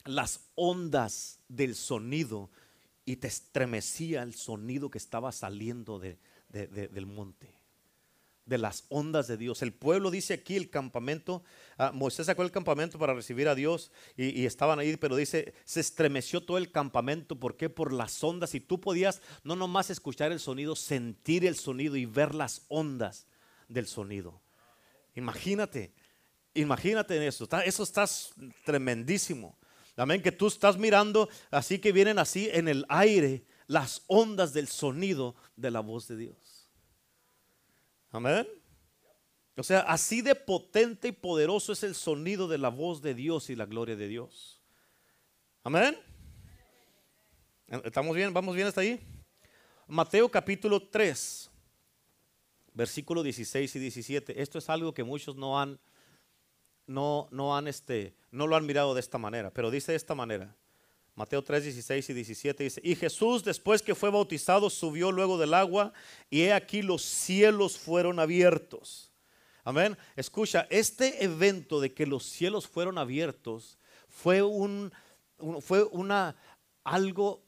las 0.05 0.41
ondas 0.55 1.41
del 1.49 1.75
sonido 1.75 2.51
y 3.05 3.17
te 3.17 3.29
estremecía 3.29 4.23
el 4.23 4.35
sonido 4.35 4.91
que 4.91 4.99
estaba 4.99 5.33
saliendo 5.33 5.99
del 5.99 7.07
monte, 7.07 7.55
de 8.45 8.59
las 8.59 8.85
ondas 8.91 9.27
de 9.27 9.38
Dios. 9.38 9.62
El 9.62 9.73
pueblo 9.73 10.11
dice 10.11 10.35
aquí 10.35 10.57
el 10.57 10.71
campamento, 10.71 11.43
ah, 11.79 11.93
Moisés 11.93 12.27
sacó 12.27 12.43
el 12.43 12.53
campamento 12.53 12.99
para 12.99 13.15
recibir 13.15 13.49
a 13.49 13.55
Dios 13.55 13.91
y, 14.17 14.38
y, 14.38 14.47
estaban 14.47 14.79
ahí, 14.79 14.96
pero 14.98 15.17
dice, 15.17 15.55
se 15.65 15.81
estremeció 15.81 16.44
todo 16.44 16.59
el 16.59 16.71
campamento. 16.71 17.40
¿Por 17.40 17.57
qué? 17.57 17.71
Por 17.71 17.92
las 17.92 18.23
ondas. 18.23 18.55
Y 18.55 18.61
tú 18.61 18.81
podías 18.81 19.23
no 19.42 19.57
nomás 19.57 19.90
escuchar 19.90 20.31
el 20.31 20.40
sonido, 20.40 20.77
sentir 20.77 21.44
el 21.44 21.57
sonido 21.57 21.96
y 21.96 22.07
ver 22.07 22.35
las 22.35 22.67
ondas 22.69 23.27
del 23.73 23.87
sonido. 23.87 24.40
Imagínate, 25.14 25.92
imagínate 26.54 27.16
en 27.16 27.23
eso. 27.23 27.48
Eso 27.64 27.83
está 27.83 28.04
tremendísimo. 28.64 29.58
Amén, 29.96 30.23
que 30.23 30.33
tú 30.33 30.46
estás 30.46 30.79
mirando 30.79 31.29
así 31.50 31.79
que 31.79 31.92
vienen 31.92 32.18
así 32.18 32.48
en 32.50 32.66
el 32.66 32.87
aire 32.88 33.44
las 33.66 34.02
ondas 34.06 34.52
del 34.52 34.68
sonido 34.68 35.37
de 35.56 35.70
la 35.70 35.81
voz 35.81 36.08
de 36.08 36.16
Dios. 36.16 36.70
Amén. 38.10 38.46
O 39.56 39.62
sea, 39.62 39.81
así 39.81 40.23
de 40.23 40.35
potente 40.35 41.08
y 41.08 41.12
poderoso 41.12 41.73
es 41.73 41.83
el 41.83 41.94
sonido 41.94 42.48
de 42.48 42.58
la 42.58 42.68
voz 42.68 43.02
de 43.02 43.14
Dios 43.14 43.50
y 43.50 43.56
la 43.56 43.66
gloria 43.66 43.96
de 43.96 44.08
Dios. 44.08 44.62
Amén. 45.62 45.98
¿Estamos 47.85 48.16
bien? 48.16 48.33
¿Vamos 48.33 48.54
bien 48.54 48.66
hasta 48.66 48.81
ahí? 48.81 49.00
Mateo 49.87 50.31
capítulo 50.31 50.88
3, 50.88 51.50
versículo 52.75 53.23
16 53.23 53.77
y 53.77 53.79
17. 53.79 54.42
Esto 54.42 54.58
es 54.58 54.68
algo 54.68 54.94
que 54.94 55.04
muchos 55.04 55.37
no 55.37 55.60
han, 55.60 55.79
no, 56.87 57.29
no 57.31 57.56
han, 57.56 57.68
este, 57.68 58.14
no 58.31 58.46
lo 58.46 58.56
han 58.56 58.66
mirado 58.66 58.94
de 58.94 59.00
esta 59.00 59.18
manera, 59.18 59.52
pero 59.52 59.70
dice 59.70 59.92
de 59.92 59.96
esta 59.96 60.14
manera. 60.14 60.54
Mateo 61.14 61.42
3, 61.42 61.64
16 61.64 62.08
y 62.08 62.14
17 62.14 62.64
dice, 62.64 62.81
y 62.83 62.94
Jesús 62.94 63.44
después 63.44 63.83
que 63.83 63.94
fue 63.94 64.10
bautizado 64.10 64.70
subió 64.70 65.12
luego 65.12 65.37
del 65.37 65.52
agua 65.52 65.92
y 66.31 66.42
he 66.42 66.54
aquí 66.54 66.81
los 66.81 67.02
cielos 67.02 67.77
fueron 67.77 68.18
abiertos 68.18 69.12
Amén. 69.64 69.96
Escucha, 70.16 70.66
este 70.70 71.25
evento 71.25 71.81
de 71.81 71.94
que 71.94 72.04
los 72.04 72.25
cielos 72.25 72.66
fueron 72.66 72.98
abiertos 72.98 73.79
fue 74.08 74.42
un, 74.42 74.92
fue 75.60 75.85
una 75.85 76.35
algo 76.83 77.44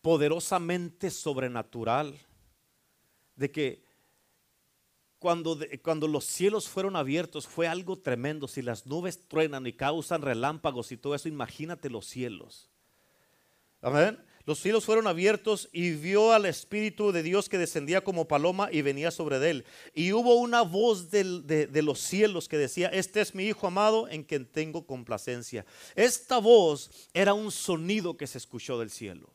poderosamente 0.00 1.08
sobrenatural 1.08 2.18
de 3.36 3.52
que 3.52 3.84
cuando, 5.22 5.58
cuando, 5.82 6.06
los 6.06 6.26
cielos 6.26 6.68
fueron 6.68 6.96
abiertos 6.96 7.46
fue 7.46 7.66
algo 7.66 7.96
tremendo. 7.96 8.46
Si 8.46 8.60
las 8.60 8.84
nubes 8.84 9.26
truenan 9.28 9.66
y 9.66 9.72
causan 9.72 10.20
relámpagos 10.20 10.92
y 10.92 10.98
todo 10.98 11.14
eso, 11.14 11.28
imagínate 11.28 11.88
los 11.88 12.04
cielos. 12.04 12.68
Amén 13.80 14.18
los 14.44 14.58
cielos 14.58 14.84
fueron 14.84 15.06
abiertos 15.06 15.68
y 15.72 15.90
vio 15.90 16.32
al 16.32 16.46
Espíritu 16.46 17.12
de 17.12 17.22
Dios 17.22 17.48
que 17.48 17.58
descendía 17.58 18.02
como 18.02 18.26
paloma 18.26 18.68
y 18.72 18.82
venía 18.82 19.12
sobre 19.12 19.36
él. 19.48 19.64
Y 19.94 20.12
hubo 20.12 20.34
una 20.34 20.62
voz 20.62 21.10
de, 21.10 21.68
los 21.82 22.00
cielos 22.00 22.48
que 22.48 22.58
decía, 22.58 22.88
este 22.88 23.20
es 23.20 23.34
mi 23.34 23.44
Hijo 23.44 23.68
amado 23.68 24.08
en 24.08 24.24
quien 24.24 24.46
tengo 24.46 24.84
complacencia. 24.84 25.64
Esta 25.94 26.38
voz 26.38 26.90
era 27.14 27.34
un 27.34 27.52
sonido 27.52 28.16
que 28.16 28.26
se 28.26 28.38
escuchó 28.38 28.78
del 28.78 28.90
cielo. 28.90 29.28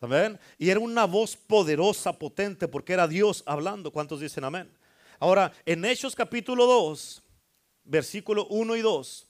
Amén. 0.00 0.38
Y 0.58 0.70
era 0.70 0.80
una 0.80 1.04
voz 1.04 1.36
poderosa, 1.36 2.12
potente, 2.12 2.66
porque 2.66 2.94
era 2.94 3.06
Dios 3.06 3.44
hablando. 3.46 3.92
¿Cuántos 3.92 4.20
dicen 4.20 4.44
amén? 4.44 4.68
Ahora, 5.18 5.52
en 5.64 5.84
Hechos 5.84 6.14
capítulo 6.14 6.66
2, 6.66 7.22
versículo 7.84 8.46
1 8.48 8.76
y 8.76 8.80
2. 8.80 9.26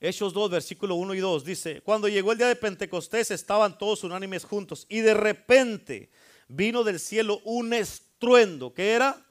Hechos 0.00 0.32
2, 0.32 0.50
versículo 0.50 0.96
1 0.96 1.14
y 1.14 1.20
2 1.20 1.44
dice, 1.44 1.80
cuando 1.82 2.08
llegó 2.08 2.32
el 2.32 2.38
día 2.38 2.48
de 2.48 2.56
Pentecostés 2.56 3.30
estaban 3.30 3.78
todos 3.78 4.02
unánimes 4.02 4.44
juntos 4.44 4.84
y 4.88 4.98
de 4.98 5.14
repente 5.14 6.10
vino 6.48 6.82
del 6.82 6.98
cielo 6.98 7.40
un 7.44 7.72
estruendo, 7.72 8.74
que 8.74 8.94
era 8.94 9.24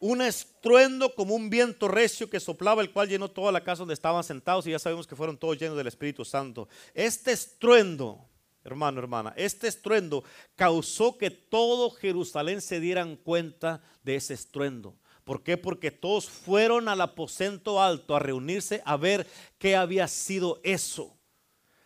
un 0.00 0.20
estruendo 0.20 1.14
como 1.14 1.34
un 1.34 1.48
viento 1.48 1.88
recio 1.88 2.28
que 2.28 2.38
soplaba, 2.38 2.82
el 2.82 2.92
cual 2.92 3.08
llenó 3.08 3.30
toda 3.30 3.50
la 3.50 3.64
casa 3.64 3.80
donde 3.80 3.94
estaban 3.94 4.22
sentados 4.22 4.66
y 4.66 4.72
ya 4.72 4.78
sabemos 4.78 5.06
que 5.06 5.16
fueron 5.16 5.38
todos 5.38 5.56
llenos 5.56 5.78
del 5.78 5.86
Espíritu 5.86 6.26
Santo. 6.26 6.68
Este 6.92 7.32
estruendo, 7.32 8.28
hermano, 8.64 8.98
hermana, 9.00 9.32
este 9.36 9.68
estruendo 9.68 10.24
causó 10.56 11.16
que 11.18 11.30
todo 11.30 11.90
Jerusalén 11.90 12.60
se 12.60 12.80
dieran 12.80 13.16
cuenta 13.16 13.82
de 14.02 14.16
ese 14.16 14.34
estruendo. 14.34 14.96
¿Por 15.24 15.42
qué? 15.42 15.56
Porque 15.56 15.90
todos 15.90 16.28
fueron 16.28 16.88
al 16.88 17.00
aposento 17.00 17.80
alto 17.80 18.14
a 18.14 18.18
reunirse 18.18 18.82
a 18.84 18.96
ver 18.96 19.26
qué 19.58 19.76
había 19.76 20.06
sido 20.08 20.60
eso. 20.62 21.16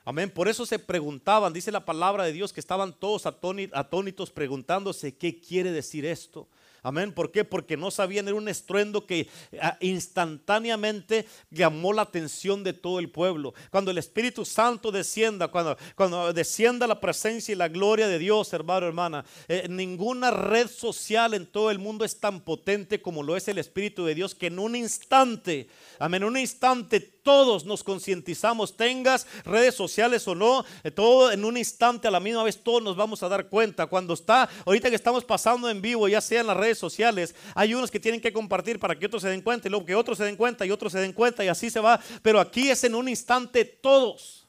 Amén. 0.04 0.30
Por 0.30 0.48
eso 0.48 0.64
se 0.64 0.78
preguntaban, 0.78 1.52
dice 1.52 1.70
la 1.70 1.84
palabra 1.84 2.24
de 2.24 2.32
Dios, 2.32 2.52
que 2.52 2.60
estaban 2.60 2.98
todos 2.98 3.26
atónitos 3.26 4.30
preguntándose 4.30 5.16
qué 5.16 5.38
quiere 5.38 5.70
decir 5.70 6.06
esto. 6.06 6.48
Amén. 6.82 7.12
¿Por 7.12 7.32
qué? 7.32 7.44
Porque 7.44 7.76
no 7.76 7.90
sabían, 7.90 8.28
era 8.28 8.36
un 8.36 8.48
estruendo 8.48 9.06
que 9.06 9.28
ah, 9.60 9.76
instantáneamente 9.80 11.26
llamó 11.50 11.92
la 11.92 12.02
atención 12.02 12.62
de 12.64 12.72
todo 12.72 12.98
el 12.98 13.10
pueblo. 13.10 13.54
Cuando 13.70 13.90
el 13.90 13.98
Espíritu 13.98 14.44
Santo 14.44 14.92
descienda, 14.92 15.48
cuando, 15.48 15.76
cuando 15.94 16.32
descienda 16.32 16.86
la 16.86 17.00
presencia 17.00 17.52
y 17.52 17.56
la 17.56 17.68
gloria 17.68 18.08
de 18.08 18.18
Dios, 18.18 18.52
hermano, 18.52 18.86
hermana, 18.86 19.24
eh, 19.48 19.66
ninguna 19.68 20.30
red 20.30 20.68
social 20.68 21.34
en 21.34 21.46
todo 21.46 21.70
el 21.70 21.78
mundo 21.78 22.04
es 22.04 22.20
tan 22.20 22.40
potente 22.40 23.02
como 23.02 23.22
lo 23.22 23.36
es 23.36 23.48
el 23.48 23.58
Espíritu 23.58 24.04
de 24.04 24.14
Dios, 24.14 24.34
que 24.34 24.46
en 24.46 24.58
un 24.58 24.76
instante, 24.76 25.68
amén, 25.98 26.22
en 26.22 26.28
un 26.28 26.38
instante 26.38 27.17
todos 27.28 27.66
nos 27.66 27.84
concientizamos, 27.84 28.74
tengas 28.74 29.26
redes 29.44 29.74
sociales 29.74 30.26
o 30.28 30.34
no, 30.34 30.64
eh, 30.82 30.90
todo 30.90 31.30
en 31.30 31.44
un 31.44 31.58
instante 31.58 32.08
a 32.08 32.10
la 32.10 32.20
misma 32.20 32.42
vez 32.42 32.56
todos 32.56 32.82
nos 32.82 32.96
vamos 32.96 33.22
a 33.22 33.28
dar 33.28 33.50
cuenta. 33.50 33.86
Cuando 33.86 34.14
está, 34.14 34.48
ahorita 34.64 34.88
que 34.88 34.96
estamos 34.96 35.24
pasando 35.24 35.68
en 35.68 35.82
vivo, 35.82 36.08
ya 36.08 36.22
sea 36.22 36.40
en 36.40 36.46
las 36.46 36.56
redes 36.56 36.78
sociales, 36.78 37.34
hay 37.54 37.74
unos 37.74 37.90
que 37.90 38.00
tienen 38.00 38.22
que 38.22 38.32
compartir 38.32 38.78
para 38.78 38.98
que 38.98 39.04
otros 39.04 39.20
se 39.20 39.28
den 39.28 39.42
cuenta 39.42 39.68
y 39.68 39.70
luego 39.70 39.84
que 39.84 39.94
otros 39.94 40.16
se 40.16 40.24
den 40.24 40.36
cuenta 40.36 40.64
y 40.64 40.70
otros 40.70 40.90
se 40.90 41.00
den 41.00 41.12
cuenta 41.12 41.44
y 41.44 41.48
así 41.48 41.68
se 41.68 41.80
va. 41.80 42.00
Pero 42.22 42.40
aquí 42.40 42.70
es 42.70 42.82
en 42.84 42.94
un 42.94 43.10
instante 43.10 43.66
todos. 43.66 44.48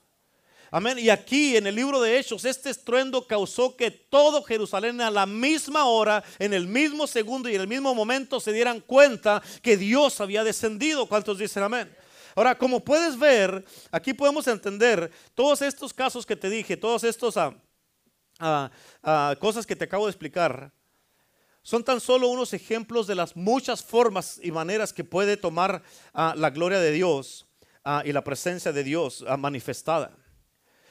Amén. 0.71 0.99
Y 0.99 1.09
aquí 1.09 1.57
en 1.57 1.67
el 1.67 1.75
libro 1.75 1.99
de 1.99 2.17
Hechos, 2.17 2.45
este 2.45 2.69
estruendo 2.69 3.27
causó 3.27 3.75
que 3.75 3.91
todo 3.91 4.41
Jerusalén 4.41 5.01
a 5.01 5.11
la 5.11 5.25
misma 5.25 5.83
hora, 5.83 6.23
en 6.37 6.53
el 6.53 6.65
mismo 6.65 7.07
segundo 7.07 7.49
y 7.49 7.55
en 7.55 7.61
el 7.61 7.67
mismo 7.67 7.93
momento 7.93 8.39
se 8.39 8.53
dieran 8.53 8.79
cuenta 8.79 9.43
que 9.61 9.75
Dios 9.75 10.21
había 10.21 10.45
descendido. 10.45 11.07
¿Cuántos 11.07 11.39
dicen 11.39 11.63
amén? 11.63 11.98
Ahora, 12.39 12.57
como 12.57 12.79
puedes 12.79 13.19
ver, 13.19 13.65
aquí 13.91 14.13
podemos 14.13 14.47
entender 14.47 15.11
todos 15.35 15.61
estos 15.61 15.93
casos 15.93 16.25
que 16.25 16.37
te 16.37 16.49
dije, 16.49 16.77
todos 16.77 17.03
estos 17.03 17.35
ah, 17.35 17.53
ah, 18.39 18.71
ah, 19.03 19.35
cosas 19.41 19.67
que 19.67 19.75
te 19.75 19.83
acabo 19.83 20.05
de 20.05 20.11
explicar, 20.11 20.71
son 21.61 21.83
tan 21.83 21.99
solo 21.99 22.29
unos 22.29 22.53
ejemplos 22.53 23.07
de 23.07 23.15
las 23.15 23.35
muchas 23.35 23.83
formas 23.83 24.39
y 24.41 24.53
maneras 24.53 24.93
que 24.93 25.03
puede 25.03 25.35
tomar 25.35 25.83
la 26.13 26.49
gloria 26.49 26.79
de 26.79 26.93
Dios 26.93 27.45
y 28.05 28.13
la 28.13 28.23
presencia 28.23 28.71
de 28.71 28.85
Dios 28.85 29.25
manifestada. 29.37 30.15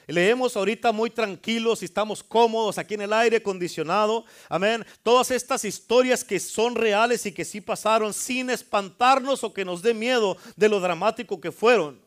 Leemos 0.09 0.57
ahorita 0.57 0.91
muy 0.91 1.11
tranquilos 1.11 1.83
y 1.83 1.85
estamos 1.85 2.23
cómodos 2.23 2.79
aquí 2.79 2.95
en 2.95 3.01
el 3.01 3.13
aire 3.13 3.37
acondicionado. 3.37 4.25
Amén. 4.49 4.83
Todas 5.03 5.29
estas 5.29 5.63
historias 5.63 6.23
que 6.23 6.39
son 6.39 6.73
reales 6.73 7.27
y 7.27 7.31
que 7.31 7.45
sí 7.45 7.61
pasaron 7.61 8.11
sin 8.11 8.49
espantarnos 8.49 9.43
o 9.43 9.53
que 9.53 9.63
nos 9.63 9.83
dé 9.83 9.93
miedo 9.93 10.35
de 10.55 10.67
lo 10.67 10.79
dramático 10.79 11.39
que 11.39 11.51
fueron. 11.51 12.01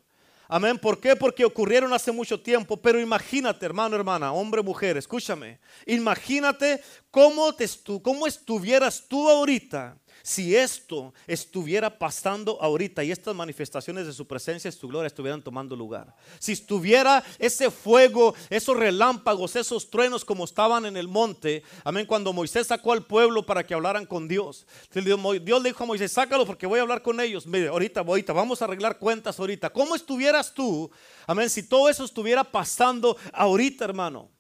Amén. 0.49 0.79
¿Por 0.79 1.01
qué? 1.01 1.15
Porque 1.15 1.45
ocurrieron 1.45 1.93
hace 1.93 2.11
mucho 2.11 2.41
tiempo. 2.41 2.77
Pero 2.77 3.01
imagínate, 3.01 3.65
hermano, 3.65 3.95
hermana, 3.95 4.33
hombre, 4.33 4.63
mujer, 4.63 4.97
escúchame. 4.97 5.61
Imagínate 5.87 6.83
cómo, 7.09 7.55
cómo 8.03 8.27
estuvieras 8.27 9.05
tú 9.07 9.31
ahorita 9.31 9.97
si 10.23 10.57
esto 10.57 11.13
estuviera 11.27 11.99
pasando 11.99 12.61
ahorita 12.61 13.05
y 13.05 13.11
estas 13.11 13.35
manifestaciones 13.35 14.07
de 14.07 14.13
su 14.13 14.27
presencia 14.27 14.69
y 14.69 14.73
su 14.73 14.89
gloria 14.89 15.07
estuvieran 15.07 15.43
tomando 15.43 15.77
lugar, 15.77 16.15
si 16.39 16.53
estuviera 16.53 17.25
ese 17.39 17.71
fuego, 17.71 18.35
esos 18.51 18.77
relámpagos, 18.77 19.57
esos 19.57 19.91
truenos 19.91 20.25
como 20.25 20.45
estaban 20.45 20.87
en 20.87 20.97
el 20.97 21.09
monte, 21.09 21.63
amén, 21.85 22.07
cuando 22.07 22.33
Moisés 22.33 22.67
sacó 22.67 22.93
al 22.93 23.05
pueblo 23.05 23.45
para 23.45 23.67
que 23.67 23.75
hablaran 23.75 24.07
con 24.07 24.29
Dios, 24.29 24.67
Dios 24.93 25.63
le 25.63 25.69
dijo 25.71 25.85
a 25.85 25.87
Moisés, 25.87 26.13
sácalo 26.13 26.47
porque 26.47 26.67
voy 26.67 26.79
a 26.79 26.83
hablar 26.83 27.03
con 27.03 27.21
ellos, 27.21 27.47
mire, 27.47 27.69
ahorita, 27.69 28.01
ahorita, 28.01 28.33
vamos 28.33 28.63
a 28.63 28.67
arreglar 28.67 28.99
cuentas 28.99 29.39
ahorita, 29.39 29.71
¿cómo 29.71 29.95
estuvieras 29.95 30.53
tú, 30.53 30.91
amén, 31.27 31.51
si 31.51 31.63
todo 31.63 31.89
eso 31.89 32.05
estuviera 32.05 32.45
pasando 32.45 33.17
ahorita, 33.33 33.85
hermano? 33.85 34.31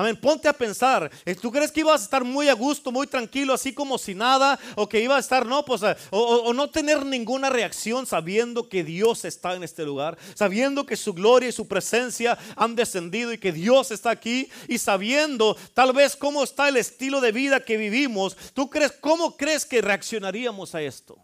Amén, 0.00 0.16
ponte 0.16 0.48
a 0.48 0.54
pensar, 0.54 1.10
eh, 1.26 1.34
¿tú 1.34 1.52
crees 1.52 1.70
que 1.70 1.80
ibas 1.80 2.00
a 2.00 2.04
estar 2.04 2.24
muy 2.24 2.48
a 2.48 2.54
gusto, 2.54 2.90
muy 2.90 3.06
tranquilo, 3.06 3.52
así 3.52 3.74
como 3.74 3.98
si 3.98 4.14
nada? 4.14 4.58
¿O 4.74 4.88
que 4.88 5.02
iba 5.02 5.14
a 5.14 5.20
estar, 5.20 5.44
no, 5.44 5.62
pues, 5.62 5.82
eh, 5.82 5.94
o, 6.08 6.54
no 6.54 6.70
tener 6.70 7.04
ninguna 7.04 7.50
reacción 7.50 8.06
sabiendo 8.06 8.66
que 8.66 8.82
Dios 8.82 9.26
está 9.26 9.52
en 9.52 9.62
este 9.62 9.84
lugar, 9.84 10.16
sabiendo 10.34 10.86
que 10.86 10.96
su 10.96 11.12
gloria 11.12 11.50
y 11.50 11.52
su 11.52 11.68
presencia 11.68 12.38
han 12.56 12.76
descendido 12.76 13.30
y 13.30 13.36
que 13.36 13.52
Dios 13.52 13.90
está 13.90 14.08
aquí 14.08 14.48
y 14.68 14.78
sabiendo 14.78 15.54
tal 15.74 15.92
vez 15.92 16.16
cómo 16.16 16.44
está 16.44 16.70
el 16.70 16.78
estilo 16.78 17.20
de 17.20 17.32
vida 17.32 17.62
que 17.62 17.76
vivimos? 17.76 18.38
¿Tú 18.54 18.70
crees, 18.70 18.92
cómo 18.92 19.36
crees 19.36 19.66
que 19.66 19.82
reaccionaríamos 19.82 20.74
a 20.74 20.80
esto? 20.80 21.18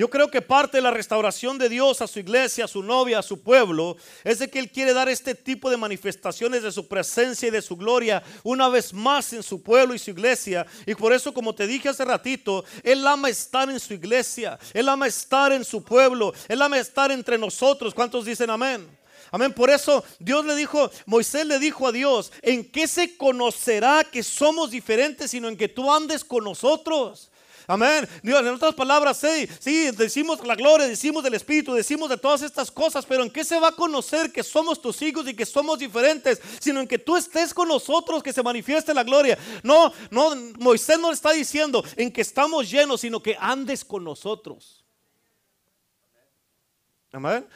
Yo 0.00 0.08
creo 0.08 0.30
que 0.30 0.40
parte 0.40 0.78
de 0.78 0.82
la 0.82 0.90
restauración 0.90 1.58
de 1.58 1.68
Dios 1.68 2.00
a 2.00 2.06
su 2.06 2.20
iglesia, 2.20 2.64
a 2.64 2.68
su 2.68 2.82
novia, 2.82 3.18
a 3.18 3.22
su 3.22 3.42
pueblo, 3.42 3.98
es 4.24 4.38
de 4.38 4.48
que 4.48 4.58
Él 4.58 4.70
quiere 4.70 4.94
dar 4.94 5.10
este 5.10 5.34
tipo 5.34 5.68
de 5.68 5.76
manifestaciones 5.76 6.62
de 6.62 6.72
su 6.72 6.88
presencia 6.88 7.48
y 7.48 7.50
de 7.50 7.60
su 7.60 7.76
gloria 7.76 8.22
una 8.42 8.70
vez 8.70 8.94
más 8.94 9.34
en 9.34 9.42
su 9.42 9.62
pueblo 9.62 9.92
y 9.92 9.98
su 9.98 10.12
iglesia. 10.12 10.66
Y 10.86 10.94
por 10.94 11.12
eso, 11.12 11.34
como 11.34 11.54
te 11.54 11.66
dije 11.66 11.90
hace 11.90 12.02
ratito, 12.06 12.64
Él 12.82 13.06
ama 13.06 13.28
estar 13.28 13.68
en 13.68 13.78
su 13.78 13.92
iglesia, 13.92 14.58
Él 14.72 14.88
ama 14.88 15.06
estar 15.06 15.52
en 15.52 15.66
su 15.66 15.84
pueblo, 15.84 16.32
Él 16.48 16.62
ama 16.62 16.78
estar 16.78 17.12
entre 17.12 17.36
nosotros. 17.36 17.92
¿Cuántos 17.92 18.24
dicen 18.24 18.48
amén? 18.48 18.88
Amén. 19.30 19.52
Por 19.52 19.68
eso 19.68 20.02
Dios 20.18 20.46
le 20.46 20.54
dijo, 20.54 20.90
Moisés 21.04 21.44
le 21.44 21.58
dijo 21.58 21.86
a 21.86 21.92
Dios, 21.92 22.32
¿en 22.40 22.64
qué 22.64 22.88
se 22.88 23.18
conocerá 23.18 24.02
que 24.10 24.22
somos 24.22 24.70
diferentes 24.70 25.30
sino 25.32 25.46
en 25.46 25.58
que 25.58 25.68
tú 25.68 25.92
andes 25.92 26.24
con 26.24 26.42
nosotros? 26.42 27.30
Amén. 27.70 28.08
Dios, 28.20 28.40
en 28.40 28.48
otras 28.48 28.74
palabras, 28.74 29.16
sí, 29.16 29.48
sí, 29.60 29.92
decimos 29.92 30.44
la 30.44 30.56
gloria, 30.56 30.88
decimos 30.88 31.22
del 31.22 31.34
Espíritu, 31.34 31.72
decimos 31.72 32.10
de 32.10 32.16
todas 32.16 32.42
estas 32.42 32.68
cosas, 32.68 33.06
pero 33.06 33.22
¿en 33.22 33.30
qué 33.30 33.44
se 33.44 33.60
va 33.60 33.68
a 33.68 33.72
conocer 33.72 34.32
que 34.32 34.42
somos 34.42 34.82
tus 34.82 35.00
hijos 35.02 35.28
y 35.28 35.34
que 35.34 35.46
somos 35.46 35.78
diferentes? 35.78 36.40
Sino 36.58 36.80
en 36.80 36.88
que 36.88 36.98
tú 36.98 37.16
estés 37.16 37.54
con 37.54 37.68
nosotros, 37.68 38.24
que 38.24 38.32
se 38.32 38.42
manifieste 38.42 38.92
la 38.92 39.04
gloria. 39.04 39.38
No, 39.62 39.92
no, 40.10 40.34
Moisés 40.58 40.98
no 40.98 41.12
está 41.12 41.30
diciendo 41.30 41.84
en 41.94 42.10
que 42.10 42.22
estamos 42.22 42.68
llenos, 42.68 43.02
sino 43.02 43.22
que 43.22 43.36
andes 43.38 43.84
con 43.84 44.02
nosotros. 44.02 44.79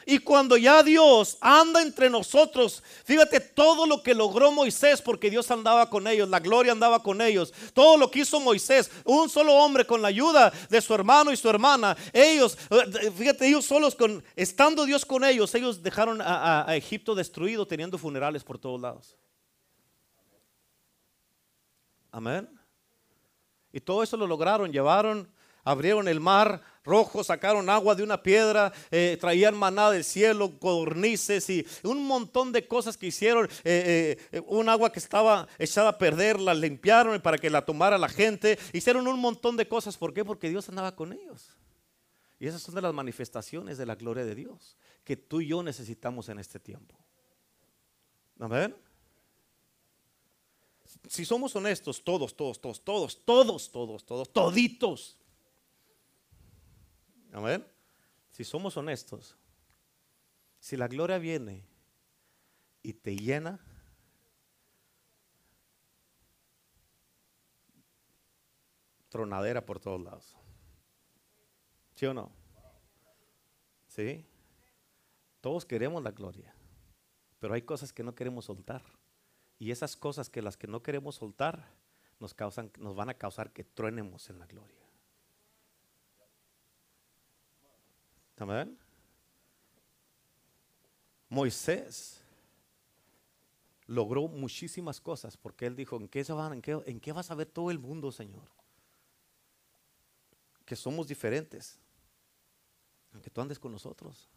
Y 0.05 0.19
cuando 0.19 0.57
ya 0.57 0.83
Dios 0.83 1.37
anda 1.39 1.81
entre 1.81 2.09
nosotros, 2.09 2.83
fíjate 3.05 3.39
todo 3.39 3.85
lo 3.85 4.03
que 4.03 4.13
logró 4.13 4.51
Moisés 4.51 5.01
porque 5.01 5.29
Dios 5.29 5.49
andaba 5.49 5.89
con 5.89 6.07
ellos, 6.07 6.27
la 6.27 6.41
gloria 6.41 6.73
andaba 6.73 7.01
con 7.01 7.21
ellos. 7.21 7.53
Todo 7.73 7.95
lo 7.95 8.11
que 8.11 8.19
hizo 8.19 8.41
Moisés, 8.41 8.91
un 9.05 9.29
solo 9.29 9.53
hombre 9.53 9.85
con 9.85 10.01
la 10.01 10.09
ayuda 10.09 10.51
de 10.69 10.81
su 10.81 10.93
hermano 10.93 11.31
y 11.31 11.37
su 11.37 11.49
hermana. 11.49 11.95
Ellos, 12.11 12.57
eh, 12.69 13.11
fíjate, 13.11 13.47
ellos 13.47 13.63
solos, 13.63 13.95
con, 13.95 14.21
estando 14.35 14.85
Dios 14.85 15.05
con 15.05 15.23
ellos, 15.23 15.55
ellos 15.55 15.81
dejaron 15.81 16.21
a, 16.21 16.69
a 16.69 16.75
Egipto 16.75 17.15
destruido 17.15 17.65
teniendo 17.65 17.97
funerales 17.97 18.43
por 18.43 18.57
todos 18.57 18.81
lados. 18.81 19.15
Amén. 22.11 22.49
Y 23.71 23.79
todo 23.79 24.03
eso 24.03 24.17
lo 24.17 24.27
lograron, 24.27 24.73
llevaron, 24.73 25.29
abrieron 25.63 26.09
el 26.09 26.19
mar 26.19 26.61
rojo, 26.85 27.23
sacaron 27.23 27.69
agua 27.69 27.95
de 27.95 28.03
una 28.03 28.21
piedra, 28.21 28.71
eh, 28.91 29.17
traían 29.19 29.55
maná 29.55 29.89
del 29.91 30.03
cielo, 30.03 30.59
codornices 30.59 31.49
y 31.49 31.65
un 31.83 32.05
montón 32.05 32.51
de 32.51 32.67
cosas 32.67 32.97
que 32.97 33.07
hicieron. 33.07 33.49
Eh, 33.63 34.17
eh, 34.31 34.41
un 34.47 34.69
agua 34.69 34.91
que 34.91 34.99
estaba 34.99 35.47
echada 35.59 35.89
a 35.89 35.97
perder, 35.97 36.39
la 36.39 36.53
limpiaron 36.53 37.19
para 37.21 37.37
que 37.37 37.49
la 37.49 37.65
tomara 37.65 37.97
la 37.97 38.09
gente. 38.09 38.57
Hicieron 38.71 39.07
un 39.07 39.19
montón 39.19 39.57
de 39.57 39.67
cosas. 39.67 39.97
¿Por 39.97 40.13
qué? 40.13 40.23
Porque 40.23 40.49
Dios 40.49 40.69
andaba 40.69 40.95
con 40.95 41.11
ellos. 41.11 41.57
Y 42.39 42.47
esas 42.47 42.61
son 42.61 42.75
de 42.75 42.81
las 42.81 42.93
manifestaciones 42.93 43.77
de 43.77 43.85
la 43.85 43.95
gloria 43.95 44.25
de 44.25 44.35
Dios 44.35 44.77
que 45.03 45.15
tú 45.15 45.39
y 45.39 45.47
yo 45.47 45.63
necesitamos 45.63 46.27
en 46.29 46.39
este 46.39 46.59
tiempo. 46.59 46.95
Amén. 48.39 48.75
Si 51.07 51.23
somos 51.23 51.55
honestos, 51.55 52.03
todos, 52.03 52.35
todos, 52.35 52.59
todos, 52.59 52.83
todos, 52.83 53.23
todos, 53.23 53.71
todos, 53.71 54.05
todos, 54.05 54.33
toditos, 54.33 55.17
Amén. 57.35 57.67
Si 58.31 58.45
somos 58.45 58.77
honestos, 58.77 59.35
si 60.57 60.77
la 60.77 60.87
gloria 60.87 61.17
viene 61.17 61.65
y 62.81 62.93
te 62.93 63.13
llena, 63.13 63.59
tronadera 69.09 69.65
por 69.65 69.81
todos 69.81 70.01
lados. 70.01 70.33
¿Sí 71.95 72.05
o 72.05 72.13
no? 72.13 72.31
¿Sí? 73.89 74.25
Todos 75.41 75.65
queremos 75.65 76.01
la 76.01 76.11
gloria, 76.11 76.55
pero 77.39 77.53
hay 77.53 77.63
cosas 77.63 77.91
que 77.91 78.03
no 78.03 78.15
queremos 78.15 78.45
soltar. 78.45 78.81
Y 79.59 79.71
esas 79.71 79.97
cosas 79.97 80.29
que 80.29 80.41
las 80.41 80.55
que 80.55 80.67
no 80.67 80.81
queremos 80.81 81.15
soltar 81.15 81.67
nos 82.17 82.33
causan 82.33 82.71
nos 82.77 82.95
van 82.95 83.09
a 83.09 83.17
causar 83.17 83.51
que 83.51 83.65
truenemos 83.65 84.29
en 84.29 84.39
la 84.39 84.47
gloria. 84.47 84.84
Amén. 88.37 88.77
Moisés 91.29 92.21
logró 93.87 94.27
muchísimas 94.27 94.99
cosas 94.99 95.37
porque 95.37 95.65
él 95.65 95.75
dijo, 95.75 95.97
¿en 95.97 96.07
qué, 96.07 96.23
se 96.23 96.33
van, 96.33 96.53
en, 96.53 96.61
qué, 96.61 96.81
¿en 96.85 96.99
qué 96.99 97.11
vas 97.11 97.31
a 97.31 97.35
ver 97.35 97.47
todo 97.47 97.71
el 97.71 97.79
mundo, 97.79 98.11
Señor? 98.11 98.49
Que 100.65 100.75
somos 100.75 101.07
diferentes. 101.07 101.79
Que 103.21 103.29
tú 103.29 103.41
andes 103.41 103.59
con 103.59 103.71
nosotros. 103.71 104.29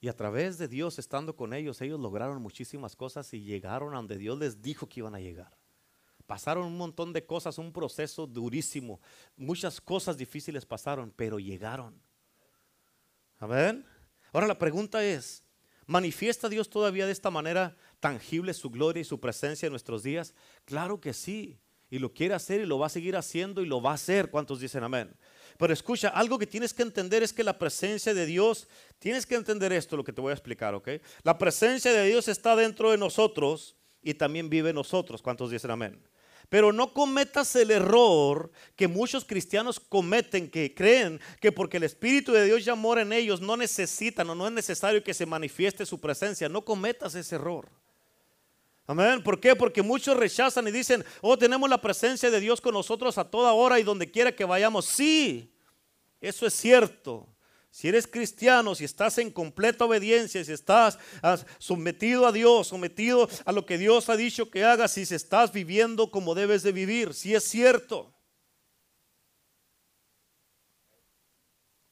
Y 0.00 0.08
a 0.08 0.16
través 0.16 0.58
de 0.58 0.68
Dios 0.68 0.98
estando 0.98 1.34
con 1.36 1.52
ellos, 1.52 1.80
ellos 1.80 1.98
lograron 2.00 2.42
muchísimas 2.42 2.96
cosas 2.96 3.32
y 3.34 3.42
llegaron 3.42 3.94
a 3.94 3.96
donde 3.96 4.18
Dios 4.18 4.38
les 4.38 4.60
dijo 4.60 4.88
que 4.88 5.00
iban 5.00 5.14
a 5.14 5.20
llegar. 5.20 5.56
Pasaron 6.26 6.66
un 6.66 6.76
montón 6.76 7.12
de 7.12 7.24
cosas, 7.24 7.58
un 7.58 7.72
proceso 7.72 8.26
durísimo. 8.26 9.00
Muchas 9.36 9.80
cosas 9.80 10.16
difíciles 10.16 10.64
pasaron, 10.64 11.12
pero 11.14 11.38
llegaron. 11.38 12.00
Amén. 13.42 13.84
Ahora 14.32 14.46
la 14.46 14.56
pregunta 14.56 15.04
es, 15.04 15.42
¿manifiesta 15.86 16.48
Dios 16.48 16.70
todavía 16.70 17.06
de 17.06 17.12
esta 17.12 17.28
manera 17.28 17.76
tangible 17.98 18.54
su 18.54 18.70
gloria 18.70 19.00
y 19.00 19.04
su 19.04 19.18
presencia 19.18 19.66
en 19.66 19.72
nuestros 19.72 20.04
días? 20.04 20.32
Claro 20.64 21.00
que 21.00 21.12
sí. 21.12 21.58
Y 21.90 21.98
lo 21.98 22.14
quiere 22.14 22.34
hacer 22.34 22.60
y 22.60 22.66
lo 22.66 22.78
va 22.78 22.86
a 22.86 22.88
seguir 22.88 23.16
haciendo 23.16 23.60
y 23.60 23.66
lo 23.66 23.82
va 23.82 23.90
a 23.90 23.94
hacer. 23.94 24.30
¿Cuántos 24.30 24.60
dicen 24.60 24.84
amén? 24.84 25.12
Pero 25.58 25.72
escucha, 25.72 26.10
algo 26.10 26.38
que 26.38 26.46
tienes 26.46 26.72
que 26.72 26.84
entender 26.84 27.24
es 27.24 27.32
que 27.32 27.42
la 27.42 27.58
presencia 27.58 28.14
de 28.14 28.26
Dios, 28.26 28.68
tienes 29.00 29.26
que 29.26 29.34
entender 29.34 29.72
esto, 29.72 29.96
lo 29.96 30.04
que 30.04 30.12
te 30.12 30.20
voy 30.20 30.30
a 30.30 30.34
explicar, 30.34 30.76
¿ok? 30.76 30.90
La 31.24 31.36
presencia 31.36 31.92
de 31.92 32.06
Dios 32.06 32.28
está 32.28 32.54
dentro 32.54 32.92
de 32.92 32.96
nosotros 32.96 33.74
y 34.00 34.14
también 34.14 34.50
vive 34.50 34.70
en 34.70 34.76
nosotros. 34.76 35.20
¿Cuántos 35.20 35.50
dicen 35.50 35.72
amén? 35.72 36.00
Pero 36.52 36.70
no 36.70 36.92
cometas 36.92 37.56
el 37.56 37.70
error 37.70 38.52
que 38.76 38.86
muchos 38.86 39.24
cristianos 39.24 39.80
cometen, 39.80 40.50
que 40.50 40.74
creen 40.74 41.18
que 41.40 41.50
porque 41.50 41.78
el 41.78 41.84
Espíritu 41.84 42.30
de 42.30 42.44
Dios 42.44 42.62
ya 42.62 42.74
mora 42.74 43.00
en 43.00 43.14
ellos, 43.14 43.40
no 43.40 43.56
necesitan 43.56 44.28
o 44.28 44.34
no 44.34 44.46
es 44.46 44.52
necesario 44.52 45.02
que 45.02 45.14
se 45.14 45.24
manifieste 45.24 45.86
su 45.86 45.98
presencia. 45.98 46.50
No 46.50 46.62
cometas 46.62 47.14
ese 47.14 47.36
error. 47.36 47.70
Amén. 48.86 49.22
¿Por 49.22 49.40
qué? 49.40 49.56
Porque 49.56 49.80
muchos 49.80 50.14
rechazan 50.14 50.68
y 50.68 50.72
dicen, 50.72 51.02
oh, 51.22 51.38
tenemos 51.38 51.70
la 51.70 51.80
presencia 51.80 52.30
de 52.30 52.38
Dios 52.38 52.60
con 52.60 52.74
nosotros 52.74 53.16
a 53.16 53.24
toda 53.24 53.54
hora 53.54 53.80
y 53.80 53.82
donde 53.82 54.10
quiera 54.10 54.36
que 54.36 54.44
vayamos. 54.44 54.84
Sí, 54.84 55.50
eso 56.20 56.46
es 56.46 56.52
cierto. 56.52 57.26
Si 57.72 57.88
eres 57.88 58.06
cristiano, 58.06 58.74
si 58.74 58.84
estás 58.84 59.16
en 59.16 59.30
completa 59.30 59.86
obediencia, 59.86 60.44
si 60.44 60.52
estás 60.52 60.98
ah, 61.22 61.38
sometido 61.56 62.26
a 62.26 62.32
Dios, 62.32 62.68
sometido 62.68 63.26
a 63.46 63.50
lo 63.50 63.64
que 63.64 63.78
Dios 63.78 64.10
ha 64.10 64.16
dicho 64.16 64.50
que 64.50 64.62
hagas, 64.62 64.92
si 64.92 65.00
estás 65.00 65.54
viviendo 65.54 66.10
como 66.10 66.34
debes 66.34 66.62
de 66.62 66.72
vivir, 66.72 67.14
si 67.14 67.34
es 67.34 67.44
cierto. 67.44 68.14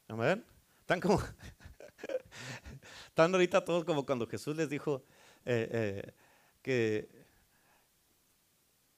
Amén. 0.06 0.44
Están 0.80 1.00
como, 1.00 1.18
están 3.08 3.32
ahorita 3.32 3.64
todos 3.64 3.86
como 3.86 4.04
cuando 4.04 4.26
Jesús 4.26 4.54
les 4.54 4.68
dijo 4.68 5.06
eh, 5.46 5.68
eh, 5.72 6.12
que 6.60 7.08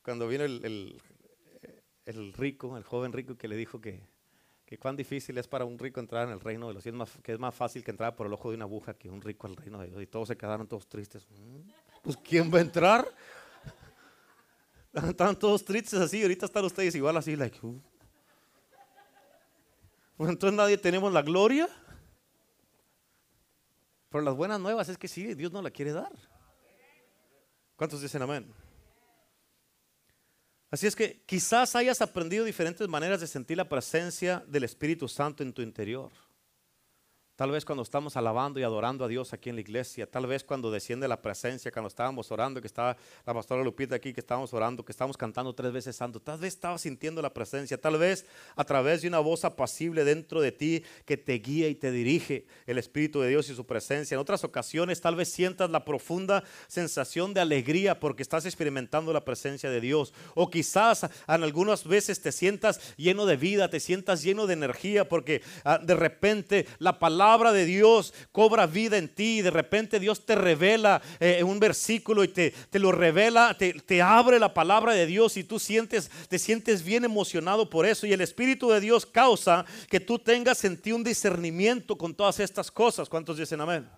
cuando 0.02 0.26
vino 0.26 0.42
el, 0.42 1.00
el 2.06 2.32
rico, 2.32 2.76
el 2.76 2.82
joven 2.82 3.12
rico 3.12 3.36
que 3.36 3.46
le 3.46 3.54
dijo 3.54 3.80
que 3.80 4.02
que 4.72 4.78
cuán 4.78 4.96
difícil 4.96 5.36
es 5.36 5.46
para 5.46 5.66
un 5.66 5.78
rico 5.78 6.00
entrar 6.00 6.26
en 6.26 6.32
el 6.32 6.40
reino 6.40 6.66
de 6.66 6.72
los 6.72 6.82
cielos, 6.82 7.10
que 7.22 7.34
es 7.34 7.38
más 7.38 7.54
fácil 7.54 7.84
que 7.84 7.90
entrar 7.90 8.16
por 8.16 8.26
el 8.26 8.32
ojo 8.32 8.48
de 8.48 8.56
una 8.56 8.64
aguja 8.64 8.94
que 8.94 9.10
un 9.10 9.20
rico 9.20 9.46
al 9.46 9.54
reino 9.54 9.78
de 9.78 9.88
Dios. 9.88 10.02
Y 10.02 10.06
todos 10.06 10.28
se 10.28 10.36
quedaron 10.38 10.66
todos 10.66 10.88
tristes. 10.88 11.28
Mm, 11.28 11.68
pues 12.00 12.16
¿quién 12.16 12.50
va 12.50 12.56
a 12.56 12.62
entrar? 12.62 13.06
Están 14.94 15.38
todos 15.38 15.62
tristes 15.62 16.00
así, 16.00 16.22
ahorita 16.22 16.46
están 16.46 16.64
ustedes 16.64 16.94
igual 16.94 17.18
así, 17.18 17.36
like, 17.36 17.58
uh. 17.62 17.78
pues 20.16 20.30
entonces 20.30 20.56
nadie 20.56 20.78
tenemos 20.78 21.12
la 21.12 21.20
gloria. 21.20 21.68
Pero 24.08 24.24
las 24.24 24.34
buenas 24.34 24.58
nuevas 24.58 24.88
es 24.88 24.96
que 24.96 25.06
sí, 25.06 25.34
Dios 25.34 25.52
no 25.52 25.60
la 25.60 25.70
quiere 25.70 25.92
dar. 25.92 26.12
¿Cuántos 27.76 28.00
dicen 28.00 28.22
amén? 28.22 28.50
Así 30.72 30.86
es 30.86 30.96
que 30.96 31.22
quizás 31.26 31.76
hayas 31.76 32.00
aprendido 32.00 32.46
diferentes 32.46 32.88
maneras 32.88 33.20
de 33.20 33.26
sentir 33.26 33.58
la 33.58 33.68
presencia 33.68 34.42
del 34.48 34.64
Espíritu 34.64 35.06
Santo 35.06 35.42
en 35.42 35.52
tu 35.52 35.60
interior. 35.60 36.10
Tal 37.42 37.50
vez 37.50 37.64
cuando 37.64 37.82
estamos 37.82 38.16
alabando 38.16 38.60
y 38.60 38.62
adorando 38.62 39.04
a 39.04 39.08
Dios 39.08 39.32
aquí 39.32 39.50
en 39.50 39.56
la 39.56 39.62
iglesia, 39.62 40.08
tal 40.08 40.28
vez 40.28 40.44
cuando 40.44 40.70
desciende 40.70 41.08
la 41.08 41.20
presencia, 41.20 41.72
cuando 41.72 41.88
estábamos 41.88 42.30
orando, 42.30 42.60
que 42.60 42.68
estaba 42.68 42.96
la 43.26 43.34
pastora 43.34 43.64
Lupita 43.64 43.96
aquí, 43.96 44.12
que 44.12 44.20
estábamos 44.20 44.54
orando, 44.54 44.84
que 44.84 44.92
estábamos 44.92 45.16
cantando 45.16 45.52
tres 45.52 45.72
veces 45.72 45.96
santo, 45.96 46.20
tal 46.20 46.38
vez 46.38 46.54
estabas 46.54 46.82
sintiendo 46.82 47.20
la 47.20 47.34
presencia, 47.34 47.80
tal 47.80 47.98
vez 47.98 48.26
a 48.54 48.62
través 48.62 49.02
de 49.02 49.08
una 49.08 49.18
voz 49.18 49.44
apacible 49.44 50.04
dentro 50.04 50.40
de 50.40 50.52
ti 50.52 50.84
que 51.04 51.16
te 51.16 51.32
guía 51.32 51.68
y 51.68 51.74
te 51.74 51.90
dirige 51.90 52.46
el 52.64 52.78
Espíritu 52.78 53.20
de 53.20 53.30
Dios 53.30 53.50
y 53.50 53.56
su 53.56 53.66
presencia. 53.66 54.14
En 54.14 54.20
otras 54.20 54.44
ocasiones 54.44 55.00
tal 55.00 55.16
vez 55.16 55.28
sientas 55.28 55.68
la 55.68 55.84
profunda 55.84 56.44
sensación 56.68 57.34
de 57.34 57.40
alegría 57.40 57.98
porque 57.98 58.22
estás 58.22 58.46
experimentando 58.46 59.12
la 59.12 59.24
presencia 59.24 59.68
de 59.68 59.80
Dios. 59.80 60.14
O 60.36 60.48
quizás 60.48 61.02
en 61.02 61.42
algunas 61.42 61.88
veces 61.88 62.22
te 62.22 62.30
sientas 62.30 62.94
lleno 62.96 63.26
de 63.26 63.36
vida, 63.36 63.68
te 63.68 63.80
sientas 63.80 64.22
lleno 64.22 64.46
de 64.46 64.52
energía 64.52 65.08
porque 65.08 65.42
ah, 65.64 65.78
de 65.78 65.96
repente 65.96 66.68
la 66.78 67.00
palabra 67.00 67.31
palabra 67.32 67.52
de 67.54 67.64
Dios 67.64 68.12
cobra 68.30 68.66
vida 68.66 68.98
en 68.98 69.08
ti 69.08 69.38
y 69.38 69.42
de 69.42 69.50
repente 69.50 69.98
Dios 69.98 70.26
te 70.26 70.34
revela 70.34 71.00
eh, 71.18 71.42
un 71.42 71.58
versículo 71.58 72.24
y 72.24 72.28
te, 72.28 72.50
te 72.50 72.78
lo 72.78 72.92
revela, 72.92 73.56
te, 73.56 73.72
te, 73.72 74.02
abre 74.02 74.38
la 74.38 74.52
palabra 74.52 74.92
de 74.92 75.06
Dios 75.06 75.38
y 75.38 75.44
tú 75.44 75.58
sientes, 75.58 76.10
te 76.28 76.38
sientes 76.38 76.84
bien 76.84 77.06
emocionado 77.06 77.70
por 77.70 77.86
eso 77.86 78.06
y 78.06 78.12
el 78.12 78.20
Espíritu 78.20 78.68
de 78.68 78.80
Dios 78.80 79.06
causa 79.06 79.64
que 79.88 79.98
tú 79.98 80.18
tengas 80.18 80.62
en 80.64 80.76
ti 80.76 80.92
un 80.92 81.02
discernimiento 81.02 81.96
con 81.96 82.14
todas 82.14 82.38
estas 82.38 82.70
cosas. 82.70 83.08
¿Cuántos 83.08 83.38
dicen 83.38 83.62
amén? 83.62 83.88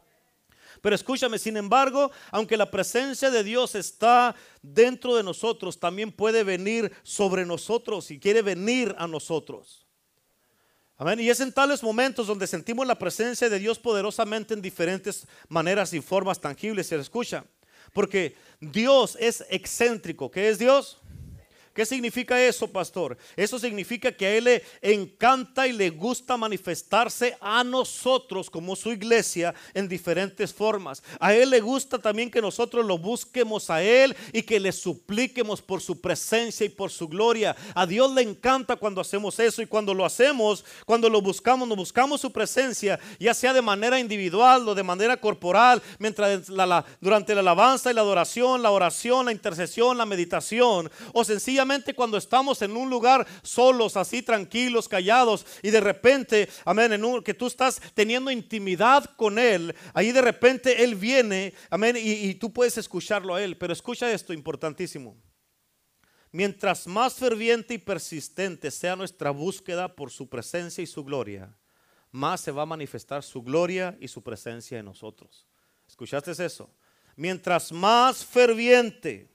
Pero 0.80 0.94
escúchame, 0.94 1.36
sin 1.40 1.56
embargo, 1.56 2.12
aunque 2.30 2.56
la 2.56 2.70
presencia 2.70 3.32
de 3.32 3.42
Dios 3.42 3.74
está 3.74 4.36
dentro 4.62 5.16
de 5.16 5.24
nosotros, 5.24 5.80
también 5.80 6.12
puede 6.12 6.44
venir 6.44 6.92
sobre 7.02 7.44
nosotros 7.44 8.12
y 8.12 8.20
quiere 8.20 8.42
venir 8.42 8.94
a 8.96 9.08
nosotros. 9.08 9.83
Y 11.18 11.28
es 11.28 11.40
en 11.40 11.52
tales 11.52 11.82
momentos 11.82 12.26
donde 12.26 12.46
sentimos 12.46 12.86
la 12.86 12.98
presencia 12.98 13.50
de 13.50 13.58
Dios 13.58 13.78
poderosamente 13.78 14.54
en 14.54 14.62
diferentes 14.62 15.26
maneras 15.48 15.92
y 15.92 16.00
formas 16.00 16.40
tangibles. 16.40 16.86
Se 16.86 16.96
escucha. 16.96 17.44
Porque 17.92 18.34
Dios 18.60 19.16
es 19.20 19.44
excéntrico. 19.50 20.30
¿Qué 20.30 20.48
es 20.48 20.58
Dios? 20.58 20.98
¿Qué 21.74 21.84
significa 21.84 22.40
eso, 22.40 22.68
pastor? 22.68 23.18
Eso 23.34 23.58
significa 23.58 24.12
que 24.12 24.26
a 24.26 24.36
Él 24.36 24.44
le 24.44 24.62
encanta 24.80 25.66
y 25.66 25.72
le 25.72 25.90
gusta 25.90 26.36
manifestarse 26.36 27.36
a 27.40 27.64
nosotros 27.64 28.48
como 28.48 28.76
su 28.76 28.92
iglesia 28.92 29.52
en 29.74 29.88
diferentes 29.88 30.54
formas. 30.54 31.02
A 31.18 31.34
Él 31.34 31.50
le 31.50 31.60
gusta 31.60 31.98
también 31.98 32.30
que 32.30 32.40
nosotros 32.40 32.86
lo 32.86 32.96
busquemos 32.96 33.70
a 33.70 33.82
Él 33.82 34.14
y 34.32 34.42
que 34.42 34.60
le 34.60 34.70
supliquemos 34.70 35.60
por 35.60 35.80
su 35.80 36.00
presencia 36.00 36.64
y 36.64 36.68
por 36.68 36.92
su 36.92 37.08
gloria. 37.08 37.56
A 37.74 37.86
Dios 37.86 38.14
le 38.14 38.22
encanta 38.22 38.76
cuando 38.76 39.00
hacemos 39.00 39.36
eso 39.40 39.60
y 39.60 39.66
cuando 39.66 39.92
lo 39.92 40.04
hacemos, 40.04 40.64
cuando 40.86 41.10
lo 41.10 41.20
buscamos, 41.20 41.66
nos 41.66 41.76
buscamos 41.76 42.20
su 42.20 42.30
presencia, 42.30 43.00
ya 43.18 43.34
sea 43.34 43.52
de 43.52 43.62
manera 43.62 43.98
individual 43.98 44.68
o 44.68 44.76
de 44.76 44.84
manera 44.84 45.16
corporal, 45.16 45.82
mientras 45.98 46.46
durante 47.00 47.34
la 47.34 47.40
alabanza 47.40 47.90
y 47.90 47.94
la 47.94 48.02
adoración, 48.02 48.62
la 48.62 48.70
oración, 48.70 49.26
la 49.26 49.32
intercesión, 49.32 49.98
la 49.98 50.06
meditación 50.06 50.88
o 51.12 51.24
sencillamente 51.24 51.63
cuando 51.94 52.16
estamos 52.16 52.62
en 52.62 52.76
un 52.76 52.90
lugar 52.90 53.26
solos, 53.42 53.96
así 53.96 54.22
tranquilos, 54.22 54.88
callados, 54.88 55.46
y 55.62 55.70
de 55.70 55.80
repente, 55.80 56.48
amén, 56.64 56.92
en 56.92 57.04
un, 57.04 57.22
que 57.22 57.34
tú 57.34 57.46
estás 57.46 57.80
teniendo 57.94 58.30
intimidad 58.30 59.04
con 59.16 59.38
Él, 59.38 59.74
ahí 59.92 60.12
de 60.12 60.22
repente 60.22 60.84
Él 60.84 60.94
viene, 60.94 61.54
amén, 61.70 61.96
y, 61.96 62.12
y 62.12 62.34
tú 62.34 62.52
puedes 62.52 62.78
escucharlo 62.78 63.34
a 63.34 63.42
Él. 63.42 63.56
Pero 63.56 63.72
escucha 63.72 64.10
esto 64.10 64.32
importantísimo. 64.32 65.16
Mientras 66.32 66.86
más 66.86 67.14
ferviente 67.14 67.74
y 67.74 67.78
persistente 67.78 68.70
sea 68.70 68.96
nuestra 68.96 69.30
búsqueda 69.30 69.94
por 69.94 70.10
su 70.10 70.28
presencia 70.28 70.82
y 70.82 70.86
su 70.86 71.04
gloria, 71.04 71.56
más 72.10 72.40
se 72.40 72.50
va 72.50 72.62
a 72.62 72.66
manifestar 72.66 73.22
su 73.22 73.42
gloria 73.42 73.96
y 74.00 74.08
su 74.08 74.22
presencia 74.22 74.78
en 74.78 74.84
nosotros. 74.84 75.46
¿Escuchaste 75.86 76.32
eso? 76.44 76.70
Mientras 77.16 77.70
más 77.70 78.24
ferviente 78.24 79.33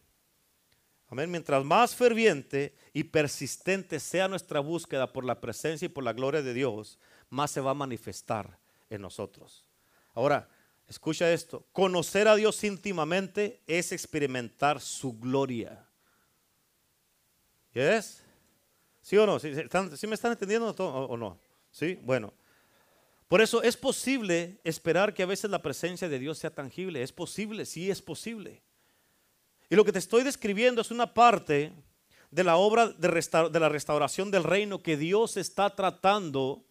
Amén. 1.09 1.31
Mientras 1.31 1.63
más 1.65 1.95
ferviente 1.95 2.75
y 2.93 3.03
persistente 3.03 3.99
sea 3.99 4.27
nuestra 4.27 4.59
búsqueda 4.59 5.11
por 5.11 5.25
la 5.25 5.41
presencia 5.41 5.87
y 5.87 5.89
por 5.89 6.03
la 6.03 6.13
gloria 6.13 6.43
de 6.43 6.53
Dios, 6.53 6.99
más 7.29 7.49
se 7.49 7.61
va 7.61 7.71
a 7.71 7.75
manifestar 7.75 8.59
en 8.89 9.01
nosotros. 9.01 9.65
Ahora, 10.13 10.47
escucha 10.87 11.31
esto. 11.31 11.65
Conocer 11.71 12.27
a 12.27 12.35
Dios 12.35 12.63
íntimamente 12.63 13.61
es 13.65 13.91
experimentar 13.91 14.79
su 14.79 15.17
gloria. 15.17 15.83
¿Yes? 17.73 18.23
¿Sí 19.01 19.17
o 19.17 19.25
no? 19.25 19.39
¿Sí, 19.39 19.49
me 20.07 20.15
están 20.15 20.31
entendiendo 20.31 20.69
o 20.77 21.17
no? 21.17 21.39
¿Sí? 21.71 21.99
Bueno. 22.03 22.33
Por 23.27 23.41
eso 23.41 23.61
es 23.61 23.77
posible 23.77 24.59
esperar 24.63 25.13
que 25.13 25.21
a 25.21 25.27
veces 25.27 25.51
la 25.51 25.61
presencia 25.61 26.09
de 26.09 26.17
Dios 26.17 26.39
sea 26.39 26.49
tangible. 26.49 27.03
Es 27.03 27.11
posible, 27.11 27.65
sí 27.65 27.91
es 27.91 28.01
posible. 28.01 28.63
Y 29.69 29.75
lo 29.75 29.85
que 29.85 29.91
te 29.91 29.99
estoy 29.99 30.23
describiendo 30.23 30.81
es 30.81 30.89
una 30.89 31.13
parte 31.13 31.71
de 32.31 32.43
la 32.43 32.57
obra 32.57 32.87
de, 32.87 33.59
la 33.59 33.69
restauración 33.69 34.31
del 34.31 34.43
reino 34.43 34.81
que 34.81 34.97
Dios 34.97 35.37
está 35.37 35.75
tratando 35.75 36.65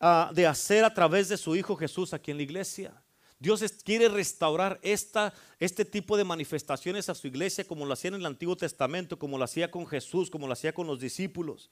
ah, 0.00 0.30
de, 0.34 0.46
hacer 0.46 0.84
a 0.84 0.92
través 0.92 1.28
de 1.28 1.38
su 1.38 1.56
Hijo 1.56 1.74
Jesús 1.76 2.12
aquí 2.12 2.30
en 2.30 2.36
la 2.36 2.42
iglesia. 2.42 3.02
Dios 3.38 3.62
quiere 3.84 4.08
restaurar 4.08 4.78
esta, 4.82 5.32
este 5.58 5.84
tipo 5.84 6.16
de 6.16 6.24
manifestaciones 6.24 7.08
a 7.08 7.14
su 7.14 7.26
iglesia 7.26 7.66
como 7.66 7.84
lo 7.84 7.92
hacía 7.92 8.08
en 8.08 8.14
el 8.14 8.26
Antiguo 8.26 8.56
Testamento, 8.56 9.18
como 9.18 9.36
lo 9.36 9.44
hacía 9.44 9.70
con 9.70 9.86
Jesús, 9.86 10.30
como 10.30 10.46
lo 10.46 10.52
hacía 10.52 10.72
con 10.72 10.86
los 10.86 11.00
discípulos. 11.00 11.70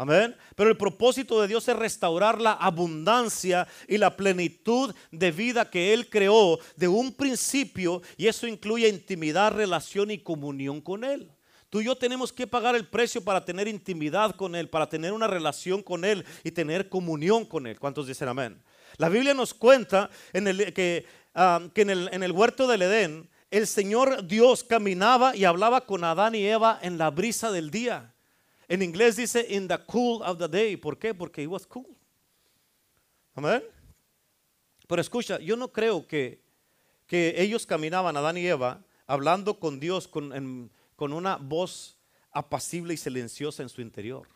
Amén. 0.00 0.36
Pero 0.54 0.70
el 0.70 0.76
propósito 0.76 1.40
de 1.42 1.48
Dios 1.48 1.66
es 1.66 1.74
restaurar 1.74 2.40
la 2.40 2.52
abundancia 2.52 3.66
y 3.88 3.98
la 3.98 4.16
plenitud 4.16 4.94
de 5.10 5.32
vida 5.32 5.68
que 5.68 5.92
Él 5.92 6.08
creó 6.08 6.60
de 6.76 6.86
un 6.86 7.12
principio 7.12 8.00
y 8.16 8.28
eso 8.28 8.46
incluye 8.46 8.88
intimidad, 8.88 9.52
relación 9.52 10.12
y 10.12 10.18
comunión 10.18 10.80
con 10.80 11.02
Él. 11.02 11.28
Tú 11.68 11.80
y 11.80 11.86
yo 11.86 11.96
tenemos 11.96 12.32
que 12.32 12.46
pagar 12.46 12.76
el 12.76 12.86
precio 12.86 13.24
para 13.24 13.44
tener 13.44 13.66
intimidad 13.66 14.36
con 14.36 14.54
Él, 14.54 14.68
para 14.68 14.88
tener 14.88 15.12
una 15.12 15.26
relación 15.26 15.82
con 15.82 16.04
Él 16.04 16.24
y 16.44 16.52
tener 16.52 16.88
comunión 16.88 17.44
con 17.44 17.66
Él. 17.66 17.76
¿Cuántos 17.80 18.06
dicen 18.06 18.28
amén? 18.28 18.62
La 18.98 19.08
Biblia 19.08 19.34
nos 19.34 19.52
cuenta 19.52 20.10
en 20.32 20.46
el, 20.46 20.72
que, 20.74 21.06
ah, 21.34 21.60
en, 21.74 21.90
el, 21.90 22.08
en 22.12 22.22
el 22.22 22.30
huerto 22.30 22.68
del 22.68 22.82
Edén, 22.82 23.28
el 23.50 23.66
Señor 23.66 24.28
Dios 24.28 24.62
caminaba 24.62 25.34
y 25.34 25.44
hablaba 25.44 25.86
con 25.86 26.04
Adán 26.04 26.36
y 26.36 26.46
Eva 26.46 26.78
en 26.82 26.98
la 26.98 27.10
brisa 27.10 27.50
del 27.50 27.72
día. 27.72 28.14
En 28.68 28.82
inglés 28.82 29.16
dice 29.16 29.46
in 29.48 29.66
the 29.66 29.78
cool 29.86 30.22
of 30.22 30.38
the 30.38 30.48
day. 30.48 30.76
¿Por 30.76 30.98
qué? 30.98 31.14
Porque 31.14 31.42
it 31.42 31.48
was 31.48 31.66
cool. 31.66 31.96
Amén. 33.34 33.62
Pero 34.86 35.00
escucha, 35.00 35.38
yo 35.38 35.56
no 35.56 35.72
creo 35.72 36.06
que, 36.06 36.42
que 37.06 37.34
ellos 37.40 37.66
caminaban, 37.66 38.16
Adán 38.16 38.36
y 38.36 38.46
Eva, 38.46 38.84
hablando 39.06 39.58
con 39.58 39.80
Dios 39.80 40.06
con, 40.08 40.70
con 40.96 41.12
una 41.12 41.36
voz 41.36 41.98
apacible 42.30 42.94
y 42.94 42.96
silenciosa 42.96 43.62
en 43.62 43.68
su 43.68 43.80
interior. 43.80 44.28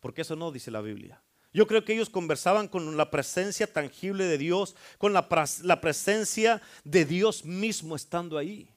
Porque 0.00 0.22
eso 0.22 0.36
no 0.36 0.52
dice 0.52 0.70
la 0.70 0.80
Biblia. 0.80 1.22
Yo 1.52 1.66
creo 1.66 1.84
que 1.84 1.94
ellos 1.94 2.10
conversaban 2.10 2.68
con 2.68 2.96
la 2.96 3.10
presencia 3.10 3.72
tangible 3.72 4.24
de 4.24 4.38
Dios, 4.38 4.76
con 4.98 5.12
la, 5.12 5.28
la 5.62 5.80
presencia 5.80 6.62
de 6.84 7.04
Dios 7.04 7.44
mismo 7.44 7.96
estando 7.96 8.38
ahí. 8.38 8.70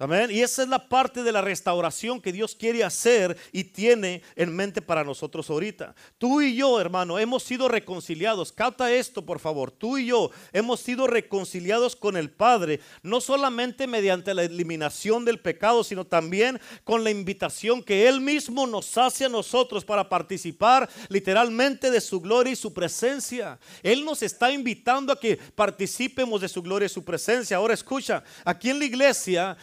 Amén. 0.00 0.30
Y 0.30 0.42
esa 0.42 0.62
es 0.62 0.68
la 0.68 0.88
parte 0.88 1.24
de 1.24 1.32
la 1.32 1.40
restauración 1.40 2.20
que 2.20 2.32
Dios 2.32 2.54
quiere 2.54 2.84
hacer 2.84 3.36
y 3.50 3.64
tiene 3.64 4.22
en 4.36 4.54
mente 4.54 4.80
para 4.80 5.02
nosotros 5.02 5.50
ahorita. 5.50 5.92
Tú 6.18 6.40
y 6.40 6.54
yo, 6.54 6.80
hermano, 6.80 7.18
hemos 7.18 7.42
sido 7.42 7.66
reconciliados. 7.66 8.52
Capta 8.52 8.92
esto, 8.92 9.26
por 9.26 9.40
favor. 9.40 9.72
Tú 9.72 9.98
y 9.98 10.06
yo 10.06 10.30
hemos 10.52 10.78
sido 10.78 11.08
reconciliados 11.08 11.96
con 11.96 12.16
el 12.16 12.30
Padre, 12.30 12.78
no 13.02 13.20
solamente 13.20 13.88
mediante 13.88 14.34
la 14.34 14.44
eliminación 14.44 15.24
del 15.24 15.40
pecado, 15.40 15.82
sino 15.82 16.04
también 16.04 16.60
con 16.84 17.02
la 17.02 17.10
invitación 17.10 17.82
que 17.82 18.06
Él 18.06 18.20
mismo 18.20 18.68
nos 18.68 18.96
hace 18.96 19.24
a 19.24 19.28
nosotros 19.28 19.84
para 19.84 20.08
participar 20.08 20.88
literalmente 21.08 21.90
de 21.90 22.00
su 22.00 22.20
gloria 22.20 22.52
y 22.52 22.56
su 22.56 22.72
presencia. 22.72 23.58
Él 23.82 24.04
nos 24.04 24.22
está 24.22 24.52
invitando 24.52 25.12
a 25.12 25.18
que 25.18 25.36
participemos 25.56 26.40
de 26.40 26.48
su 26.48 26.62
gloria 26.62 26.86
y 26.86 26.88
su 26.88 27.04
presencia. 27.04 27.56
Ahora 27.56 27.74
escucha, 27.74 28.22
aquí 28.44 28.70
en 28.70 28.78
la 28.78 28.84
iglesia 28.84 29.56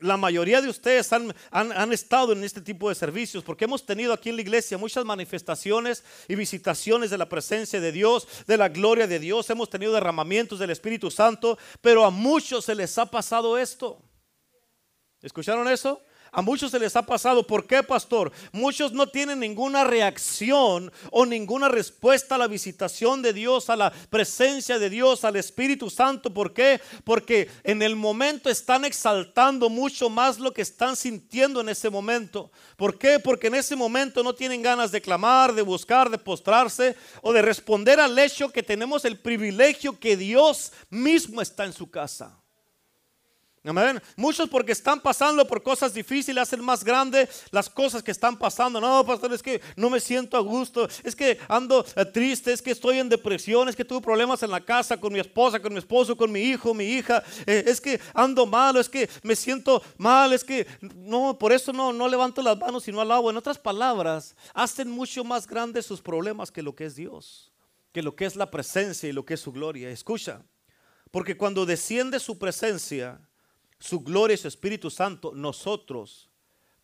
la 0.00 0.16
mayoría 0.16 0.60
de 0.60 0.68
ustedes 0.68 1.12
han, 1.12 1.34
han, 1.50 1.92
estado 1.92 2.32
en 2.32 2.44
este 2.44 2.60
tipo 2.60 2.88
de 2.88 2.94
servicios 2.94 3.42
porque 3.42 3.64
hemos 3.64 3.86
tenido 3.86 4.12
aquí 4.12 4.28
en 4.28 4.36
la 4.36 4.42
iglesia 4.42 4.76
muchas 4.76 5.04
manifestaciones 5.04 6.04
y 6.28 6.34
visitaciones 6.34 7.10
de 7.10 7.18
la 7.18 7.28
presencia 7.28 7.80
de 7.80 7.92
Dios, 7.92 8.28
de 8.46 8.56
la 8.56 8.68
gloria 8.68 9.06
de 9.06 9.18
Dios. 9.18 9.48
Hemos 9.48 9.70
tenido 9.70 9.92
derramamientos 9.92 10.58
del 10.58 10.70
Espíritu 10.70 11.10
Santo, 11.10 11.58
pero 11.80 12.04
a 12.04 12.10
muchos 12.10 12.66
se 12.66 12.74
les 12.74 12.98
ha 12.98 13.06
pasado 13.06 13.56
esto. 13.56 14.02
¿Escucharon 15.22 15.68
eso? 15.68 16.02
A 16.36 16.42
muchos 16.42 16.72
se 16.72 16.80
les 16.80 16.96
ha 16.96 17.02
pasado. 17.02 17.46
¿Por 17.46 17.64
qué, 17.64 17.84
pastor? 17.84 18.32
Muchos 18.50 18.92
no 18.92 19.06
tienen 19.06 19.38
ninguna 19.38 19.84
reacción 19.84 20.90
o 21.12 21.24
ninguna 21.24 21.68
respuesta 21.68 22.34
a 22.34 22.38
la 22.38 22.48
visitación 22.48 23.22
de 23.22 23.32
Dios, 23.32 23.70
a 23.70 23.76
la 23.76 23.92
presencia 24.10 24.80
de 24.80 24.90
Dios, 24.90 25.24
al 25.24 25.36
Espíritu 25.36 25.90
Santo. 25.90 26.34
¿Por 26.34 26.52
qué? 26.52 26.80
Porque 27.04 27.48
en 27.62 27.82
el 27.82 27.94
momento 27.94 28.50
están 28.50 28.84
exaltando 28.84 29.70
mucho 29.70 30.10
más 30.10 30.40
lo 30.40 30.52
que 30.52 30.62
están 30.62 30.96
sintiendo 30.96 31.60
en 31.60 31.68
ese 31.68 31.88
momento. 31.88 32.50
¿Por 32.76 32.98
qué? 32.98 33.20
Porque 33.20 33.46
en 33.46 33.54
ese 33.54 33.76
momento 33.76 34.24
no 34.24 34.34
tienen 34.34 34.60
ganas 34.60 34.90
de 34.90 35.00
clamar, 35.00 35.54
de 35.54 35.62
buscar, 35.62 36.10
de 36.10 36.18
postrarse 36.18 36.96
o 37.22 37.32
de 37.32 37.42
responder 37.42 38.00
al 38.00 38.18
hecho 38.18 38.50
que 38.50 38.64
tenemos 38.64 39.04
el 39.04 39.20
privilegio 39.20 40.00
que 40.00 40.16
Dios 40.16 40.72
mismo 40.90 41.40
está 41.40 41.64
en 41.64 41.72
su 41.72 41.88
casa. 41.88 42.43
Muchos 44.16 44.50
porque 44.50 44.72
están 44.72 45.00
pasando 45.00 45.46
por 45.46 45.62
cosas 45.62 45.94
difíciles 45.94 46.42
hacen 46.42 46.62
más 46.62 46.84
grande 46.84 47.26
las 47.50 47.70
cosas 47.70 48.02
que 48.02 48.10
están 48.10 48.36
pasando. 48.38 48.78
No, 48.78 49.06
pastor, 49.06 49.32
es 49.32 49.42
que 49.42 49.62
no 49.74 49.88
me 49.88 50.00
siento 50.00 50.36
a 50.36 50.40
gusto. 50.40 50.86
Es 51.02 51.16
que 51.16 51.38
ando 51.48 51.82
eh, 51.96 52.04
triste, 52.04 52.52
es 52.52 52.60
que 52.60 52.72
estoy 52.72 52.98
en 52.98 53.08
depresión, 53.08 53.66
es 53.70 53.74
que 53.74 53.84
tuve 53.84 54.02
problemas 54.02 54.42
en 54.42 54.50
la 54.50 54.60
casa 54.60 54.98
con 54.98 55.14
mi 55.14 55.18
esposa, 55.18 55.60
con 55.60 55.72
mi 55.72 55.78
esposo, 55.78 56.14
con 56.14 56.30
mi 56.30 56.40
hijo, 56.40 56.74
mi 56.74 56.84
hija. 56.84 57.22
Eh, 57.46 57.64
es 57.66 57.80
que 57.80 57.98
ando 58.12 58.44
malo, 58.44 58.80
es 58.80 58.88
que 58.88 59.08
me 59.22 59.34
siento 59.34 59.82
mal, 59.96 60.34
es 60.34 60.44
que 60.44 60.66
no, 60.82 61.38
por 61.38 61.50
eso 61.50 61.72
no, 61.72 61.90
no 61.90 62.06
levanto 62.06 62.42
las 62.42 62.58
manos 62.58 62.84
sino 62.84 63.00
al 63.00 63.10
agua. 63.10 63.30
En 63.30 63.38
otras 63.38 63.56
palabras, 63.56 64.36
hacen 64.52 64.90
mucho 64.90 65.24
más 65.24 65.46
grandes 65.46 65.86
sus 65.86 66.02
problemas 66.02 66.52
que 66.52 66.60
lo 66.60 66.74
que 66.74 66.84
es 66.84 66.96
Dios, 66.96 67.50
que 67.92 68.02
lo 68.02 68.14
que 68.14 68.26
es 68.26 68.36
la 68.36 68.50
presencia 68.50 69.08
y 69.08 69.12
lo 69.12 69.24
que 69.24 69.34
es 69.34 69.40
su 69.40 69.52
gloria. 69.52 69.88
Escucha, 69.88 70.44
porque 71.10 71.38
cuando 71.38 71.64
desciende 71.64 72.20
su 72.20 72.38
presencia, 72.38 73.20
su 73.78 74.00
gloria 74.00 74.34
y 74.34 74.38
su 74.38 74.48
Espíritu 74.48 74.90
Santo, 74.90 75.32
nosotros 75.34 76.30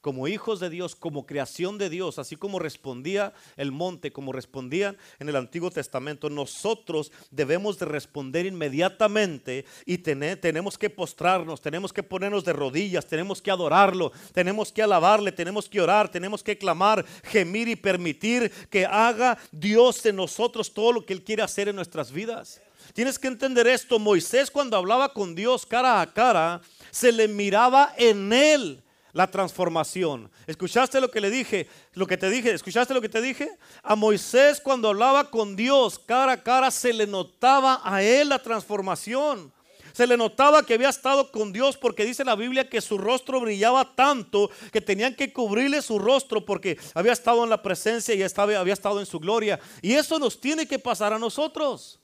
como 0.01 0.29
hijos 0.29 0.61
de 0.61 0.71
Dios, 0.71 0.97
como 0.97 1.27
creación 1.27 1.77
de 1.77 1.91
Dios, 1.91 2.19
así 2.19 2.37
como 2.37 2.59
respondía 2.59 3.35
el 3.57 3.71
monte, 3.71 4.13
como 4.13 4.33
respondían 4.33 4.97
en 5.19 5.29
el 5.29 5.37
Antiguo 5.37 5.71
Testamento, 5.71 6.31
nosotros 6.31 7.13
debemos 7.31 7.79
de 7.79 7.87
responder 7.87 8.47
inmediatamente 8.47 9.67
y 9.85 9.99
tenemos 9.99 10.79
que 10.79 10.89
postrarnos, 10.89 11.61
tenemos 11.61 11.93
que 11.93 12.03
ponernos 12.03 12.45
de 12.45 12.55
rodillas, 12.55 13.07
tenemos 13.07 13.43
que 13.43 13.51
adorarlo, 13.51 14.13
tenemos 14.33 14.73
que 14.73 14.83
alabarle, 14.83 15.33
tenemos 15.33 15.69
que 15.69 15.81
orar, 15.81 16.11
tenemos 16.11 16.43
que 16.43 16.57
clamar, 16.57 17.05
gemir 17.25 17.69
y 17.69 17.77
permitir 17.77 18.51
que 18.71 18.87
haga 18.87 19.39
Dios 19.53 20.05
en 20.07 20.17
nosotros 20.17 20.73
todo 20.73 20.93
lo 20.93 21.05
que 21.05 21.13
Él 21.13 21.25
quiere 21.25 21.43
hacer 21.43 21.69
en 21.69 21.77
nuestras 21.77 22.11
vidas. 22.11 22.61
Tienes 22.93 23.19
que 23.19 23.29
entender 23.29 23.67
esto, 23.67 23.99
Moisés 23.99 24.51
cuando 24.51 24.77
hablaba 24.77 25.13
con 25.13 25.35
Dios 25.35 25.67
cara 25.67 26.01
a 26.01 26.13
cara, 26.13 26.61
se 26.91 27.13
le 27.13 27.29
miraba 27.29 27.95
en 27.97 28.33
Él 28.33 28.83
la 29.13 29.31
transformación. 29.31 30.31
¿Escuchaste 30.47 31.01
lo 31.01 31.11
que 31.11 31.21
le 31.21 31.31
dije? 31.31 31.69
Lo 31.95 32.07
que 32.07 32.17
te 32.17 32.31
dije, 32.31 32.53
¿escuchaste 32.53 32.95
lo 32.95 33.01
que 33.01 33.09
te 33.09 33.21
dije? 33.21 33.51
A 33.83 33.97
Moisés 33.97 34.61
cuando 34.61 34.89
hablaba 34.89 35.31
con 35.31 35.57
Dios 35.57 35.99
cara 35.99 36.33
a 36.33 36.43
cara 36.43 36.71
se 36.71 36.93
le 36.93 37.07
notaba 37.07 37.81
a 37.85 38.03
él 38.03 38.29
la 38.29 38.39
transformación. 38.39 39.53
Se 39.93 40.07
le 40.07 40.17
notaba 40.17 40.65
que 40.65 40.75
había 40.75 40.89
estado 40.89 41.33
con 41.33 41.53
Dios 41.53 41.77
porque 41.77 42.05
dice 42.05 42.25
la 42.25 42.37
Biblia 42.37 42.69
que 42.69 42.81
su 42.81 42.97
rostro 42.97 43.41
brillaba 43.41 43.97
tanto 43.97 44.49
que 44.73 44.81
tenían 44.81 45.17
que 45.17 45.33
cubrirle 45.33 45.83
su 45.83 45.99
rostro 45.99 46.45
porque 46.45 46.79
había 46.95 47.13
estado 47.13 47.43
en 47.43 47.51
la 47.51 47.61
presencia 47.61 48.15
y 48.15 48.23
estaba, 48.23 48.57
había 48.57 48.75
estado 48.75 49.01
en 49.01 49.07
su 49.07 49.19
gloria. 49.19 49.59
Y 49.83 49.95
eso 49.95 50.19
nos 50.21 50.41
tiene 50.41 50.67
que 50.67 50.79
pasar 50.79 51.13
a 51.13 51.19
nosotros. 51.19 51.99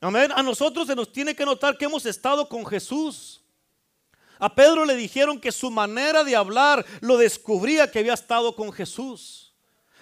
A 0.00 0.42
nosotros 0.42 0.86
se 0.86 0.94
nos 0.94 1.12
tiene 1.12 1.34
que 1.34 1.44
notar 1.44 1.76
que 1.76 1.84
hemos 1.84 2.06
estado 2.06 2.48
con 2.48 2.64
Jesús. 2.64 3.42
A 4.38 4.54
Pedro 4.54 4.84
le 4.84 4.94
dijeron 4.94 5.40
que 5.40 5.50
su 5.50 5.70
manera 5.70 6.22
de 6.22 6.36
hablar 6.36 6.86
lo 7.00 7.16
descubría 7.16 7.90
que 7.90 7.98
había 7.98 8.14
estado 8.14 8.54
con 8.54 8.72
Jesús. 8.72 9.48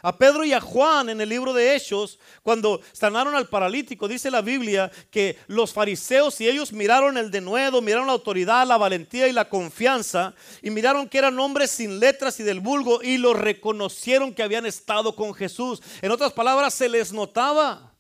A 0.03 0.17
Pedro 0.17 0.45
y 0.45 0.53
a 0.53 0.61
Juan 0.61 1.09
en 1.09 1.21
el 1.21 1.29
libro 1.29 1.55
de 1.55 1.75
Hechos, 1.75 2.19
cuando 2.43 2.81
sanaron 2.93 3.35
al 3.35 3.49
paralítico, 3.49 4.07
dice 4.07 4.31
la 4.31 4.43
Biblia 4.43 4.93
que 5.11 5.39
los 5.47 5.73
fariseos 5.73 6.41
y 6.41 6.49
ellos 6.49 6.73
miraron 6.73 7.17
el 7.17 7.31
denuedo, 7.31 7.81
miraron 7.81 8.07
la 8.07 8.13
autoridad, 8.13 8.67
la 8.67 8.77
valentía 8.77 9.27
y 9.27 9.33
la 9.33 9.49
confianza, 9.49 10.35
y 10.63 10.71
miraron 10.71 11.09
que 11.09 11.19
eran 11.19 11.39
hombres 11.41 11.71
sin 11.71 11.99
letras 11.99 12.39
y 12.39 12.43
del 12.43 12.61
vulgo, 12.61 13.03
y 13.03 13.17
lo 13.17 13.33
reconocieron 13.33 14.35
que 14.35 14.43
habían 14.43 14.67
estado 14.67 15.17
con 15.17 15.35
Jesús. 15.35 15.83
En 16.03 16.13
otras 16.13 16.33
palabras, 16.35 16.75
se 16.75 16.89
les 16.89 17.13
notaba. 17.13 17.96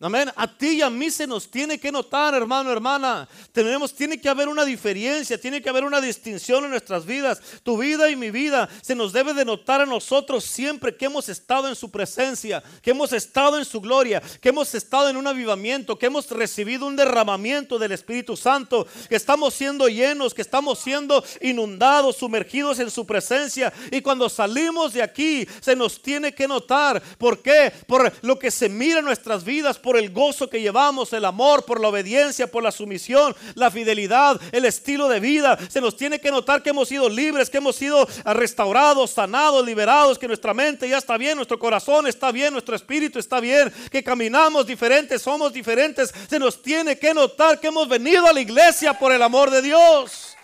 Amén. 0.00 0.30
A 0.36 0.46
ti 0.46 0.76
y 0.76 0.82
a 0.82 0.90
mí 0.90 1.10
se 1.10 1.26
nos 1.26 1.50
tiene 1.50 1.76
que 1.76 1.90
notar, 1.90 2.32
hermano, 2.32 2.70
hermana. 2.70 3.28
Tenemos, 3.50 3.92
tiene 3.92 4.20
que 4.20 4.28
haber 4.28 4.46
una 4.46 4.64
diferencia, 4.64 5.40
tiene 5.40 5.60
que 5.60 5.68
haber 5.68 5.82
una 5.82 6.00
distinción 6.00 6.64
en 6.64 6.70
nuestras 6.70 7.04
vidas. 7.04 7.40
Tu 7.64 7.76
vida 7.76 8.08
y 8.08 8.14
mi 8.14 8.30
vida 8.30 8.68
se 8.80 8.94
nos 8.94 9.12
debe 9.12 9.34
de 9.34 9.44
notar 9.44 9.80
a 9.80 9.86
nosotros 9.86 10.44
siempre 10.44 10.96
que 10.96 11.06
hemos 11.06 11.28
estado 11.28 11.68
en 11.68 11.74
su 11.74 11.90
presencia, 11.90 12.62
que 12.80 12.92
hemos 12.92 13.12
estado 13.12 13.58
en 13.58 13.64
su 13.64 13.80
gloria, 13.80 14.22
que 14.40 14.50
hemos 14.50 14.72
estado 14.72 15.08
en 15.08 15.16
un 15.16 15.26
avivamiento, 15.26 15.98
que 15.98 16.06
hemos 16.06 16.30
recibido 16.30 16.86
un 16.86 16.94
derramamiento 16.94 17.76
del 17.76 17.90
Espíritu 17.90 18.36
Santo, 18.36 18.86
que 19.08 19.16
estamos 19.16 19.52
siendo 19.52 19.88
llenos, 19.88 20.32
que 20.32 20.42
estamos 20.42 20.78
siendo 20.78 21.24
inundados, 21.40 22.18
sumergidos 22.18 22.78
en 22.78 22.92
su 22.92 23.04
presencia. 23.04 23.72
Y 23.90 24.00
cuando 24.00 24.28
salimos 24.28 24.92
de 24.92 25.02
aquí, 25.02 25.44
se 25.60 25.74
nos 25.74 26.00
tiene 26.00 26.32
que 26.32 26.46
notar. 26.46 27.02
¿Por 27.18 27.42
qué? 27.42 27.72
Por 27.88 28.12
lo 28.22 28.38
que 28.38 28.52
se 28.52 28.68
mira 28.68 29.00
en 29.00 29.04
nuestras 29.04 29.42
vidas 29.42 29.76
por 29.88 29.96
el 29.96 30.10
gozo 30.10 30.50
que 30.50 30.60
llevamos, 30.60 31.14
el 31.14 31.24
amor, 31.24 31.64
por 31.64 31.80
la 31.80 31.88
obediencia, 31.88 32.46
por 32.46 32.62
la 32.62 32.70
sumisión, 32.70 33.34
la 33.54 33.70
fidelidad, 33.70 34.38
el 34.52 34.66
estilo 34.66 35.08
de 35.08 35.18
vida. 35.18 35.58
Se 35.70 35.80
nos 35.80 35.96
tiene 35.96 36.20
que 36.20 36.30
notar 36.30 36.62
que 36.62 36.68
hemos 36.68 36.88
sido 36.88 37.08
libres, 37.08 37.48
que 37.48 37.56
hemos 37.56 37.74
sido 37.74 38.06
restaurados, 38.26 39.12
sanados, 39.12 39.64
liberados, 39.64 40.18
que 40.18 40.28
nuestra 40.28 40.52
mente 40.52 40.86
ya 40.90 40.98
está 40.98 41.16
bien, 41.16 41.36
nuestro 41.36 41.58
corazón 41.58 42.06
está 42.06 42.30
bien, 42.30 42.52
nuestro 42.52 42.76
espíritu 42.76 43.18
está 43.18 43.40
bien, 43.40 43.72
que 43.90 44.04
caminamos 44.04 44.66
diferentes, 44.66 45.22
somos 45.22 45.54
diferentes. 45.54 46.12
Se 46.28 46.38
nos 46.38 46.60
tiene 46.60 46.98
que 46.98 47.14
notar 47.14 47.58
que 47.58 47.68
hemos 47.68 47.88
venido 47.88 48.26
a 48.26 48.32
la 48.34 48.42
iglesia 48.42 48.92
por 48.92 49.10
el 49.10 49.22
amor 49.22 49.50
de 49.50 49.62
Dios. 49.62 50.36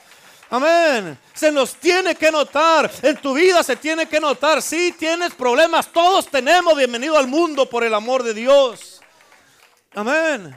Amén. 0.49 1.19
Se 1.35 1.53
nos 1.53 1.75
tiene 1.75 2.15
que 2.15 2.33
notar. 2.33 2.91
En 3.03 3.17
tu 3.19 3.35
vida 3.35 3.63
se 3.63 3.77
tiene 3.77 4.07
que 4.07 4.21
notar. 4.21 4.63
Si 4.63 4.93
tienes 4.93 5.35
problemas, 5.35 5.93
todos 5.93 6.29
tenemos. 6.29 6.75
Bienvenido 6.75 7.19
al 7.19 7.27
mundo 7.27 7.69
por 7.69 7.85
el 7.85 7.93
amor 7.93 8.23
de 8.23 8.33
Dios. 8.33 8.94
Amén. 9.95 10.55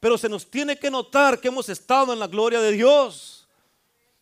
Pero 0.00 0.18
se 0.18 0.28
nos 0.28 0.50
tiene 0.50 0.76
que 0.76 0.90
notar 0.90 1.40
que 1.40 1.48
hemos 1.48 1.68
estado 1.68 2.12
en 2.12 2.18
la 2.18 2.26
gloria 2.26 2.60
de 2.60 2.72
Dios. 2.72 3.48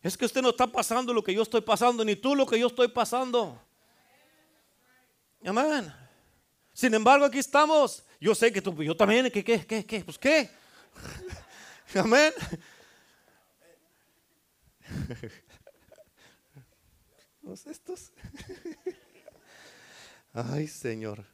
Es 0.03 0.17
que 0.17 0.27
usted 0.27 0.43
no 0.43 0.51
está 0.51 0.67
pasando 0.67 1.15
lo 1.15 1.25
que 1.25 1.33
yo 1.33 1.43
estoy 1.43 1.63
pasando, 1.63 2.05
ni 2.05 2.17
tú 2.17 2.35
lo 2.35 2.47
que 2.47 2.59
yo 2.59 2.67
estoy 2.67 2.89
pasando. 2.89 3.59
Amén. 5.45 5.93
Sin 6.75 6.93
embargo, 6.93 7.25
aquí 7.25 7.39
estamos. 7.39 8.05
Yo 8.21 8.35
sé 8.35 8.53
que 8.53 8.61
tú, 8.61 8.83
yo 8.83 8.95
también, 8.95 9.31
¿qué, 9.31 9.43
qué, 9.43 9.65
qué, 9.67 9.87
qué? 9.87 10.05
Pues 10.05 10.19
qué. 10.19 10.51
Amén. 11.95 12.35
Los 17.43 17.67
estos. 17.67 18.13
Ay, 20.35 20.67
Señor. 20.69 21.25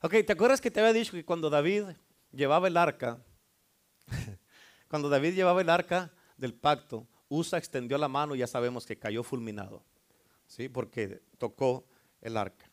Ok, 0.00 0.14
¿te 0.24 0.32
acuerdas 0.32 0.60
que 0.60 0.70
te 0.70 0.78
había 0.78 0.92
dicho 0.92 1.10
que 1.12 1.24
cuando 1.24 1.50
David 1.50 1.86
llevaba 2.32 2.68
el 2.68 2.76
arca, 2.76 3.22
cuando 4.88 5.08
David 5.08 5.34
llevaba 5.34 5.60
el 5.60 5.70
arca 5.70 6.12
del 6.36 6.54
pacto, 6.54 7.06
Usa 7.28 7.58
extendió 7.58 7.98
la 7.98 8.08
mano 8.08 8.34
y 8.34 8.38
ya 8.38 8.46
sabemos 8.46 8.86
que 8.86 8.98
cayó 8.98 9.22
fulminado, 9.22 9.82
¿sí? 10.46 10.68
porque 10.68 11.20
tocó 11.36 11.84
el 12.22 12.36
arca. 12.36 12.68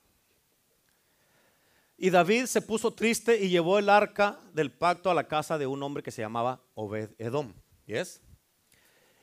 Y 1.97 2.09
David 2.09 2.45
se 2.45 2.61
puso 2.61 2.91
triste 2.91 3.41
y 3.41 3.49
llevó 3.49 3.79
el 3.79 3.89
arca 3.89 4.39
del 4.53 4.71
pacto 4.71 5.09
a 5.09 5.13
la 5.13 5.27
casa 5.27 5.57
de 5.57 5.67
un 5.67 5.81
hombre 5.81 6.03
que 6.03 6.11
se 6.11 6.21
llamaba 6.21 6.61
Obed 6.73 7.11
Edom. 7.17 7.53
¿Yes? 7.85 8.21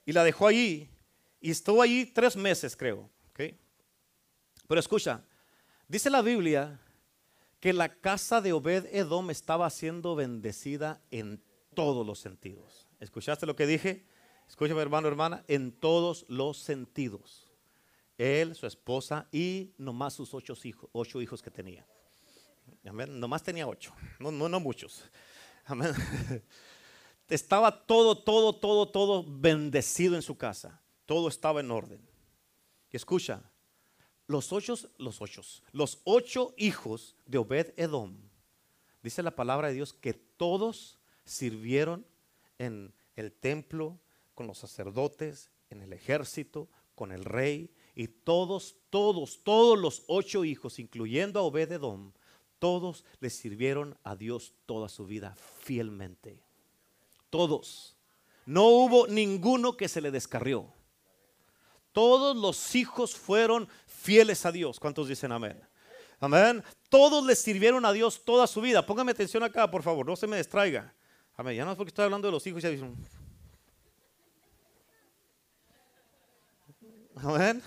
Y 0.06 0.12
la 0.12 0.24
dejó 0.24 0.46
allí 0.46 0.88
y 1.40 1.50
estuvo 1.50 1.82
allí 1.82 2.06
tres 2.06 2.36
meses, 2.36 2.76
creo. 2.76 3.10
¿okay? 3.30 3.58
Pero 4.66 4.80
escucha, 4.80 5.22
dice 5.86 6.08
la 6.08 6.22
Biblia 6.22 6.80
que 7.62 7.72
la 7.72 7.94
casa 8.00 8.40
de 8.40 8.52
Obed 8.52 8.86
Edom 8.90 9.30
estaba 9.30 9.70
siendo 9.70 10.16
bendecida 10.16 11.00
en 11.12 11.40
todos 11.74 12.04
los 12.04 12.18
sentidos. 12.18 12.88
¿Escuchaste 12.98 13.46
lo 13.46 13.54
que 13.54 13.68
dije? 13.68 14.04
Escúchame, 14.48 14.82
hermano, 14.82 15.06
hermana, 15.06 15.44
en 15.46 15.70
todos 15.70 16.24
los 16.28 16.58
sentidos. 16.58 17.48
Él, 18.18 18.56
su 18.56 18.66
esposa 18.66 19.28
y 19.30 19.74
nomás 19.78 20.14
sus 20.14 20.34
ocho 20.34 20.54
hijos, 20.64 20.90
ocho 20.90 21.22
hijos 21.22 21.40
que 21.40 21.52
tenía. 21.52 21.86
Amén. 22.84 23.20
Nomás 23.20 23.44
tenía 23.44 23.68
ocho, 23.68 23.94
no, 24.18 24.32
no, 24.32 24.58
muchos. 24.58 25.04
Amén. 25.64 25.94
Estaba 27.28 27.86
todo, 27.86 28.18
todo, 28.18 28.56
todo, 28.56 28.88
todo 28.88 29.24
bendecido 29.24 30.16
en 30.16 30.22
su 30.22 30.36
casa. 30.36 30.82
Todo 31.06 31.28
estaba 31.28 31.60
en 31.60 31.70
orden. 31.70 32.00
Escucha, 32.90 33.40
los 34.32 34.52
ocho, 34.52 34.74
los 34.98 35.20
ocho, 35.20 35.42
los 35.72 36.00
ocho 36.04 36.54
hijos 36.56 37.14
de 37.26 37.38
Obed 37.38 37.74
Edom, 37.76 38.16
dice 39.02 39.22
la 39.22 39.36
palabra 39.36 39.68
de 39.68 39.74
Dios 39.74 39.92
que 39.92 40.14
todos 40.14 40.98
sirvieron 41.24 42.06
en 42.58 42.92
el 43.14 43.32
templo, 43.32 44.00
con 44.34 44.46
los 44.46 44.58
sacerdotes, 44.58 45.50
en 45.70 45.82
el 45.82 45.92
ejército, 45.92 46.68
con 46.94 47.12
el 47.12 47.24
rey, 47.24 47.70
y 47.94 48.08
todos, 48.08 48.76
todos, 48.90 49.44
todos 49.44 49.78
los 49.78 50.02
ocho 50.06 50.44
hijos, 50.44 50.78
incluyendo 50.78 51.38
a 51.38 51.42
Obed 51.42 51.70
Edom, 51.72 52.12
todos 52.58 53.04
le 53.20 53.28
sirvieron 53.28 53.98
a 54.02 54.16
Dios 54.16 54.54
toda 54.66 54.88
su 54.88 55.04
vida 55.04 55.36
fielmente. 55.60 56.42
Todos. 57.28 57.96
No 58.46 58.68
hubo 58.68 59.06
ninguno 59.08 59.76
que 59.76 59.88
se 59.88 60.00
le 60.00 60.10
descarrió. 60.10 60.72
Todos 61.92 62.36
los 62.36 62.74
hijos 62.74 63.14
fueron 63.14 63.68
fieles 63.86 64.44
a 64.46 64.52
Dios. 64.52 64.80
¿Cuántos 64.80 65.08
dicen 65.08 65.32
amén? 65.32 65.60
Amén. 66.20 66.62
Todos 66.88 67.24
le 67.24 67.34
sirvieron 67.36 67.84
a 67.84 67.92
Dios 67.92 68.24
toda 68.24 68.46
su 68.46 68.60
vida. 68.60 68.84
Póngame 68.84 69.12
atención 69.12 69.42
acá, 69.42 69.70
por 69.70 69.82
favor, 69.82 70.06
no 70.06 70.16
se 70.16 70.26
me 70.26 70.36
distraiga. 70.36 70.94
Amén. 71.36 71.56
Ya 71.56 71.64
no 71.64 71.72
es 71.72 71.76
porque 71.76 71.88
estoy 71.88 72.04
hablando 72.04 72.28
de 72.28 72.32
los 72.32 72.46
hijos. 72.46 72.62
Ya 72.62 72.70
dicen. 72.70 72.96
Amén. 77.16 77.62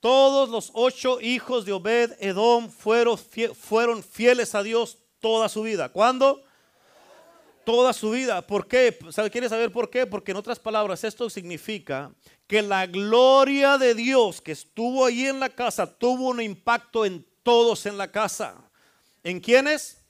Todos 0.00 0.48
los 0.48 0.70
ocho 0.74 1.20
hijos 1.20 1.64
de 1.64 1.72
Obed 1.72 2.12
Edom 2.20 2.68
fueron, 2.68 3.18
fueron 3.18 4.02
fieles 4.02 4.54
a 4.54 4.62
Dios 4.62 4.98
toda 5.20 5.48
su 5.48 5.62
vida. 5.62 5.88
¿Cuándo? 5.88 6.45
Toda 7.66 7.92
su 7.92 8.12
vida. 8.12 8.46
¿Por 8.46 8.68
qué? 8.68 8.96
¿Quiere 9.32 9.48
saber 9.48 9.72
por 9.72 9.90
qué? 9.90 10.06
Porque 10.06 10.30
en 10.30 10.36
otras 10.36 10.60
palabras, 10.60 11.02
esto 11.02 11.28
significa 11.28 12.12
que 12.46 12.62
la 12.62 12.86
gloria 12.86 13.76
de 13.76 13.92
Dios 13.92 14.40
que 14.40 14.52
estuvo 14.52 15.04
ahí 15.04 15.26
en 15.26 15.40
la 15.40 15.48
casa 15.48 15.98
tuvo 15.98 16.28
un 16.28 16.40
impacto 16.40 17.04
en 17.04 17.26
todos 17.42 17.84
en 17.86 17.98
la 17.98 18.12
casa. 18.12 18.54
¿En 19.24 19.40
quiénes? 19.40 20.05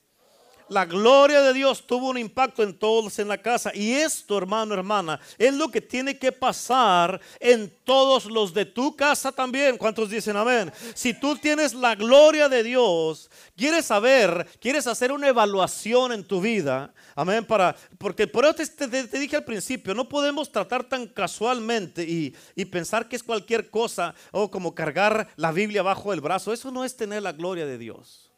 La 0.69 0.85
gloria 0.85 1.43
de 1.43 1.53
Dios 1.53 1.87
tuvo 1.87 2.09
un 2.09 2.19
impacto 2.19 2.65
en 2.65 2.77
todos 2.77 3.21
en 3.21 3.29
la 3.29 3.39
casa. 3.39 3.71
Y 3.73 3.93
esto, 3.93 4.37
hermano, 4.37 4.75
hermana, 4.75 5.21
es 5.39 5.55
lo 5.55 5.69
que 5.69 5.81
tiene 5.81 6.19
que 6.19 6.33
pasar 6.33 7.21
en 7.39 7.73
todos 7.85 8.27
los 8.27 8.53
de 8.53 8.65
tu 8.65 8.97
casa 8.97 9.31
también. 9.31 9.79
¿Cuántos 9.79 10.11
dicen 10.11 10.37
amén? 10.37 10.73
Si 10.95 11.15
tú 11.15 11.37
tienes 11.37 11.73
la 11.73 11.95
gloria 11.95 12.49
de 12.49 12.65
Dios, 12.65 13.31
quieres 13.57 13.87
saber, 13.87 14.47
quieres 14.61 14.89
hacer 14.89 15.13
una 15.13 15.29
evaluación 15.29 16.11
en 16.11 16.25
tu 16.25 16.41
vida. 16.41 16.93
Amén. 17.15 17.45
Para, 17.45 17.77
porque 17.99 18.27
por 18.27 18.45
eso 18.45 18.55
te, 18.55 19.19
dije 19.19 19.37
al 19.37 19.45
principio, 19.45 19.95
no 19.95 20.09
podemos 20.09 20.51
tratar 20.51 20.83
tan 20.83 21.07
casualmente 21.07 22.03
y, 22.03 22.35
pensar 22.67 23.09
que 23.09 23.15
es 23.15 23.23
cualquier 23.23 23.71
cosa 23.71 24.15
o 24.33 24.51
como 24.51 24.75
cargar 24.75 25.29
la 25.37 25.53
Biblia 25.53 25.83
bajo 25.83 26.13
el 26.13 26.21
brazo. 26.21 26.53
Eso 26.53 26.73
no 26.73 26.85
es 26.85 26.97
tener 26.97 27.23
la 27.23 27.33
gloria 27.33 27.65
de 27.65 27.79
Dios. 27.79 28.33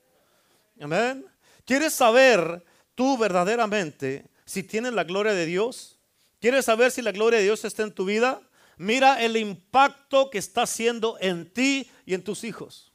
Amén. 0.78 1.24
¿Quieres 1.68 1.92
saber 1.92 2.64
tú 2.94 3.18
verdaderamente 3.18 4.24
si 4.46 4.62
tienes 4.62 4.94
la 4.94 5.04
gloria 5.04 5.34
de 5.34 5.44
Dios? 5.44 5.98
¿Quieres 6.40 6.64
saber 6.64 6.90
si 6.90 7.02
la 7.02 7.12
gloria 7.12 7.40
de 7.40 7.44
Dios 7.44 7.62
está 7.66 7.82
en 7.82 7.92
tu 7.92 8.06
vida? 8.06 8.40
Mira 8.78 9.22
el 9.22 9.36
impacto 9.36 10.30
que 10.30 10.38
está 10.38 10.62
haciendo 10.62 11.18
en 11.20 11.52
ti 11.52 11.90
y 12.06 12.14
en 12.14 12.24
tus 12.24 12.42
hijos. 12.44 12.90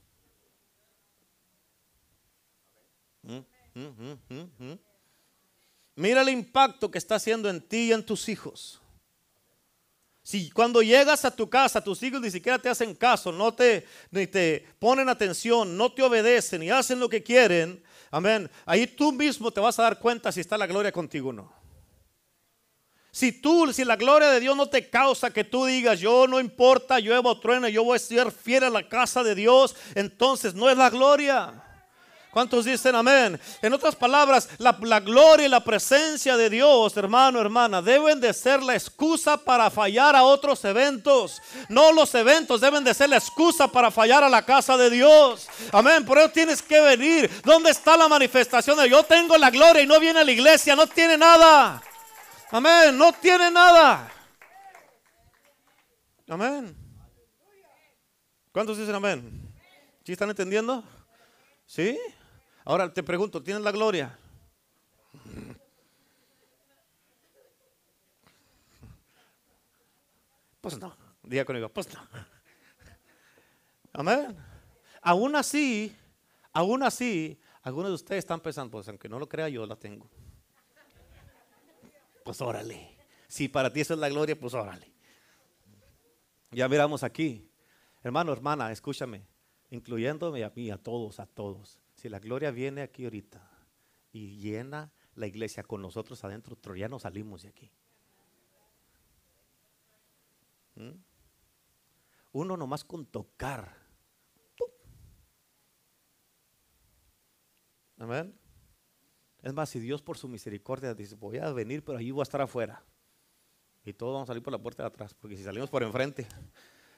Mm, 3.22 3.38
mm, 3.76 4.44
mm, 4.58 4.80
Mira 5.96 6.24
el 6.24 6.30
impacto 6.30 6.90
que 6.90 6.98
está 6.98 7.14
haciendo 7.14 7.52
en 7.52 7.62
ti 7.62 7.90
y 7.90 7.94
en 7.94 8.04
tus 8.04 8.28
hijos. 8.28 8.82
Si 10.24 10.50
cuando 10.50 10.82
llegas 10.82 11.26
a 11.26 11.36
tu 11.36 11.48
casa, 11.48 11.80
tus 11.80 12.02
hijos 12.02 12.22
ni 12.22 12.32
siquiera 12.32 12.58
te 12.58 12.70
hacen 12.70 12.96
caso, 12.96 13.32
no 13.32 13.54
te, 13.54 13.86
ni 14.10 14.26
te 14.26 14.66
ponen 14.80 15.10
atención, 15.10 15.78
no 15.78 15.94
te 15.94 16.02
obedecen 16.02 16.64
y 16.64 16.72
hacen 16.72 17.00
lo 17.00 17.08
que 17.08 17.22
quieren, 17.22 17.84
Amén. 18.14 18.48
Ahí 18.64 18.86
tú 18.86 19.12
mismo 19.12 19.50
te 19.50 19.60
vas 19.60 19.80
a 19.80 19.82
dar 19.82 19.98
cuenta 19.98 20.32
si 20.32 20.40
está 20.40 20.56
la 20.56 20.68
gloria 20.68 20.92
contigo 20.92 21.30
o 21.30 21.34
no. 21.34 21.52
Si 23.10 23.32
tú, 23.32 23.74
si 23.74 23.84
la 23.84 23.96
gloria 23.96 24.30
de 24.30 24.40
Dios 24.40 24.56
no 24.56 24.68
te 24.68 24.88
causa 24.88 25.32
que 25.32 25.44
tú 25.44 25.66
digas, 25.66 26.00
yo 26.00 26.28
no 26.28 26.40
importa, 26.40 27.00
yo 27.00 27.20
o 27.20 27.40
trueno, 27.40 27.68
yo 27.70 27.84
voy 27.84 27.96
a 27.96 28.00
ser 28.00 28.32
fiel 28.32 28.66
a 28.66 28.70
la 28.70 28.88
casa 28.88 29.24
de 29.24 29.34
Dios, 29.34 29.76
entonces 29.96 30.54
no 30.54 30.70
es 30.70 30.78
la 30.78 30.92
gloria. 30.92 31.63
¿Cuántos 32.34 32.66
dicen 32.66 32.96
amén? 32.96 33.40
En 33.62 33.74
otras 33.74 33.96
palabras, 33.96 34.50
la, 34.58 34.72
gloria 35.00 35.46
y 35.46 35.50
la 35.50 35.64
presencia 35.64 36.36
de 36.36 36.50
Dios, 36.50 36.98
hermano, 36.98 37.40
hermana, 37.40 37.80
deben 37.80 38.20
de 38.20 38.34
ser 38.34 38.64
la 38.64 38.74
excusa 38.74 39.38
para 39.38 39.70
fallar 39.70 40.16
a 40.16 40.24
otros 40.24 40.66
eventos. 40.66 41.40
No 41.70 41.92
los 41.92 42.16
eventos 42.16 42.60
deben 42.60 42.84
de 42.84 42.96
ser 42.96 43.10
la 43.10 43.18
excusa 43.18 43.68
para 43.68 43.92
fallar 43.92 44.24
a 44.24 44.30
la 44.30 44.42
casa 44.42 44.76
de 44.78 44.90
Dios. 44.90 45.48
Amén. 45.72 46.04
Por 46.06 46.18
eso 46.18 46.30
tienes 46.30 46.64
que 46.64 46.82
venir. 46.82 47.30
¿Dónde 47.44 47.70
está 47.70 47.96
la 47.96 48.08
manifestación 48.08 48.84
yo 48.86 49.04
tengo 49.04 49.38
la 49.38 49.52
gloria 49.52 49.84
y 49.84 49.88
no 49.88 50.00
viene 50.00 50.22
a 50.22 50.24
la 50.24 50.32
iglesia? 50.32 50.76
No 50.76 50.88
tiene 50.88 51.16
nada. 51.16 51.84
Amén. 52.50 52.98
No 52.98 53.14
tiene 53.14 53.52
nada. 53.52 54.12
Amén. 56.28 56.76
¿Cuántos 58.52 58.80
dicen 58.80 58.96
amén? 58.96 59.54
¿Sí 60.04 60.14
están 60.14 60.32
entendiendo? 60.32 60.84
¿Sí? 61.68 62.00
Ahora 62.66 62.94
te 62.94 63.04
pregunto, 63.04 63.44
¿tienes 63.44 63.64
la 63.64 63.72
gloria? 63.72 64.18
Pues 70.62 70.80
no, 70.80 70.96
diga 71.24 71.44
conmigo, 71.44 71.68
pues 71.68 71.94
no. 71.94 72.00
Amén. 73.92 74.38
Aún 75.02 75.36
así, 75.36 75.94
aún 76.54 76.84
así, 76.84 77.38
algunos 77.64 77.92
de 77.92 77.96
ustedes 77.96 78.20
están 78.20 78.40
pensando, 78.40 78.72
pues 78.72 78.88
aunque 78.88 79.10
no 79.10 79.20
lo 79.20 79.28
crea, 79.28 79.50
yo 79.50 79.66
la 79.66 79.76
tengo. 79.76 80.10
Pues 82.24 82.40
órale. 82.40 82.98
Si 83.28 83.50
para 83.50 83.74
ti 83.74 83.82
eso 83.82 83.94
es 83.94 84.00
la 84.00 84.08
gloria, 84.08 84.40
pues 84.40 84.54
órale. 84.54 84.94
Ya 86.52 86.70
miramos 86.70 87.04
aquí. 87.04 87.52
Hermano, 88.02 88.32
hermana, 88.32 88.72
escúchame, 88.72 89.26
incluyéndome 89.70 90.46
a 90.46 90.52
mí, 90.56 90.72
a 90.72 90.78
todos, 90.78 91.20
a 91.20 91.26
todos. 91.26 91.83
Si 92.04 92.10
la 92.10 92.20
gloria 92.20 92.52
viene 92.52 92.82
aquí 92.82 93.06
ahorita 93.06 93.42
y 94.12 94.36
llena 94.36 94.92
la 95.16 95.26
iglesia 95.26 95.64
con 95.64 95.82
nosotros 95.82 96.22
adentro, 96.26 96.76
ya 96.76 96.90
no 96.90 97.00
salimos 97.00 97.44
de 97.44 97.48
aquí. 97.48 97.72
¿Mm? 100.76 101.02
Uno 102.34 102.58
nomás 102.58 102.84
con 102.84 103.06
tocar. 103.06 103.74
Amén. 107.98 108.38
Es 109.42 109.54
más, 109.54 109.70
si 109.70 109.80
Dios 109.80 110.02
por 110.02 110.18
su 110.18 110.28
misericordia 110.28 110.94
dice, 110.94 111.16
voy 111.16 111.38
a 111.38 111.54
venir, 111.54 111.86
pero 111.86 112.00
allí 112.00 112.12
voy 112.12 112.20
a 112.20 112.24
estar 112.24 112.42
afuera. 112.42 112.84
Y 113.86 113.94
todos 113.94 114.12
vamos 114.12 114.30
a 114.30 114.32
salir 114.32 114.44
por 114.44 114.52
la 114.52 114.62
puerta 114.62 114.84
de 114.84 114.88
atrás, 114.88 115.14
porque 115.14 115.38
si 115.38 115.44
salimos 115.46 115.70
por 115.70 115.84
enfrente. 115.84 116.28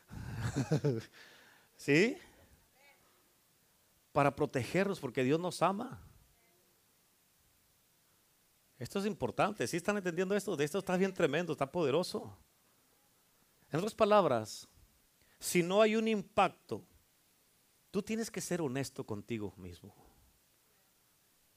¿Sí? 1.77 2.17
Para 4.15 4.33
protegernos 4.33 5.01
porque 5.01 5.25
Dios 5.25 5.37
nos 5.37 5.61
ama. 5.61 6.01
Esto 8.79 8.99
es 8.99 9.05
importante. 9.05 9.67
Si 9.67 9.75
están 9.75 9.97
entendiendo 9.97 10.33
esto? 10.33 10.55
De 10.55 10.63
esto 10.63 10.79
está 10.79 10.95
bien 10.95 11.13
tremendo, 11.13 11.51
está 11.51 11.69
poderoso. 11.69 12.33
En 13.69 13.79
otras 13.79 13.93
palabras, 13.93 14.69
si 15.37 15.61
no 15.61 15.81
hay 15.81 15.97
un 15.97 16.07
impacto, 16.07 16.81
tú 17.91 18.01
tienes 18.01 18.31
que 18.31 18.39
ser 18.39 18.61
honesto 18.61 19.05
contigo 19.05 19.53
mismo. 19.57 19.93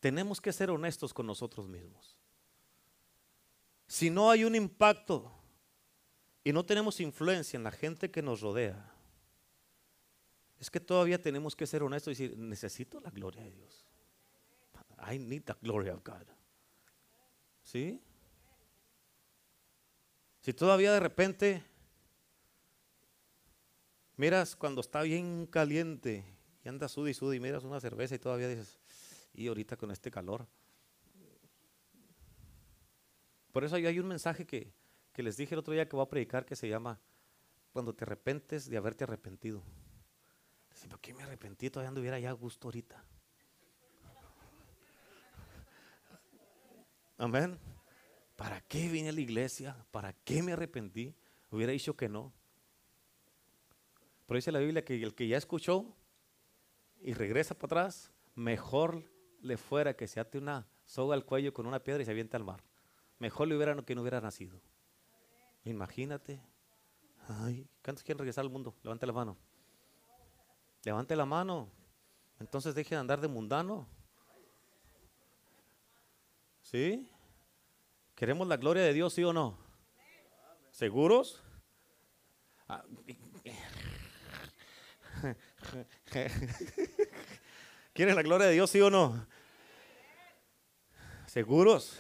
Tenemos 0.01 0.41
que 0.41 0.53
ser 0.53 0.69
honestos 0.69 1.15
con 1.15 1.29
nosotros 1.29 1.69
mismos. 1.69 2.17
Si 3.87 4.11
no 4.11 4.33
hay 4.33 4.43
un 4.43 4.57
impacto 4.57 5.31
y 6.43 6.53
no 6.53 6.65
tenemos 6.65 6.99
influencia 6.99 7.57
en 7.57 7.63
la 7.63 7.71
gente 7.71 8.11
que 8.11 8.21
nos 8.21 8.41
rodea, 8.41 8.98
es 10.59 10.71
que 10.71 10.81
todavía 10.81 11.21
tenemos 11.21 11.55
que 11.55 11.67
ser 11.67 11.83
honestos 11.83 12.19
y 12.19 12.25
decir, 12.25 12.39
necesito 12.39 13.01
la 13.01 13.11
gloria 13.11 13.43
de 13.43 13.53
Dios. 13.53 13.87
I 15.11 15.19
need 15.19 15.43
the 15.45 15.55
glory 15.63 15.91
of 15.91 16.03
God. 16.05 16.27
¿Sí? 17.63 18.03
Si 20.41 20.53
todavía 20.53 20.93
de 20.93 21.01
repente 21.01 21.65
miras 24.17 24.57
cuando 24.57 24.81
está 24.81 25.03
bien 25.03 25.47
caliente 25.47 26.25
y 26.65 26.69
anda 26.69 26.89
sud 26.89 27.09
y 27.09 27.15
sud 27.15 27.35
y 27.35 27.41
miras 27.41 27.65
una 27.65 27.81
cerveza 27.81 28.17
y 28.17 28.19
todavía 28.19 28.49
dices, 28.49 28.79
y 29.35 29.47
ahorita 29.47 29.77
con 29.77 29.91
este 29.91 30.11
calor. 30.11 30.47
Por 33.53 33.65
eso 33.65 33.77
hay 33.77 33.99
un 33.99 34.09
mensaje 34.09 34.47
que, 34.47 34.73
que 35.13 35.23
les 35.23 35.37
dije 35.37 35.55
el 35.55 35.61
otro 35.61 35.73
día 35.73 35.89
que 35.89 35.97
voy 35.97 36.05
a 36.05 36.09
predicar 36.09 36.45
que 36.45 36.57
se 36.57 36.69
llama 36.69 37.01
Cuando 37.73 37.95
te 37.95 38.05
arrepentes 38.05 38.69
de 38.69 38.77
haberte 38.77 39.05
arrepentido. 39.05 39.63
¿Por 40.87 41.01
qué 41.01 41.15
me 41.15 41.23
arrepentí? 41.23 41.71
Todavía 41.71 41.89
anduviera 41.89 42.19
ya 42.19 42.33
gusto 42.33 42.69
ahorita. 42.69 43.05
Amén. 47.17 47.59
¿Para 48.37 48.61
qué 48.61 48.89
vine 48.89 49.09
a 49.09 49.13
la 49.13 49.21
iglesia? 49.21 49.77
¿Para 49.91 50.13
qué 50.13 50.43
me 50.43 50.53
arrepentí? 50.53 51.17
Hubiera 51.51 51.73
dicho 51.73 51.97
que 51.97 52.09
no. 52.09 52.33
Pero 54.27 54.37
dice 54.37 54.53
la 54.53 54.61
Biblia 54.61 54.85
que 54.85 55.03
el 55.03 55.15
que 55.15 55.27
ya 55.27 55.37
escuchó 55.37 55.97
y 57.01 57.15
regresa 57.15 57.55
para 57.55 57.67
atrás, 57.67 58.13
mejor 58.35 59.11
le 59.41 59.57
fuera 59.57 59.95
que 59.95 60.07
se 60.07 60.21
ate 60.21 60.39
una 60.39 60.69
soga 60.85 61.15
al 61.15 61.25
cuello 61.25 61.53
con 61.53 61.67
una 61.67 61.83
piedra 61.83 62.03
y 62.03 62.05
se 62.05 62.13
aviente 62.13 62.37
al 62.37 62.45
mar. 62.45 62.63
Mejor 63.19 63.49
le 63.49 63.57
hubiera 63.57 63.75
que 63.83 63.95
no 63.95 64.03
hubiera 64.03 64.21
nacido. 64.21 64.61
Imagínate. 65.65 66.41
Ay, 67.27 67.69
¿cuántos 67.83 68.05
quieren 68.05 68.19
regresar 68.19 68.45
al 68.45 68.51
mundo? 68.51 68.77
Levante 68.83 69.07
la 69.07 69.13
mano. 69.13 69.37
Levante 70.85 71.17
la 71.17 71.25
mano. 71.27 71.71
Entonces 72.41 72.75
deje 72.75 72.95
de 72.95 73.01
andar 73.01 73.21
de 73.21 73.29
mundano. 73.29 73.89
¿Sí? 76.63 77.11
¿Queremos 78.15 78.47
la 78.47 78.57
gloria 78.57 78.83
de 78.83 78.93
Dios, 78.93 79.13
sí 79.15 79.25
o 79.25 79.33
no? 79.33 79.59
¿Seguros? 80.71 81.43
Ah, 82.69 82.85
¿Quieren 87.93 88.15
la 88.15 88.23
gloria 88.23 88.47
de 88.47 88.53
Dios, 88.53 88.71
sí 88.71 88.81
o 88.81 88.91
no? 88.91 89.27
¿Seguros? 91.27 91.99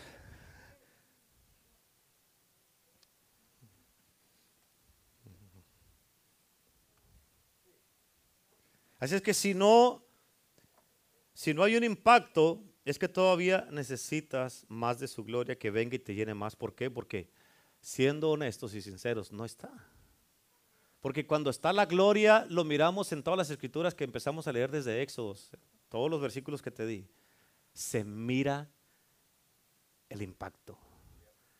Así 8.98 9.14
es 9.14 9.22
que 9.22 9.34
si 9.34 9.54
no, 9.54 10.04
si 11.32 11.54
no 11.54 11.62
hay 11.62 11.76
un 11.76 11.84
impacto, 11.84 12.62
es 12.84 12.98
que 12.98 13.08
todavía 13.08 13.68
necesitas 13.70 14.64
más 14.68 14.98
de 14.98 15.08
su 15.08 15.22
gloria 15.24 15.58
que 15.58 15.70
venga 15.70 15.96
y 15.96 15.98
te 15.98 16.14
llene 16.14 16.34
más. 16.34 16.56
¿Por 16.56 16.74
qué? 16.74 16.90
Porque 16.90 17.30
siendo 17.80 18.30
honestos 18.30 18.74
y 18.74 18.82
sinceros, 18.82 19.30
no 19.30 19.44
está. 19.44 19.70
Porque 21.00 21.26
cuando 21.26 21.50
está 21.50 21.72
la 21.72 21.86
gloria, 21.86 22.46
lo 22.48 22.64
miramos 22.64 23.12
en 23.12 23.22
todas 23.22 23.38
las 23.38 23.50
escrituras 23.50 23.94
que 23.94 24.04
empezamos 24.04 24.48
a 24.48 24.52
leer 24.52 24.70
desde 24.70 25.00
Éxodos, 25.00 25.50
todos 25.88 26.10
los 26.10 26.20
versículos 26.20 26.62
que 26.62 26.70
te 26.70 26.86
di. 26.86 27.06
se 27.72 28.02
mira 28.02 28.68
el 30.08 30.22
impacto. 30.22 30.78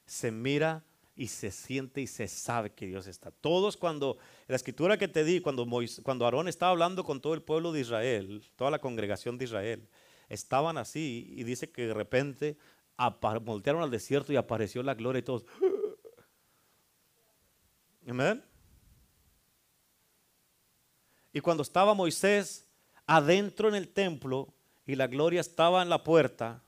Se 0.06 0.32
mira 0.32 0.84
y 1.18 1.26
se 1.26 1.50
siente 1.50 2.00
y 2.00 2.06
se 2.06 2.28
sabe 2.28 2.70
que 2.70 2.86
Dios 2.86 3.08
está. 3.08 3.32
Todos 3.32 3.76
cuando, 3.76 4.18
la 4.46 4.54
escritura 4.54 4.96
que 4.96 5.08
te 5.08 5.24
di, 5.24 5.40
cuando, 5.40 5.66
cuando 6.04 6.24
Aarón 6.24 6.46
estaba 6.46 6.70
hablando 6.70 7.02
con 7.02 7.20
todo 7.20 7.34
el 7.34 7.42
pueblo 7.42 7.72
de 7.72 7.80
Israel, 7.80 8.48
toda 8.54 8.70
la 8.70 8.78
congregación 8.78 9.36
de 9.36 9.46
Israel, 9.46 9.88
estaban 10.28 10.78
así 10.78 11.34
y 11.36 11.42
dice 11.42 11.72
que 11.72 11.88
de 11.88 11.94
repente 11.94 12.56
voltearon 13.42 13.82
al 13.82 13.90
desierto 13.90 14.32
y 14.32 14.36
apareció 14.36 14.80
la 14.84 14.94
gloria 14.94 15.18
y 15.18 15.22
todos. 15.22 15.44
Amén. 18.08 18.44
Y 21.32 21.40
cuando 21.40 21.64
estaba 21.64 21.94
Moisés 21.94 22.64
adentro 23.06 23.68
en 23.68 23.74
el 23.74 23.88
templo 23.88 24.54
y 24.86 24.94
la 24.94 25.08
gloria 25.08 25.40
estaba 25.40 25.82
en 25.82 25.88
la 25.88 26.04
puerta, 26.04 26.62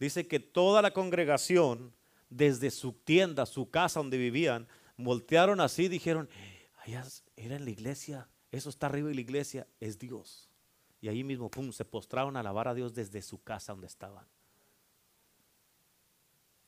dice 0.00 0.26
que 0.26 0.40
toda 0.40 0.80
la 0.80 0.94
congregación 0.94 1.92
desde 2.32 2.70
su 2.70 2.92
tienda, 2.92 3.46
su 3.46 3.70
casa 3.70 4.00
donde 4.00 4.18
vivían, 4.18 4.66
voltearon 4.96 5.60
así 5.60 5.88
dijeron, 5.88 6.28
allá 6.84 7.04
era 7.36 7.56
en 7.56 7.64
la 7.64 7.70
iglesia, 7.70 8.28
eso 8.50 8.70
está 8.70 8.86
arriba 8.86 9.08
de 9.08 9.14
la 9.14 9.20
iglesia, 9.20 9.66
es 9.80 9.98
Dios. 9.98 10.48
Y 11.00 11.08
ahí 11.08 11.24
mismo, 11.24 11.50
pum, 11.50 11.72
se 11.72 11.84
postraron 11.84 12.36
a 12.36 12.40
alabar 12.40 12.68
a 12.68 12.74
Dios 12.74 12.94
desde 12.94 13.22
su 13.22 13.42
casa 13.42 13.72
donde 13.72 13.86
estaban. 13.86 14.26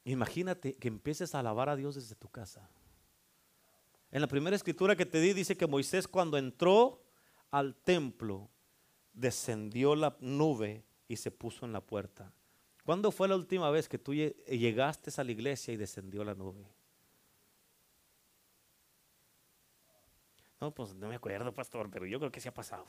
Imagínate 0.05 0.77
que 0.77 0.89
empieces 0.89 1.35
a 1.35 1.39
alabar 1.39 1.69
a 1.69 1.77
Dios 1.77 1.95
desde 1.95 2.15
tu 2.15 2.29
casa. 2.29 2.69
En 4.11 4.21
la 4.21 4.27
primera 4.27 4.55
escritura 4.55 4.97
que 4.97 5.07
te 5.07 5.21
di 5.21 5.33
dice 5.33 5.57
que 5.57 5.67
Moisés 5.67 6.07
cuando 6.07 6.37
entró 6.37 7.03
al 7.51 7.75
templo, 7.75 8.51
descendió 9.13 9.95
la 9.95 10.17
nube 10.21 10.85
y 11.09 11.17
se 11.17 11.31
puso 11.31 11.65
en 11.65 11.73
la 11.73 11.81
puerta. 11.81 12.33
¿Cuándo 12.85 13.11
fue 13.11 13.29
la 13.29 13.37
última 13.37 13.71
vez 13.71 13.89
que 13.89 13.99
tú 13.99 14.15
llegaste 14.15 15.11
a 15.17 15.25
la 15.25 15.33
iglesia 15.33 15.73
y 15.73 15.77
descendió 15.77 16.23
la 16.23 16.35
nube? 16.35 16.67
No, 20.61 20.71
pues 20.71 20.95
no 20.95 21.09
me 21.09 21.15
acuerdo, 21.15 21.53
pastor, 21.53 21.91
pero 21.91 22.07
yo 22.07 22.19
creo 22.19 22.31
que 22.31 22.41
se 22.41 22.49
ha 22.49 22.55
pasado. 22.55 22.87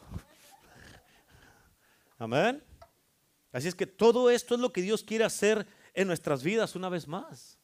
Amén. 2.18 2.62
Así 3.54 3.70
es 3.70 3.76
que 3.76 3.88
todo 3.88 4.30
esto 4.30 4.56
es 4.56 4.62
lo 4.62 4.74
que 4.74 4.82
Dios 4.82 5.02
quiere 5.02 5.24
hacer 5.24 5.66
en 5.94 6.08
nuestras 6.08 6.44
vidas 6.44 6.76
una 6.76 6.90
vez 6.90 7.08
más. 7.08 7.58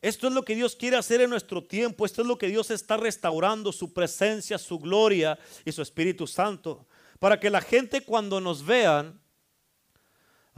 Esto 0.00 0.28
es 0.28 0.32
lo 0.32 0.44
que 0.44 0.54
Dios 0.54 0.76
quiere 0.76 0.96
hacer 0.96 1.20
en 1.20 1.30
nuestro 1.30 1.64
tiempo. 1.64 2.06
Esto 2.06 2.22
es 2.22 2.28
lo 2.28 2.38
que 2.38 2.46
Dios 2.46 2.70
está 2.70 2.96
restaurando, 2.96 3.72
su 3.72 3.92
presencia, 3.92 4.58
su 4.58 4.78
gloria 4.78 5.36
y 5.64 5.72
su 5.72 5.82
Espíritu 5.82 6.28
Santo. 6.28 6.86
Para 7.18 7.40
que 7.40 7.50
la 7.50 7.60
gente 7.60 8.02
cuando 8.02 8.40
nos 8.40 8.64
vean, 8.64 9.20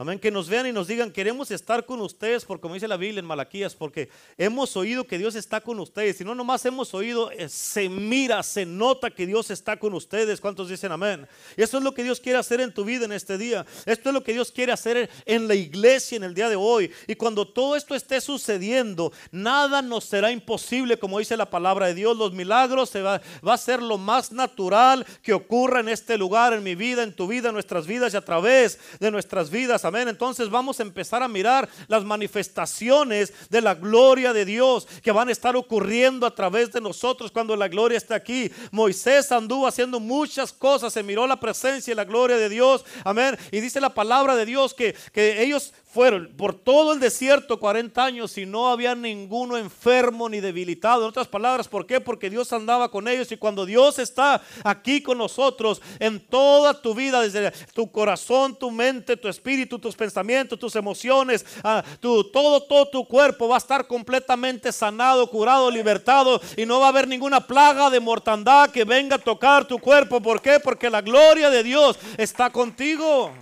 Amén. 0.01 0.17
Que 0.17 0.31
nos 0.31 0.49
vean 0.49 0.65
y 0.65 0.71
nos 0.71 0.87
digan, 0.87 1.11
queremos 1.11 1.51
estar 1.51 1.85
con 1.85 2.01
ustedes, 2.01 2.43
porque 2.43 2.63
como 2.63 2.73
dice 2.73 2.87
la 2.87 2.97
Biblia 2.97 3.19
en 3.19 3.25
Malaquías, 3.27 3.75
porque 3.75 4.09
hemos 4.35 4.75
oído 4.75 5.05
que 5.05 5.19
Dios 5.19 5.35
está 5.35 5.61
con 5.61 5.79
ustedes. 5.79 6.19
Y 6.19 6.23
no 6.23 6.33
nomás 6.33 6.65
hemos 6.65 6.95
oído, 6.95 7.29
eh, 7.29 7.47
se 7.47 7.87
mira, 7.87 8.41
se 8.41 8.65
nota 8.65 9.11
que 9.11 9.27
Dios 9.27 9.51
está 9.51 9.77
con 9.77 9.93
ustedes. 9.93 10.41
¿Cuántos 10.41 10.69
dicen 10.69 10.91
amén? 10.91 11.27
Y 11.55 11.61
eso 11.61 11.77
es 11.77 11.83
lo 11.83 11.93
que 11.93 12.03
Dios 12.03 12.19
quiere 12.19 12.39
hacer 12.39 12.61
en 12.61 12.73
tu 12.73 12.83
vida 12.83 13.05
en 13.05 13.11
este 13.11 13.37
día. 13.37 13.63
Esto 13.85 14.09
es 14.09 14.13
lo 14.15 14.23
que 14.23 14.33
Dios 14.33 14.51
quiere 14.51 14.71
hacer 14.71 15.07
en 15.23 15.47
la 15.47 15.53
iglesia 15.53 16.15
en 16.15 16.23
el 16.23 16.33
día 16.33 16.49
de 16.49 16.55
hoy. 16.55 16.91
Y 17.05 17.13
cuando 17.13 17.47
todo 17.47 17.75
esto 17.75 17.93
esté 17.93 18.21
sucediendo, 18.21 19.13
nada 19.31 19.83
nos 19.83 20.05
será 20.05 20.31
imposible, 20.31 20.97
como 20.97 21.19
dice 21.19 21.37
la 21.37 21.51
palabra 21.51 21.85
de 21.85 21.93
Dios. 21.93 22.17
Los 22.17 22.33
milagros 22.33 22.89
se 22.89 23.03
va, 23.03 23.21
va 23.47 23.53
a 23.53 23.57
ser 23.59 23.83
lo 23.83 23.99
más 23.99 24.31
natural 24.31 25.05
que 25.21 25.33
ocurra 25.33 25.81
en 25.81 25.89
este 25.89 26.17
lugar, 26.17 26.53
en 26.53 26.63
mi 26.63 26.73
vida, 26.73 27.03
en 27.03 27.15
tu 27.15 27.27
vida, 27.27 27.49
en 27.49 27.53
nuestras 27.53 27.85
vidas 27.85 28.15
y 28.15 28.17
a 28.17 28.25
través 28.25 28.79
de 28.99 29.11
nuestras 29.11 29.51
vidas. 29.51 29.85
Entonces 29.99 30.49
vamos 30.49 30.79
a 30.79 30.83
empezar 30.83 31.21
a 31.23 31.27
mirar 31.27 31.67
las 31.87 32.03
manifestaciones 32.03 33.33
de 33.49 33.61
la 33.61 33.75
gloria 33.75 34.33
de 34.33 34.45
Dios 34.45 34.87
que 35.03 35.11
van 35.11 35.29
a 35.29 35.31
estar 35.31 35.55
ocurriendo 35.55 36.25
a 36.25 36.35
través 36.35 36.71
de 36.71 36.81
nosotros 36.81 37.31
cuando 37.31 37.55
la 37.55 37.67
gloria 37.67 37.97
está 37.97 38.15
aquí. 38.15 38.51
Moisés 38.71 39.31
anduvo 39.31 39.67
haciendo 39.67 39.99
muchas 39.99 40.53
cosas, 40.53 40.93
se 40.93 41.03
miró 41.03 41.27
la 41.27 41.39
presencia 41.39 41.91
y 41.91 41.95
la 41.95 42.05
gloria 42.05 42.37
de 42.37 42.49
Dios. 42.49 42.85
Amén. 43.03 43.37
Y 43.51 43.59
dice 43.59 43.81
la 43.81 43.93
palabra 43.93 44.35
de 44.35 44.45
Dios 44.45 44.73
que, 44.73 44.95
que 45.11 45.43
ellos 45.43 45.73
fueron 45.91 46.31
por 46.37 46.55
todo 46.55 46.93
el 46.93 47.01
desierto 47.01 47.59
40 47.59 48.03
años 48.03 48.37
y 48.37 48.45
no 48.45 48.69
había 48.69 48.95
ninguno 48.95 49.57
enfermo 49.57 50.29
ni 50.29 50.39
debilitado. 50.39 51.03
En 51.03 51.09
otras 51.09 51.27
palabras, 51.27 51.67
¿por 51.67 51.85
qué? 51.85 51.99
Porque 51.99 52.29
Dios 52.29 52.53
andaba 52.53 52.89
con 52.89 53.09
ellos 53.09 53.29
y 53.33 53.37
cuando 53.37 53.65
Dios 53.65 53.99
está 53.99 54.41
aquí 54.63 55.01
con 55.01 55.17
nosotros 55.17 55.81
en 55.99 56.21
toda 56.21 56.81
tu 56.81 56.95
vida, 56.95 57.19
desde 57.19 57.51
tu 57.73 57.91
corazón, 57.91 58.55
tu 58.55 58.71
mente, 58.71 59.17
tu 59.17 59.27
espíritu, 59.27 59.79
tus 59.79 59.97
pensamientos, 59.97 60.57
tus 60.57 60.77
emociones, 60.77 61.45
ah, 61.61 61.83
tu, 61.99 62.23
todo, 62.23 62.63
todo 62.63 62.87
tu 62.87 63.05
cuerpo 63.05 63.49
va 63.49 63.55
a 63.55 63.57
estar 63.57 63.85
completamente 63.85 64.71
sanado, 64.71 65.29
curado, 65.29 65.69
libertado 65.69 66.39
y 66.55 66.65
no 66.65 66.79
va 66.79 66.85
a 66.85 66.89
haber 66.89 67.05
ninguna 67.05 67.45
plaga 67.45 67.89
de 67.89 67.99
mortandad 67.99 68.69
que 68.69 68.85
venga 68.85 69.17
a 69.17 69.19
tocar 69.19 69.67
tu 69.67 69.77
cuerpo. 69.77 70.21
¿Por 70.21 70.41
qué? 70.41 70.61
Porque 70.61 70.89
la 70.89 71.01
gloria 71.01 71.49
de 71.49 71.63
Dios 71.63 71.99
está 72.17 72.49
contigo. 72.49 73.33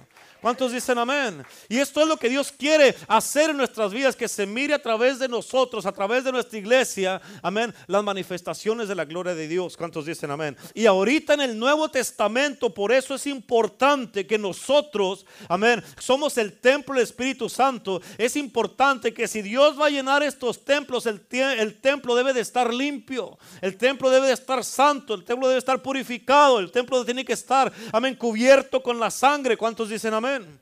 ¿Cuántos 0.41 0.71
dicen 0.71 0.97
amén? 0.97 1.43
Y 1.67 1.79
esto 1.79 2.01
es 2.01 2.07
lo 2.07 2.15
que 2.15 2.29
Dios 2.29 2.51
quiere 2.51 2.95
hacer 3.07 3.49
en 3.49 3.57
nuestras 3.57 3.91
vidas, 3.91 4.15
que 4.15 4.27
se 4.29 4.45
mire 4.45 4.73
a 4.73 4.81
través 4.81 5.19
de 5.19 5.27
nosotros, 5.27 5.85
a 5.85 5.91
través 5.91 6.23
de 6.23 6.31
nuestra 6.31 6.57
iglesia, 6.57 7.21
amén, 7.41 7.73
las 7.87 8.03
manifestaciones 8.03 8.87
de 8.87 8.95
la 8.95 9.03
gloria 9.03 9.35
de 9.35 9.47
Dios. 9.49 9.75
¿Cuántos 9.75 10.05
dicen 10.05 10.31
amén? 10.31 10.55
Y 10.73 10.85
ahorita 10.85 11.33
en 11.33 11.41
el 11.41 11.59
Nuevo 11.59 11.89
Testamento, 11.89 12.73
por 12.73 12.93
eso 12.93 13.15
es 13.15 13.27
importante 13.27 14.25
que 14.25 14.37
nosotros, 14.37 15.25
amén, 15.49 15.83
somos 15.97 16.37
el 16.37 16.53
templo 16.59 16.95
del 16.95 17.03
Espíritu 17.03 17.49
Santo. 17.49 18.01
Es 18.17 18.37
importante 18.37 19.13
que 19.13 19.27
si 19.27 19.41
Dios 19.41 19.79
va 19.79 19.87
a 19.87 19.89
llenar 19.89 20.23
estos 20.23 20.63
templos, 20.63 21.05
el, 21.05 21.19
templo 21.19 22.15
debe 22.15 22.33
de 22.33 22.41
estar 22.41 22.73
limpio, 22.73 23.37
el 23.61 23.77
templo 23.77 24.09
debe 24.09 24.27
de 24.27 24.33
estar 24.33 24.63
santo, 24.63 25.15
el 25.15 25.25
templo 25.25 25.49
debe 25.49 25.59
estar 25.59 25.81
purificado, 25.81 26.59
el 26.59 26.71
templo 26.71 27.03
tiene 27.03 27.25
que 27.25 27.33
estar, 27.33 27.71
amén, 27.91 28.15
cubierto 28.15 28.81
con 28.81 28.99
la 28.99 29.11
sangre. 29.11 29.57
¿Cuántos 29.57 29.89
dicen 29.89 30.13
amén? 30.30 30.61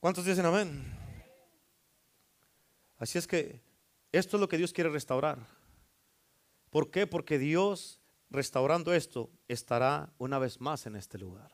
¿Cuántos 0.00 0.24
dicen 0.24 0.44
amén? 0.44 0.82
Así 2.98 3.18
es 3.18 3.26
que 3.26 3.60
esto 4.10 4.36
es 4.36 4.40
lo 4.40 4.48
que 4.48 4.58
Dios 4.58 4.72
quiere 4.72 4.90
restaurar. 4.90 5.38
¿Por 6.70 6.90
qué? 6.90 7.06
Porque 7.06 7.38
Dios 7.38 8.00
restaurando 8.30 8.94
esto 8.94 9.30
estará 9.48 10.12
una 10.18 10.38
vez 10.38 10.60
más 10.60 10.86
en 10.86 10.96
este 10.96 11.18
lugar. 11.18 11.52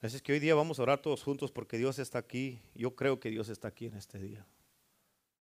Así 0.00 0.16
es 0.16 0.22
que 0.22 0.32
hoy 0.32 0.40
día 0.40 0.54
vamos 0.54 0.78
a 0.78 0.82
orar 0.82 1.02
todos 1.02 1.22
juntos 1.22 1.52
porque 1.52 1.76
Dios 1.76 1.98
está 1.98 2.18
aquí. 2.18 2.60
Yo 2.74 2.96
creo 2.96 3.20
que 3.20 3.30
Dios 3.30 3.48
está 3.48 3.68
aquí 3.68 3.86
en 3.86 3.94
este 3.94 4.18
día. 4.18 4.46